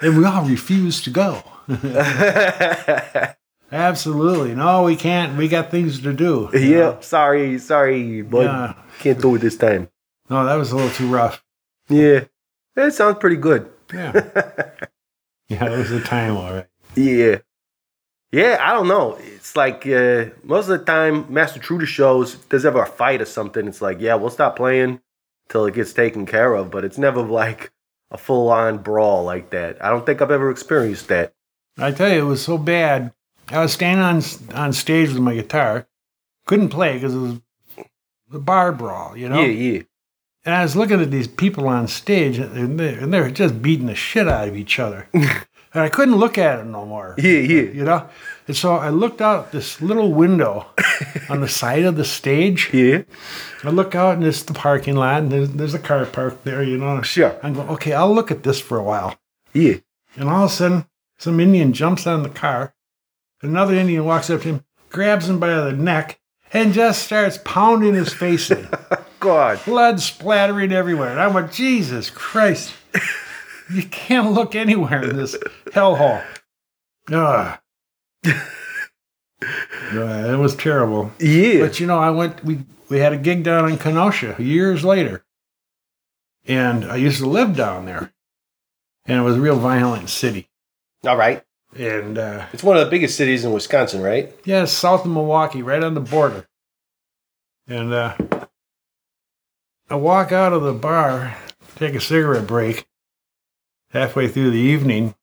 and 0.00 0.16
we 0.18 0.24
all 0.24 0.44
refused 0.44 1.04
to 1.04 1.10
go. 1.10 1.42
Absolutely. 3.72 4.54
No, 4.54 4.82
we 4.84 4.96
can't. 4.96 5.36
We 5.38 5.48
got 5.48 5.70
things 5.70 6.00
to 6.02 6.12
do. 6.12 6.50
you 6.52 6.60
yeah. 6.60 7.00
Sorry, 7.00 7.58
sorry, 7.58 8.22
but 8.22 8.44
Yeah. 8.44 8.74
can't 9.00 9.20
do 9.20 9.34
it 9.36 9.38
this 9.40 9.56
time. 9.56 9.88
No, 10.28 10.44
that 10.44 10.56
was 10.56 10.72
a 10.72 10.76
little 10.76 10.90
too 10.90 11.08
rough. 11.08 11.42
Yeah, 11.88 12.24
that 12.74 12.92
sounds 12.94 13.18
pretty 13.18 13.36
good. 13.36 13.70
Yeah. 13.92 14.12
yeah, 15.48 15.66
it 15.72 15.78
was 15.78 15.90
a 15.90 16.00
time, 16.00 16.36
all 16.36 16.52
right. 16.52 16.66
Yeah. 16.94 17.38
Yeah, 18.32 18.56
I 18.60 18.72
don't 18.72 18.88
know. 18.88 19.18
It's 19.20 19.54
like 19.54 19.86
uh, 19.86 20.26
most 20.42 20.68
of 20.68 20.78
the 20.78 20.84
time, 20.84 21.26
Masked 21.32 21.56
Intruder 21.56 21.84
shows, 21.84 22.34
if 22.34 22.48
there's 22.48 22.64
ever 22.64 22.82
a 22.82 22.86
fight 22.86 23.20
or 23.20 23.26
something, 23.26 23.68
it's 23.68 23.82
like, 23.82 24.00
yeah, 24.00 24.14
we'll 24.14 24.30
stop 24.30 24.56
playing 24.56 25.00
till 25.50 25.66
it 25.66 25.74
gets 25.74 25.92
taken 25.92 26.24
care 26.24 26.54
of, 26.54 26.70
but 26.70 26.82
it's 26.82 26.96
never 26.96 27.20
like 27.20 27.70
a 28.10 28.16
full 28.16 28.50
on 28.50 28.78
brawl 28.78 29.22
like 29.22 29.50
that. 29.50 29.84
I 29.84 29.90
don't 29.90 30.06
think 30.06 30.22
I've 30.22 30.30
ever 30.30 30.50
experienced 30.50 31.08
that. 31.08 31.34
I 31.76 31.92
tell 31.92 32.10
you, 32.10 32.22
it 32.22 32.24
was 32.24 32.42
so 32.42 32.56
bad. 32.56 33.12
I 33.48 33.60
was 33.60 33.72
standing 33.74 34.04
on 34.04 34.22
on 34.58 34.72
stage 34.72 35.10
with 35.10 35.18
my 35.18 35.34
guitar, 35.34 35.86
couldn't 36.46 36.70
play 36.70 36.94
because 36.94 37.14
it 37.14 37.18
was 37.18 37.40
the 38.30 38.38
bar 38.38 38.72
brawl, 38.72 39.14
you 39.14 39.28
know. 39.28 39.40
Yeah, 39.40 39.46
yeah. 39.46 39.82
And 40.44 40.54
I 40.54 40.62
was 40.62 40.74
looking 40.74 41.00
at 41.00 41.10
these 41.10 41.28
people 41.28 41.68
on 41.68 41.86
stage, 41.86 42.38
and 42.38 42.80
they, 42.80 42.94
and 42.94 43.12
they 43.12 43.20
were 43.20 43.30
just 43.30 43.60
beating 43.60 43.86
the 43.86 43.94
shit 43.94 44.26
out 44.26 44.48
of 44.48 44.56
each 44.56 44.78
other. 44.78 45.08
and 45.74 45.82
I 45.82 45.88
couldn't 45.88 46.16
look 46.16 46.38
at 46.38 46.56
them 46.56 46.72
no 46.72 46.84
more. 46.84 47.14
Yeah, 47.18 47.38
yeah. 47.38 47.62
You 47.62 47.84
know? 47.84 48.08
And 48.46 48.56
so 48.56 48.74
I 48.74 48.90
looked 48.90 49.22
out 49.22 49.52
this 49.52 49.80
little 49.80 50.12
window 50.12 50.66
on 51.30 51.40
the 51.40 51.48
side 51.48 51.84
of 51.84 51.96
the 51.96 52.04
stage. 52.04 52.70
Yeah. 52.72 53.02
I 53.64 53.70
look 53.70 53.94
out, 53.94 54.16
and 54.16 54.24
it's 54.24 54.42
the 54.42 54.52
parking 54.52 54.96
lot, 54.96 55.22
and 55.22 55.32
there's, 55.32 55.50
there's 55.50 55.74
a 55.74 55.78
car 55.78 56.04
parked 56.04 56.44
there, 56.44 56.62
you 56.62 56.76
know. 56.76 57.00
Sure. 57.02 57.38
I'm 57.42 57.54
going, 57.54 57.68
okay, 57.70 57.92
I'll 57.92 58.14
look 58.14 58.30
at 58.30 58.42
this 58.42 58.60
for 58.60 58.78
a 58.78 58.82
while. 58.82 59.16
Yeah. 59.52 59.76
And 60.16 60.28
all 60.28 60.44
of 60.44 60.50
a 60.50 60.54
sudden, 60.54 60.86
some 61.18 61.40
Indian 61.40 61.72
jumps 61.72 62.06
on 62.06 62.22
the 62.22 62.28
car. 62.28 62.74
Another 63.40 63.74
Indian 63.74 64.04
walks 64.04 64.28
up 64.28 64.42
to 64.42 64.48
him, 64.48 64.64
grabs 64.90 65.28
him 65.28 65.38
by 65.38 65.54
the 65.54 65.72
neck, 65.72 66.20
and 66.52 66.74
just 66.74 67.02
starts 67.02 67.38
pounding 67.44 67.94
his 67.94 68.12
face 68.12 68.50
in. 68.50 68.68
God. 69.20 69.64
Blood 69.64 70.00
splattering 70.00 70.72
everywhere. 70.72 71.10
And 71.10 71.20
I 71.20 71.28
went, 71.28 71.52
Jesus 71.52 72.10
Christ. 72.10 72.74
You 73.72 73.84
can't 73.84 74.32
look 74.32 74.54
anywhere 74.54 75.02
in 75.02 75.16
this 75.16 75.36
hellhole. 75.66 76.22
Ugh. 77.10 77.58
Yeah, 79.92 80.32
it 80.32 80.36
was 80.38 80.54
terrible. 80.54 81.10
Yeah. 81.18 81.60
But 81.60 81.80
you 81.80 81.86
know, 81.86 81.98
I 81.98 82.10
went. 82.10 82.44
We 82.44 82.60
we 82.88 82.98
had 83.00 83.12
a 83.12 83.16
gig 83.18 83.42
down 83.42 83.68
in 83.68 83.76
Kenosha 83.76 84.36
years 84.38 84.84
later, 84.84 85.24
and 86.46 86.84
I 86.84 86.96
used 86.96 87.18
to 87.18 87.26
live 87.28 87.56
down 87.56 87.84
there, 87.84 88.12
and 89.04 89.18
it 89.18 89.22
was 89.22 89.36
a 89.36 89.40
real 89.40 89.58
violent 89.58 90.08
city. 90.10 90.48
All 91.04 91.16
right. 91.16 91.42
And 91.76 92.18
uh, 92.18 92.46
It's 92.52 92.62
one 92.62 92.76
of 92.76 92.84
the 92.84 92.90
biggest 92.90 93.16
cities 93.16 93.44
in 93.44 93.52
Wisconsin, 93.52 94.00
right? 94.02 94.32
yeah, 94.44 94.64
south 94.66 95.04
of 95.04 95.10
Milwaukee, 95.10 95.62
right 95.62 95.82
on 95.82 95.94
the 95.94 96.00
border. 96.00 96.46
And 97.66 97.92
uh, 97.92 98.14
I 99.90 99.96
walk 99.96 100.30
out 100.32 100.52
of 100.52 100.62
the 100.62 100.72
bar, 100.74 101.36
take 101.76 101.94
a 101.94 102.00
cigarette 102.00 102.46
break. 102.46 102.86
Halfway 103.92 104.28
through 104.28 104.50
the 104.50 104.58
evening, 104.58 105.14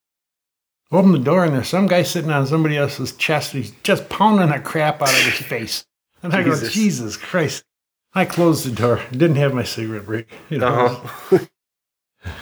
open 0.91 1.11
the 1.11 1.17
door, 1.19 1.43
and 1.45 1.55
there's 1.55 1.67
some 1.69 1.87
guy 1.87 2.03
sitting 2.03 2.29
on 2.31 2.45
somebody 2.45 2.77
else's 2.77 3.13
chest. 3.13 3.51
He's 3.53 3.71
just 3.83 4.09
pounding 4.09 4.49
the 4.49 4.59
crap 4.59 5.01
out 5.01 5.09
of 5.09 5.15
his 5.15 5.45
face. 5.47 5.85
And 6.21 6.33
I 6.33 6.43
go, 6.43 6.51
Jesus. 6.51 6.73
Jesus 6.73 7.17
Christ. 7.17 7.63
I 8.13 8.25
closed 8.25 8.65
the 8.65 8.71
door. 8.75 9.01
Didn't 9.11 9.35
have 9.37 9.53
my 9.53 9.63
cigarette 9.63 10.05
break. 10.05 10.27
You 10.49 10.59
know, 10.59 11.03
Uh-huh. 11.31 11.39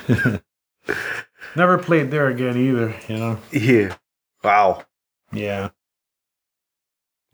Never 1.56 1.78
played 1.78 2.12
there 2.12 2.28
again 2.28 2.58
either, 2.58 2.96
you 3.08 3.18
know. 3.18 3.38
yeah. 3.52 3.96
Wow. 4.44 4.84
Yeah. 5.32 5.70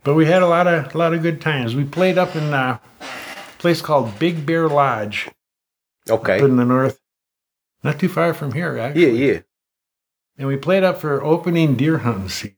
But 0.03 0.15
we 0.15 0.25
had 0.25 0.41
a 0.41 0.47
lot 0.47 0.67
of 0.67 0.93
a 0.93 0.97
lot 0.97 1.13
of 1.13 1.21
good 1.21 1.39
times. 1.41 1.75
We 1.75 1.83
played 1.85 2.17
up 2.17 2.35
in 2.35 2.53
uh, 2.53 2.77
a 3.01 3.57
place 3.59 3.81
called 3.81 4.17
Big 4.19 4.45
Bear 4.45 4.67
Lodge 4.67 5.29
Okay. 6.09 6.37
up 6.37 6.43
in 6.43 6.57
the 6.57 6.65
north. 6.65 6.99
Not 7.83 7.99
too 7.99 8.09
far 8.09 8.33
from 8.33 8.53
here, 8.53 8.77
actually. 8.77 9.19
yeah. 9.19 9.33
Yeah. 9.33 9.39
And 10.37 10.47
we 10.47 10.57
played 10.57 10.83
up 10.83 10.99
for 10.99 11.23
opening 11.23 11.75
deer 11.75 11.99
hunting 11.99 12.29
season. 12.29 12.57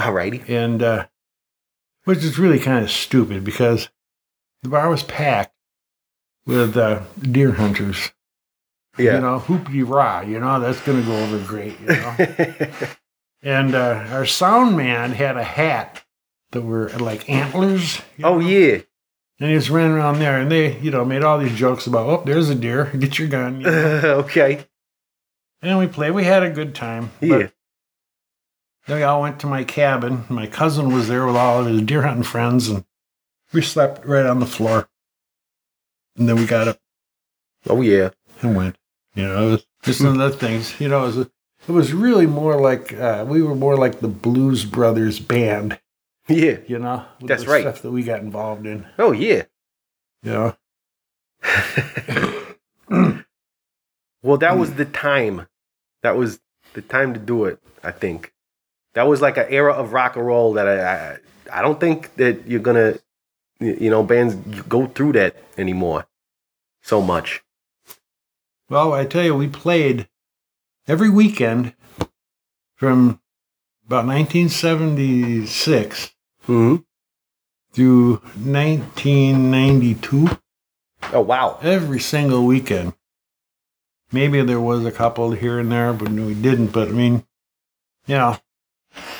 All 0.00 0.12
righty. 0.12 0.42
And 0.48 0.82
uh, 0.82 1.06
which 2.04 2.18
is 2.18 2.38
really 2.38 2.58
kind 2.58 2.84
of 2.84 2.90
stupid 2.90 3.44
because 3.44 3.88
the 4.62 4.68
bar 4.68 4.88
was 4.88 5.02
packed 5.02 5.54
with 6.46 6.76
uh, 6.76 7.02
deer 7.20 7.52
hunters. 7.52 8.12
Yeah. 8.98 9.14
You 9.14 9.20
know, 9.20 9.40
hoopty 9.40 9.88
rah, 9.88 10.20
you 10.20 10.38
know, 10.38 10.60
that's 10.60 10.80
gonna 10.80 11.02
go 11.02 11.16
over 11.16 11.38
great, 11.38 11.80
you 11.80 11.86
know. 11.86 12.16
and 13.42 13.74
uh, 13.74 14.06
our 14.10 14.26
sound 14.26 14.76
man 14.76 15.12
had 15.12 15.36
a 15.36 15.44
hat 15.44 16.04
that 16.50 16.62
were 16.62 16.90
like 16.90 17.28
antlers. 17.28 18.02
oh, 18.22 18.38
know? 18.38 18.46
yeah. 18.46 18.80
And 19.42 19.50
he 19.50 19.56
just 19.56 19.70
ran 19.70 19.90
around 19.90 20.20
there, 20.20 20.38
and 20.38 20.48
they, 20.52 20.78
you 20.78 20.92
know, 20.92 21.04
made 21.04 21.24
all 21.24 21.36
these 21.36 21.56
jokes 21.58 21.88
about, 21.88 22.06
oh, 22.06 22.22
there's 22.24 22.48
a 22.48 22.54
deer, 22.54 22.84
get 22.96 23.18
your 23.18 23.26
gun. 23.26 23.60
you 23.60 23.66
know. 23.66 23.72
okay. 24.24 24.64
and 25.60 25.80
we 25.80 25.88
played. 25.88 26.12
We 26.12 26.22
had 26.22 26.44
a 26.44 26.50
good 26.50 26.76
time. 26.76 27.10
Yeah. 27.20 27.48
Then 28.86 28.98
we 28.98 29.02
all 29.02 29.20
went 29.20 29.40
to 29.40 29.48
my 29.48 29.64
cabin. 29.64 30.26
My 30.28 30.46
cousin 30.46 30.92
was 30.92 31.08
there 31.08 31.26
with 31.26 31.34
all 31.34 31.58
of 31.58 31.66
his 31.66 31.82
deer 31.82 32.02
hunting 32.02 32.22
friends, 32.22 32.68
and 32.68 32.84
we 33.52 33.62
slept 33.62 34.06
right 34.06 34.26
on 34.26 34.38
the 34.38 34.46
floor. 34.46 34.88
And 36.16 36.28
then 36.28 36.36
we 36.36 36.46
got 36.46 36.68
up 36.68 36.78
Oh, 37.68 37.80
yeah. 37.80 38.10
and 38.42 38.54
went. 38.54 38.76
You 39.16 39.24
know, 39.24 39.48
it 39.48 39.50
was 39.50 39.66
just 39.82 40.02
those 40.02 40.36
things. 40.36 40.80
You 40.80 40.86
know, 40.86 41.02
it 41.02 41.06
was, 41.06 41.18
it 41.18 41.72
was 41.72 41.92
really 41.92 42.26
more 42.26 42.60
like 42.60 42.92
uh, 42.92 43.24
we 43.26 43.42
were 43.42 43.56
more 43.56 43.76
like 43.76 43.98
the 43.98 44.06
Blues 44.08 44.64
Brothers 44.64 45.18
band. 45.18 45.80
Yeah. 46.32 46.58
You 46.66 46.78
know, 46.78 47.04
That's 47.20 47.44
the 47.44 47.50
right. 47.50 47.62
Stuff 47.62 47.82
that 47.82 47.90
we 47.90 48.02
got 48.02 48.20
involved 48.20 48.66
in. 48.66 48.86
Oh, 48.98 49.12
yeah. 49.12 49.44
Know, 50.22 50.56
well, 54.22 54.38
that 54.38 54.56
was 54.56 54.74
the 54.74 54.84
time. 54.84 55.48
That 56.02 56.16
was 56.16 56.38
the 56.74 56.82
time 56.82 57.12
to 57.14 57.20
do 57.20 57.46
it, 57.46 57.58
I 57.82 57.90
think. 57.90 58.32
That 58.94 59.08
was 59.08 59.20
like 59.20 59.36
an 59.36 59.46
era 59.48 59.72
of 59.72 59.92
rock 59.92 60.14
and 60.16 60.24
roll 60.24 60.52
that 60.52 60.68
I, 60.68 60.84
I, 60.84 61.18
I 61.58 61.62
don't 61.62 61.80
think 61.80 62.14
that 62.16 62.46
you're 62.46 62.60
going 62.60 62.76
to, 62.76 63.00
you 63.58 63.90
know, 63.90 64.04
bands 64.04 64.36
go 64.62 64.86
through 64.86 65.14
that 65.14 65.34
anymore 65.58 66.06
so 66.82 67.02
much. 67.02 67.42
Well, 68.68 68.92
I 68.92 69.06
tell 69.06 69.24
you, 69.24 69.34
we 69.34 69.48
played 69.48 70.08
every 70.86 71.10
weekend 71.10 71.74
from 72.74 73.20
about 73.86 74.06
1976 74.06 76.12
hmm 76.46 76.76
through 77.72 78.16
1992. 78.36 80.28
Oh, 81.14 81.20
wow. 81.22 81.58
Every 81.62 82.00
single 82.00 82.44
weekend. 82.44 82.92
Maybe 84.12 84.42
there 84.42 84.60
was 84.60 84.84
a 84.84 84.92
couple 84.92 85.32
here 85.32 85.58
and 85.58 85.72
there, 85.72 85.94
but 85.94 86.10
we 86.10 86.34
didn't. 86.34 86.68
But 86.68 86.88
I 86.88 86.92
mean, 86.92 87.24
you 88.06 88.16
know, 88.16 88.36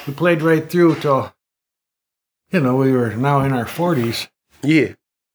we 0.07 0.13
played 0.13 0.43
right 0.43 0.69
through 0.69 0.97
till 0.97 1.33
you 2.51 2.61
know, 2.61 2.77
we 2.77 2.93
were 2.93 3.15
now 3.15 3.41
in 3.41 3.53
our 3.55 3.65
40s. 3.65 4.29
Yeah. 4.63 4.93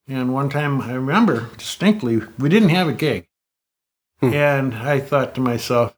And 0.07 0.33
one 0.33 0.49
time 0.49 0.81
I 0.81 0.93
remember 0.93 1.49
distinctly, 1.57 2.21
we 2.37 2.47
didn't 2.47 2.69
have 2.69 2.87
a 2.87 2.93
gig. 2.93 3.27
Hmm. 4.19 4.33
And 4.33 4.75
I 4.75 4.99
thought 4.99 5.33
to 5.35 5.41
myself, 5.41 5.97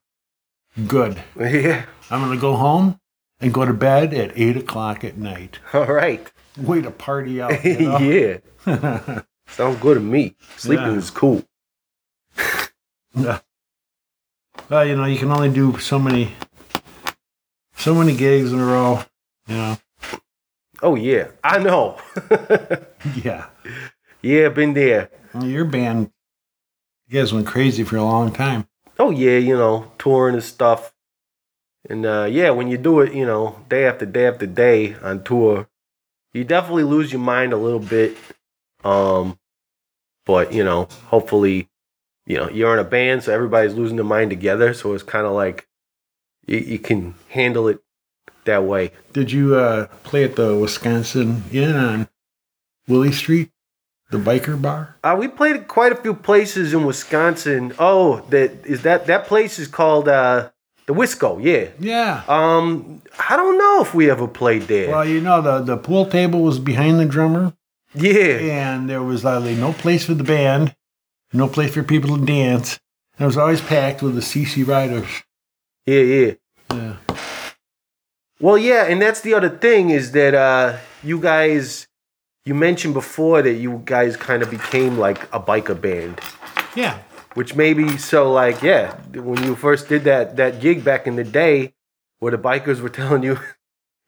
good. 0.88 1.22
Yeah. 1.38 1.86
I'm 2.10 2.22
going 2.22 2.36
to 2.36 2.42
go 2.42 2.56
home 2.56 3.00
and 3.42 3.54
go 3.54 3.66
to 3.66 3.74
bed 3.74 4.14
at 4.14 4.38
8 4.38 4.58
o'clock 4.58 5.04
at 5.04 5.18
night. 5.18 5.60
All 5.74 5.86
right. 5.86 6.30
Way 6.58 6.82
to 6.82 6.92
party 6.92 7.42
out. 7.42 7.64
You 7.64 7.80
know? 7.80 7.98
yeah. 8.00 9.22
Sounds 9.48 9.80
good 9.80 9.96
to 9.96 10.00
me. 10.00 10.36
Sleeping 10.58 10.86
Yeah. 10.86 10.98
is 10.98 11.10
cool. 11.10 11.44
Yeah. 13.16 13.40
Well, 14.70 14.86
you 14.86 14.96
know, 14.96 15.06
you 15.06 15.18
can 15.18 15.32
only 15.32 15.50
do 15.50 15.78
so 15.80 15.98
many, 15.98 16.34
so 17.76 17.96
many 17.96 18.16
gigs 18.16 18.52
in 18.54 18.60
a 18.60 18.66
row. 18.66 19.04
You 19.48 19.56
know. 19.56 19.78
Oh 20.82 20.96
yeah, 20.96 21.30
I 21.44 21.58
know. 21.60 21.98
Yeah. 23.24 23.48
yeah, 24.22 24.50
been 24.50 24.74
there. 24.74 25.10
Your 25.42 25.66
band, 25.66 26.12
you 27.08 27.20
guys 27.20 27.34
went 27.34 27.48
crazy 27.48 27.84
for 27.84 27.98
a 27.98 28.04
long 28.04 28.32
time. 28.32 28.68
Oh 29.00 29.10
yeah, 29.10 29.38
you 29.38 29.58
know, 29.58 29.92
touring 29.98 30.36
and 30.36 30.44
stuff. 30.44 30.94
And 31.88 32.06
uh, 32.06 32.28
yeah, 32.30 32.50
when 32.50 32.68
you 32.68 32.78
do 32.78 33.00
it, 33.02 33.14
you 33.14 33.26
know, 33.26 33.64
day 33.70 33.86
after 33.86 34.06
day 34.06 34.28
after 34.28 34.46
day 34.46 34.96
on 34.96 35.24
tour, 35.24 35.68
you 36.34 36.44
definitely 36.44 36.84
lose 36.84 37.12
your 37.12 37.22
mind 37.22 37.54
a 37.54 37.58
little 37.58 37.80
bit. 37.80 38.18
Um, 38.84 39.40
but 40.26 40.54
you 40.54 40.64
know, 40.64 40.88
hopefully, 41.08 41.70
you 42.26 42.38
know, 42.38 42.50
you're 42.50 42.74
in 42.74 42.80
a 42.80 42.84
band, 42.84 43.24
so 43.24 43.34
everybody's 43.34 43.74
losing 43.74 43.96
their 43.96 44.06
mind 44.06 44.30
together. 44.30 44.74
So 44.74 44.94
it's 44.94 45.04
kind 45.04 45.26
of 45.26 45.34
like 45.34 45.68
you, 46.46 46.58
you 46.58 46.80
can 46.80 47.16
handle 47.30 47.68
it 47.68 47.80
that 48.46 48.64
way. 48.64 48.92
Did 49.14 49.32
you 49.32 49.56
uh, 49.56 49.88
play 50.04 50.24
at 50.26 50.36
the 50.36 50.56
Wisconsin 50.58 51.44
Inn 51.52 51.76
on 51.76 52.10
Willie 52.88 53.12
Street, 53.12 53.52
the 54.12 54.18
biker 54.18 54.62
bar? 54.62 54.98
Uh, 55.04 55.16
we 55.18 55.28
played 55.28 55.68
quite 55.68 55.92
a 55.92 55.96
few 55.96 56.14
places 56.14 56.74
in 56.74 56.86
Wisconsin. 56.86 57.74
Oh, 57.80 58.22
that 58.30 58.66
is 58.66 58.84
that 58.84 59.08
that 59.08 59.26
place 59.26 59.60
is 59.60 59.68
called 59.68 60.10
uh, 60.10 60.52
the 60.90 60.96
Wisco. 60.96 61.40
Yeah. 61.40 61.70
Yeah. 61.80 62.24
Um, 62.28 63.04
I 63.30 63.38
don't 63.38 63.60
know 63.60 63.84
if 63.84 63.94
we 63.94 64.10
ever 64.10 64.28
played 64.28 64.64
there. 64.64 64.90
Well, 64.90 65.06
you 65.06 65.22
know, 65.22 65.40
the, 65.40 65.60
the 65.60 65.78
pool 65.78 66.08
table 66.08 66.42
was 66.42 66.58
behind 66.58 67.00
the 67.00 67.06
drummer, 67.06 67.54
yeah. 67.94 68.72
and 68.72 68.90
there 68.90 69.04
was 69.04 69.24
literally 69.24 69.54
no 69.54 69.72
place 69.72 70.06
for 70.06 70.16
the 70.16 70.24
band, 70.24 70.76
no 71.32 71.48
place 71.48 71.76
for 71.76 71.84
people 71.84 72.18
to 72.18 72.26
dance. 72.26 72.80
And 73.20 73.26
it 73.26 73.28
was 73.28 73.38
always 73.38 73.62
packed 73.62 74.02
with 74.02 74.16
the 74.16 74.22
CC 74.22 74.68
Riders. 74.68 75.08
Yeah, 75.86 76.02
yeah. 76.02 76.34
Yeah. 76.72 76.96
Well, 78.40 78.58
yeah, 78.58 78.86
and 78.86 79.00
that's 79.00 79.22
the 79.22 79.36
other 79.36 79.50
thing 79.50 79.92
is 79.92 80.14
that 80.14 80.34
uh, 80.34 80.78
you 81.04 81.20
guys, 81.20 81.88
you 82.46 82.56
mentioned 82.56 82.96
before 82.96 83.44
that 83.44 83.54
you 83.54 83.84
guys 83.86 84.18
kind 84.18 84.42
of 84.42 84.50
became 84.50 84.98
like 84.98 85.22
a 85.32 85.40
biker 85.40 85.80
band, 85.80 86.20
Yeah. 86.76 86.98
Which 87.40 87.56
maybe 87.56 87.98
so 87.98 88.30
like 88.30 88.62
yeah, 88.62 88.98
when 89.14 89.42
you 89.46 89.56
first 89.56 89.88
did 89.88 90.04
that 90.04 90.36
that 90.36 90.60
gig 90.60 90.84
back 90.84 91.08
in 91.08 91.16
the 91.16 91.24
day, 91.24 91.74
where 92.20 92.32
the 92.34 92.38
bikers 92.38 92.82
were 92.82 92.90
telling 93.00 93.24
you, 93.24 93.40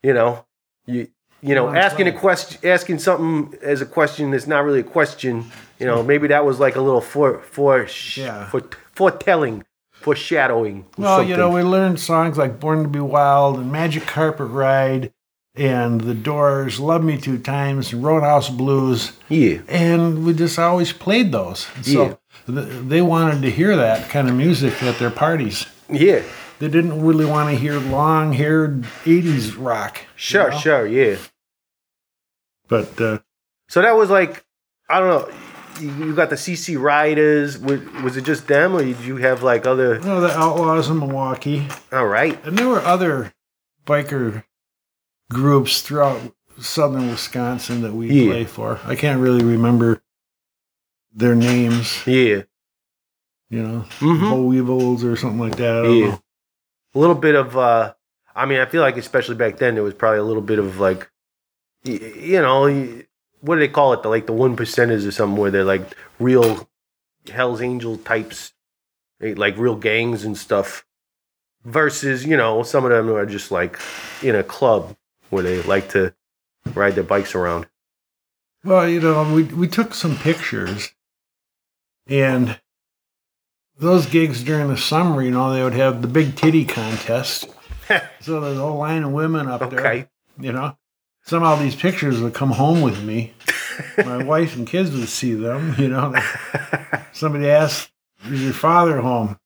you 0.03 0.13
know, 0.13 0.43
you 0.85 1.07
you 1.41 1.55
know 1.55 1.69
asking 1.73 2.07
a 2.07 2.11
question, 2.11 2.59
asking 2.69 2.99
something 2.99 3.57
as 3.61 3.79
a 3.79 3.85
question 3.85 4.31
that's 4.31 4.47
not 4.47 4.65
really 4.65 4.81
a 4.81 4.89
question, 4.99 5.45
you 5.79 5.85
know, 5.85 6.03
maybe 6.03 6.27
that 6.27 6.43
was 6.43 6.59
like 6.59 6.75
a 6.75 6.81
little 6.81 6.99
for 6.99 7.39
for 7.39 7.87
Yeah. 8.17 8.49
for 8.49 8.63
foretelling, 8.95 9.63
foreshadowing. 9.93 10.85
Well, 10.97 11.23
you 11.23 11.37
know, 11.37 11.51
we 11.51 11.61
learned 11.61 12.01
songs 12.01 12.37
like 12.37 12.59
Born 12.59 12.83
to 12.83 12.89
Be 12.89 12.99
Wild 12.99 13.59
and 13.59 13.71
Magic 13.71 14.05
Carpet 14.07 14.47
Ride 14.47 15.13
and 15.55 16.01
The 16.01 16.13
Doors, 16.13 16.79
Love 16.79 17.03
Me 17.03 17.17
Two 17.17 17.37
Times, 17.37 17.93
Roadhouse 17.93 18.49
Blues. 18.49 19.11
yeah, 19.29 19.59
And 19.67 20.25
we 20.25 20.33
just 20.33 20.57
always 20.57 20.93
played 20.93 21.31
those. 21.31 21.67
So 21.81 22.19
th- 22.47 22.67
they 22.87 23.01
wanted 23.01 23.41
to 23.43 23.51
hear 23.51 23.75
that 23.75 24.09
kind 24.09 24.29
of 24.29 24.35
music 24.35 24.81
at 24.83 24.97
their 24.99 25.11
parties. 25.11 25.65
yeah. 25.89 26.21
They 26.59 26.67
didn't 26.69 27.01
really 27.03 27.25
want 27.25 27.49
to 27.49 27.55
hear 27.57 27.79
long 27.79 28.33
haired 28.33 28.83
80s 29.03 29.55
rock. 29.57 29.97
you 30.01 30.05
Sure, 30.15 30.51
know? 30.51 30.57
sure, 30.59 30.85
yeah. 30.85 31.17
But 32.67 33.01
uh, 33.01 33.17
So 33.67 33.81
that 33.81 33.95
was 33.97 34.11
like, 34.11 34.45
I 34.87 34.99
don't 34.99 35.09
know. 35.09 35.33
You 35.79 36.05
you 36.07 36.15
got 36.15 36.29
the 36.29 36.35
CC 36.35 36.79
Riders. 36.79 37.57
Was, 37.57 38.15
it 38.17 38.25
just 38.25 38.45
them, 38.47 38.75
or 38.75 38.83
did 38.83 38.99
you 38.99 39.17
have 39.17 39.41
like 39.41 39.65
other? 39.65 39.95
you 39.95 40.01
know, 40.01 40.21
the 40.21 40.29
Outlaws 40.37 40.89
in 40.89 40.99
Milwaukee. 40.99 41.67
All 41.91 42.05
right. 42.05 42.37
And 42.45 42.57
there 42.57 42.67
were 42.67 42.81
other 42.81 43.33
biker 43.87 44.43
groups 45.31 45.81
throughout 45.81 46.19
southern 46.59 47.09
Wisconsin 47.09 47.81
that 47.81 47.93
we 47.93 48.07
Yeah. 48.11 48.31
play 48.31 48.43
for. 48.45 48.79
I 48.85 48.95
can't 48.95 49.19
really 49.21 49.43
remember 49.43 50.01
their 51.13 51.35
names, 51.35 52.05
Yeah. 52.05 52.43
you 53.49 53.63
know, 53.63 53.85
Mhm. 53.99 54.29
Boll 54.29 54.47
Weevils 54.47 55.03
or 55.03 55.15
something 55.15 55.39
like 55.39 55.55
that. 55.57 55.85
Yeah. 55.85 56.07
know. 56.09 56.21
A 56.95 56.99
little 56.99 57.15
bit 57.15 57.35
of. 57.35 57.57
uh 57.57 57.93
I 58.33 58.45
mean, 58.45 58.59
I 58.59 58.65
feel 58.65 58.81
like 58.81 58.95
especially 58.95 59.35
back 59.35 59.57
then 59.57 59.75
there 59.75 59.83
was 59.83 59.93
probably 59.93 60.19
a 60.19 60.23
little 60.23 60.41
bit 60.41 60.57
of 60.59 60.79
like, 60.79 61.09
y- 61.85 61.99
you 62.15 62.41
know, 62.41 62.63
what 63.41 63.55
do 63.55 63.59
they 63.59 63.67
call 63.67 63.91
it? 63.93 64.03
The 64.03 64.09
like 64.09 64.25
the 64.25 64.31
one 64.33 64.55
percenters 64.55 65.05
or 65.07 65.11
something 65.11 65.37
where 65.37 65.51
they're 65.51 65.65
like 65.65 65.83
real 66.19 66.69
Hell's 67.29 67.61
Angel 67.61 67.97
types, 67.97 68.53
eh, 69.21 69.33
like 69.35 69.57
real 69.57 69.75
gangs 69.75 70.23
and 70.23 70.37
stuff. 70.37 70.85
Versus, 71.65 72.25
you 72.25 72.35
know, 72.37 72.63
some 72.63 72.85
of 72.85 72.91
them 72.91 73.09
are 73.13 73.25
just 73.25 73.51
like 73.51 73.77
in 74.23 74.35
a 74.35 74.43
club 74.43 74.95
where 75.31 75.43
they 75.43 75.63
like 75.63 75.89
to 75.89 76.13
ride 76.75 76.93
their 76.93 77.03
bikes 77.03 77.33
around. 77.33 77.65
Well, 78.63 78.87
you 78.87 79.01
know, 79.01 79.33
we 79.33 79.43
we 79.43 79.67
took 79.67 79.95
some 79.95 80.15
pictures, 80.17 80.91
and 82.07 82.59
those 83.79 84.05
gigs 84.05 84.43
during 84.43 84.67
the 84.67 84.77
summer, 84.77 85.23
you 85.23 85.31
know, 85.31 85.51
they 85.51 85.63
would 85.63 85.73
have 85.73 86.03
the 86.03 86.07
big 86.07 86.35
titty 86.35 86.65
contest. 86.65 87.47
so 88.19 88.39
there's 88.39 88.57
a 88.57 88.61
whole 88.61 88.77
line 88.77 89.03
of 89.03 89.11
women 89.11 89.47
up 89.47 89.67
there. 89.71 89.79
Okay. 89.79 90.07
You 90.39 90.51
know, 90.51 90.77
somehow 91.23 91.55
these 91.55 91.75
pictures 91.75 92.21
would 92.21 92.35
come 92.35 92.51
home 92.51 92.81
with 92.81 93.03
me. 93.03 93.33
My 93.97 94.23
wife 94.23 94.55
and 94.55 94.67
kids 94.67 94.91
would 94.91 95.09
see 95.09 95.33
them. 95.33 95.75
You 95.79 95.89
know, 95.89 96.13
somebody 97.13 97.49
asked, 97.49 97.89
"Is 98.25 98.43
your 98.43 98.53
father 98.53 99.01
home?" 99.01 99.39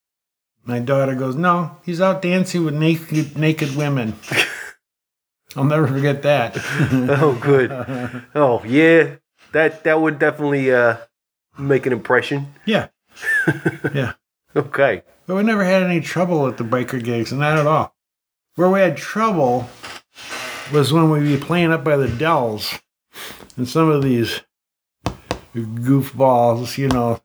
My 0.65 0.79
daughter 0.79 1.15
goes, 1.15 1.35
"No, 1.35 1.77
he's 1.85 2.01
out 2.01 2.21
dancing 2.21 2.65
with 2.65 2.73
naked 2.73 3.37
naked 3.37 3.75
women." 3.77 4.15
I'll 5.55 5.63
never 5.63 5.87
forget 5.87 6.21
that. 6.23 6.57
Oh, 7.21 7.37
good. 7.41 7.71
Oh, 8.35 8.63
yeah. 8.65 9.15
That 9.51 9.83
that 9.85 10.01
would 10.01 10.19
definitely 10.19 10.73
uh, 10.73 10.97
make 11.57 11.85
an 11.85 11.93
impression. 11.93 12.53
yeah, 12.65 12.87
yeah. 13.93 14.13
Okay. 14.55 15.03
But 15.27 15.35
we 15.35 15.43
never 15.43 15.63
had 15.65 15.83
any 15.83 15.99
trouble 16.01 16.47
at 16.47 16.57
the 16.57 16.63
biker 16.63 17.03
gigs, 17.03 17.33
not 17.33 17.57
at 17.57 17.67
all. 17.67 17.93
Where 18.55 18.69
we 18.69 18.79
had 18.79 18.95
trouble 18.95 19.69
was 20.73 20.93
when 20.93 21.09
we'd 21.09 21.23
be 21.23 21.37
playing 21.37 21.71
up 21.73 21.83
by 21.83 21.97
the 21.97 22.07
Dells, 22.07 22.73
and 23.57 23.67
some 23.67 23.89
of 23.89 24.01
these 24.03 24.41
goofballs, 25.55 26.77
you 26.77 26.87
know, 26.87 27.19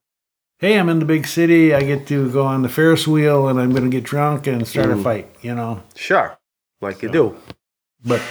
hey, 0.59 0.79
I'm 0.79 0.89
in 0.89 0.99
the 0.99 1.05
big 1.05 1.27
city, 1.27 1.75
I 1.75 1.83
get 1.83 2.07
to 2.09 2.31
go 2.31 2.45
on 2.47 2.62
the 2.62 2.68
Ferris 2.68 3.07
wheel, 3.07 3.49
and 3.49 3.61
I'm 3.61 3.71
going 3.71 3.85
to 3.85 3.91
get 3.91 4.05
drunk 4.05 4.47
and 4.47 4.66
start 4.66 4.91
a 4.91 4.95
Mm. 4.95 5.03
fight, 5.03 5.35
you 5.43 5.55
know. 5.55 5.83
Sure. 5.95 6.39
Like 6.81 7.03
you 7.03 7.11
do. 7.11 7.37
But, 8.05 8.22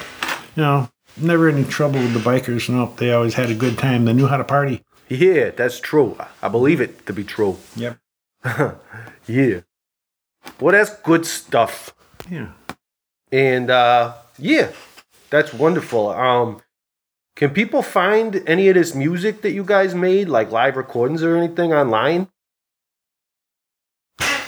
you 0.55 0.63
know, 0.63 0.89
never 1.17 1.49
any 1.49 1.63
trouble 1.63 1.99
with 1.99 2.13
the 2.13 2.19
bikers. 2.19 2.69
Nope, 2.69 2.97
they 2.97 3.11
always 3.11 3.35
had 3.35 3.49
a 3.49 3.55
good 3.55 3.77
time. 3.77 4.05
They 4.05 4.13
knew 4.13 4.27
how 4.27 4.37
to 4.37 4.43
party. 4.43 4.83
Yeah, 5.07 5.49
that's 5.51 5.79
true. 5.79 6.17
I 6.41 6.49
believe 6.49 6.81
it 6.81 7.05
to 7.07 7.13
be 7.13 7.23
true. 7.23 7.57
Yep. 7.75 7.97
yeah. 9.27 9.61
Well, 10.59 10.71
that's 10.73 10.95
good 11.01 11.25
stuff. 11.25 11.93
Yeah. 12.29 12.51
And 13.31 13.69
uh, 13.69 14.13
yeah, 14.37 14.71
that's 15.29 15.53
wonderful. 15.53 16.09
Um, 16.09 16.61
can 17.35 17.51
people 17.51 17.81
find 17.81 18.43
any 18.47 18.69
of 18.69 18.75
this 18.75 18.93
music 18.93 19.41
that 19.41 19.51
you 19.51 19.63
guys 19.63 19.95
made, 19.95 20.29
like 20.29 20.51
live 20.51 20.75
recordings 20.77 21.23
or 21.23 21.37
anything, 21.37 21.73
online? 21.73 22.27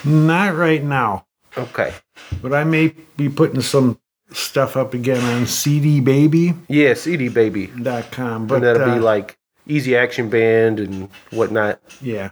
Not 0.03 0.55
right 0.55 0.83
now. 0.83 1.25
Okay. 1.57 1.93
But 2.41 2.53
I 2.53 2.63
may 2.63 2.93
be 3.17 3.29
putting 3.29 3.61
some 3.61 3.99
stuff 4.31 4.77
up 4.77 4.93
again 4.93 5.23
on 5.23 5.45
CD 5.45 5.99
Baby. 5.99 6.53
Yeah, 6.67 6.93
CD 6.93 7.29
baby. 7.29 7.67
But 7.67 8.17
and 8.17 8.63
that'll 8.63 8.89
uh, 8.89 8.95
be 8.95 8.99
like 8.99 9.37
Easy 9.67 9.95
Action 9.95 10.29
Band 10.29 10.79
and 10.79 11.09
whatnot. 11.31 11.79
yeah, 12.01 12.31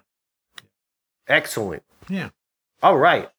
Excellent. 1.27 1.83
yeah. 2.09 2.29
All 2.81 2.97
right. 2.97 3.29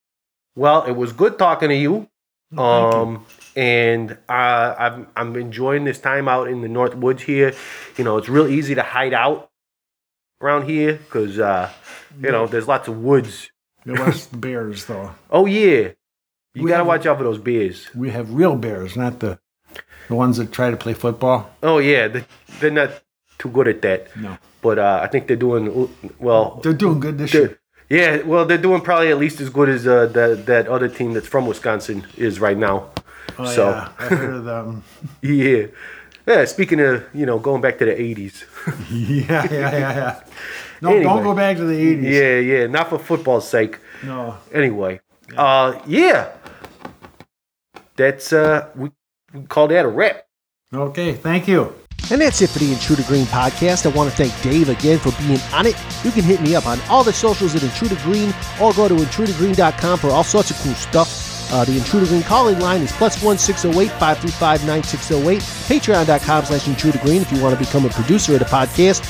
Well, 0.54 0.82
it 0.84 0.92
was 0.92 1.12
good 1.12 1.38
talking 1.38 1.68
to 1.70 1.74
you. 1.74 2.08
Thank 2.50 2.58
you. 2.58 2.62
Um, 2.62 3.26
and 3.56 4.12
uh, 4.28 4.74
I'm 4.78 5.06
I'm 5.16 5.36
enjoying 5.36 5.84
this 5.84 5.98
time 5.98 6.28
out 6.28 6.48
in 6.48 6.60
the 6.60 6.68
North 6.68 6.94
Woods 6.94 7.22
here. 7.22 7.54
You 7.96 8.04
know, 8.04 8.16
it's 8.16 8.28
real 8.28 8.46
easy 8.46 8.74
to 8.74 8.82
hide 8.82 9.14
out 9.14 9.50
around 10.40 10.68
here 10.68 10.94
because 10.94 11.38
uh, 11.38 11.70
you 12.20 12.30
know 12.30 12.46
there's 12.46 12.68
lots 12.68 12.88
of 12.88 12.98
woods. 12.98 13.50
There 13.84 14.04
was 14.04 14.26
bears 14.32 14.84
though. 14.86 15.12
Oh 15.30 15.46
yeah, 15.46 15.90
you 16.60 16.64
We 16.64 16.70
gotta 16.70 16.78
have- 16.78 16.86
watch 16.86 17.06
out 17.06 17.18
for 17.18 17.24
those 17.24 17.38
bears. 17.38 17.88
We 17.94 18.10
have 18.10 18.32
real 18.32 18.56
bears, 18.56 18.96
not 18.96 19.20
the 19.20 19.38
The 20.08 20.14
ones 20.16 20.36
that 20.38 20.50
try 20.52 20.70
to 20.70 20.76
play 20.76 20.92
football. 20.94 21.50
Oh 21.62 21.78
yeah, 21.78 22.08
they- 22.08 22.24
they're 22.60 22.70
not 22.70 22.90
too 23.38 23.48
good 23.48 23.68
at 23.68 23.80
that. 23.82 24.14
No. 24.16 24.36
But 24.62 24.78
uh, 24.78 25.00
I 25.02 25.06
think 25.06 25.26
they're 25.26 25.36
doing 25.48 25.88
well. 26.18 26.60
They're 26.62 26.72
doing 26.74 27.00
good 27.00 27.16
this 27.18 27.32
year. 27.32 27.58
yeah, 27.88 28.22
well, 28.22 28.44
they're 28.44 28.58
doing 28.58 28.80
probably 28.82 29.10
at 29.10 29.18
least 29.18 29.40
as 29.40 29.48
good 29.48 29.68
as 29.68 29.86
uh, 29.86 30.06
that 30.12 30.46
that 30.46 30.68
other 30.68 30.88
team 30.88 31.14
that's 31.14 31.26
from 31.28 31.46
Wisconsin 31.46 32.04
is 32.16 32.40
right 32.40 32.58
now. 32.58 32.90
Oh, 33.38 33.46
so 33.46 33.70
yeah. 33.70 33.88
I 33.98 34.04
heard 34.06 34.34
of 34.34 34.44
them. 34.44 34.82
yeah, 35.22 35.66
yeah. 36.26 36.44
Speaking 36.44 36.80
of 36.80 37.04
you 37.14 37.24
know 37.24 37.38
going 37.38 37.62
back 37.62 37.78
to 37.78 37.84
the 37.86 37.94
'80s. 37.94 38.44
yeah, 38.90 39.46
yeah, 39.50 39.70
yeah, 39.72 39.94
yeah. 40.00 40.20
No, 40.82 40.88
Anyway. 40.90 41.04
don't 41.04 41.22
go 41.22 41.34
back 41.34 41.56
to 41.58 41.64
the 41.64 41.76
80s. 41.76 42.02
Yeah, 42.02 42.38
yeah. 42.52 42.66
Not 42.66 42.88
for 42.88 42.98
football's 42.98 43.46
sake. 43.48 43.78
No. 44.02 44.36
Anyway, 44.52 45.00
uh, 45.36 45.78
yeah. 45.86 46.32
That's 48.00 48.32
uh, 48.32 48.70
we, 48.74 48.90
we 49.34 49.42
call 49.42 49.68
that 49.68 49.84
a 49.84 49.88
wrap. 49.88 50.24
Okay, 50.72 51.12
thank 51.12 51.46
you. 51.46 51.74
And 52.10 52.18
that's 52.22 52.40
it 52.40 52.48
for 52.48 52.58
the 52.58 52.72
Intruder 52.72 53.02
Green 53.02 53.26
podcast. 53.26 53.84
I 53.84 53.94
want 53.94 54.10
to 54.10 54.16
thank 54.16 54.32
Dave 54.42 54.70
again 54.70 54.98
for 54.98 55.12
being 55.22 55.38
on 55.52 55.66
it. 55.66 55.76
You 56.02 56.10
can 56.10 56.22
hit 56.24 56.40
me 56.40 56.54
up 56.54 56.66
on 56.66 56.80
all 56.88 57.04
the 57.04 57.12
socials 57.12 57.54
at 57.54 57.62
Intruder 57.62 57.96
Green 57.96 58.32
or 58.58 58.72
go 58.72 58.88
to 58.88 58.94
intrudergreen.com 58.94 59.98
for 59.98 60.08
all 60.08 60.24
sorts 60.24 60.50
of 60.50 60.56
cool 60.60 60.72
stuff. 60.74 61.52
Uh, 61.52 61.64
the 61.66 61.76
Intruder 61.76 62.06
Green 62.06 62.22
calling 62.22 62.58
line 62.58 62.80
is 62.80 62.90
plus 62.92 63.22
one 63.22 63.36
six 63.36 63.62
zero 63.62 63.78
eight 63.80 63.92
five 63.92 64.18
three 64.18 64.30
five 64.30 64.64
nine 64.66 64.82
six 64.82 65.06
zero 65.08 65.28
eight. 65.28 65.40
Patreon.com 65.40 66.46
slash 66.46 66.66
Intruder 66.66 66.98
Green 67.00 67.20
if 67.20 67.30
you 67.30 67.42
want 67.42 67.58
to 67.58 67.62
become 67.62 67.84
a 67.84 67.90
producer 67.90 68.32
of 68.32 68.38
the 68.38 68.46
podcast. 68.46 69.04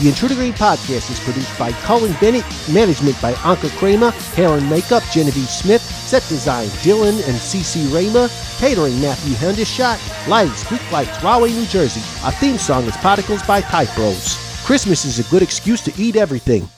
The 0.00 0.08
Intruder 0.08 0.34
Green 0.34 0.52
podcast 0.52 1.08
is 1.08 1.20
produced 1.20 1.56
by 1.56 1.70
Colin 1.82 2.12
Bennett, 2.20 2.44
management 2.68 3.20
by 3.22 3.32
Anka 3.34 3.70
Kramer, 3.78 4.10
hair 4.34 4.48
and 4.48 4.68
makeup 4.68 5.04
Genevieve 5.12 5.48
Smith, 5.48 5.82
set 5.82 6.26
design 6.28 6.66
Dylan 6.82 7.14
and 7.28 7.36
CC 7.36 7.94
Raymer, 7.94 8.28
catering 8.58 9.00
Matthew 9.00 9.34
Hendershot, 9.34 10.28
lights 10.28 10.64
Greek 10.64 10.82
Lights, 10.90 11.22
Rahway, 11.22 11.52
New 11.52 11.66
Jersey. 11.66 12.02
Our 12.24 12.32
theme 12.32 12.58
song 12.58 12.82
is 12.84 12.96
Particles 12.96 13.44
by 13.44 13.60
Type 13.60 13.94
Bros. 13.94 14.36
Christmas 14.64 15.04
is 15.04 15.20
a 15.20 15.30
good 15.30 15.42
excuse 15.42 15.80
to 15.82 15.92
eat 15.96 16.16
everything. 16.16 16.68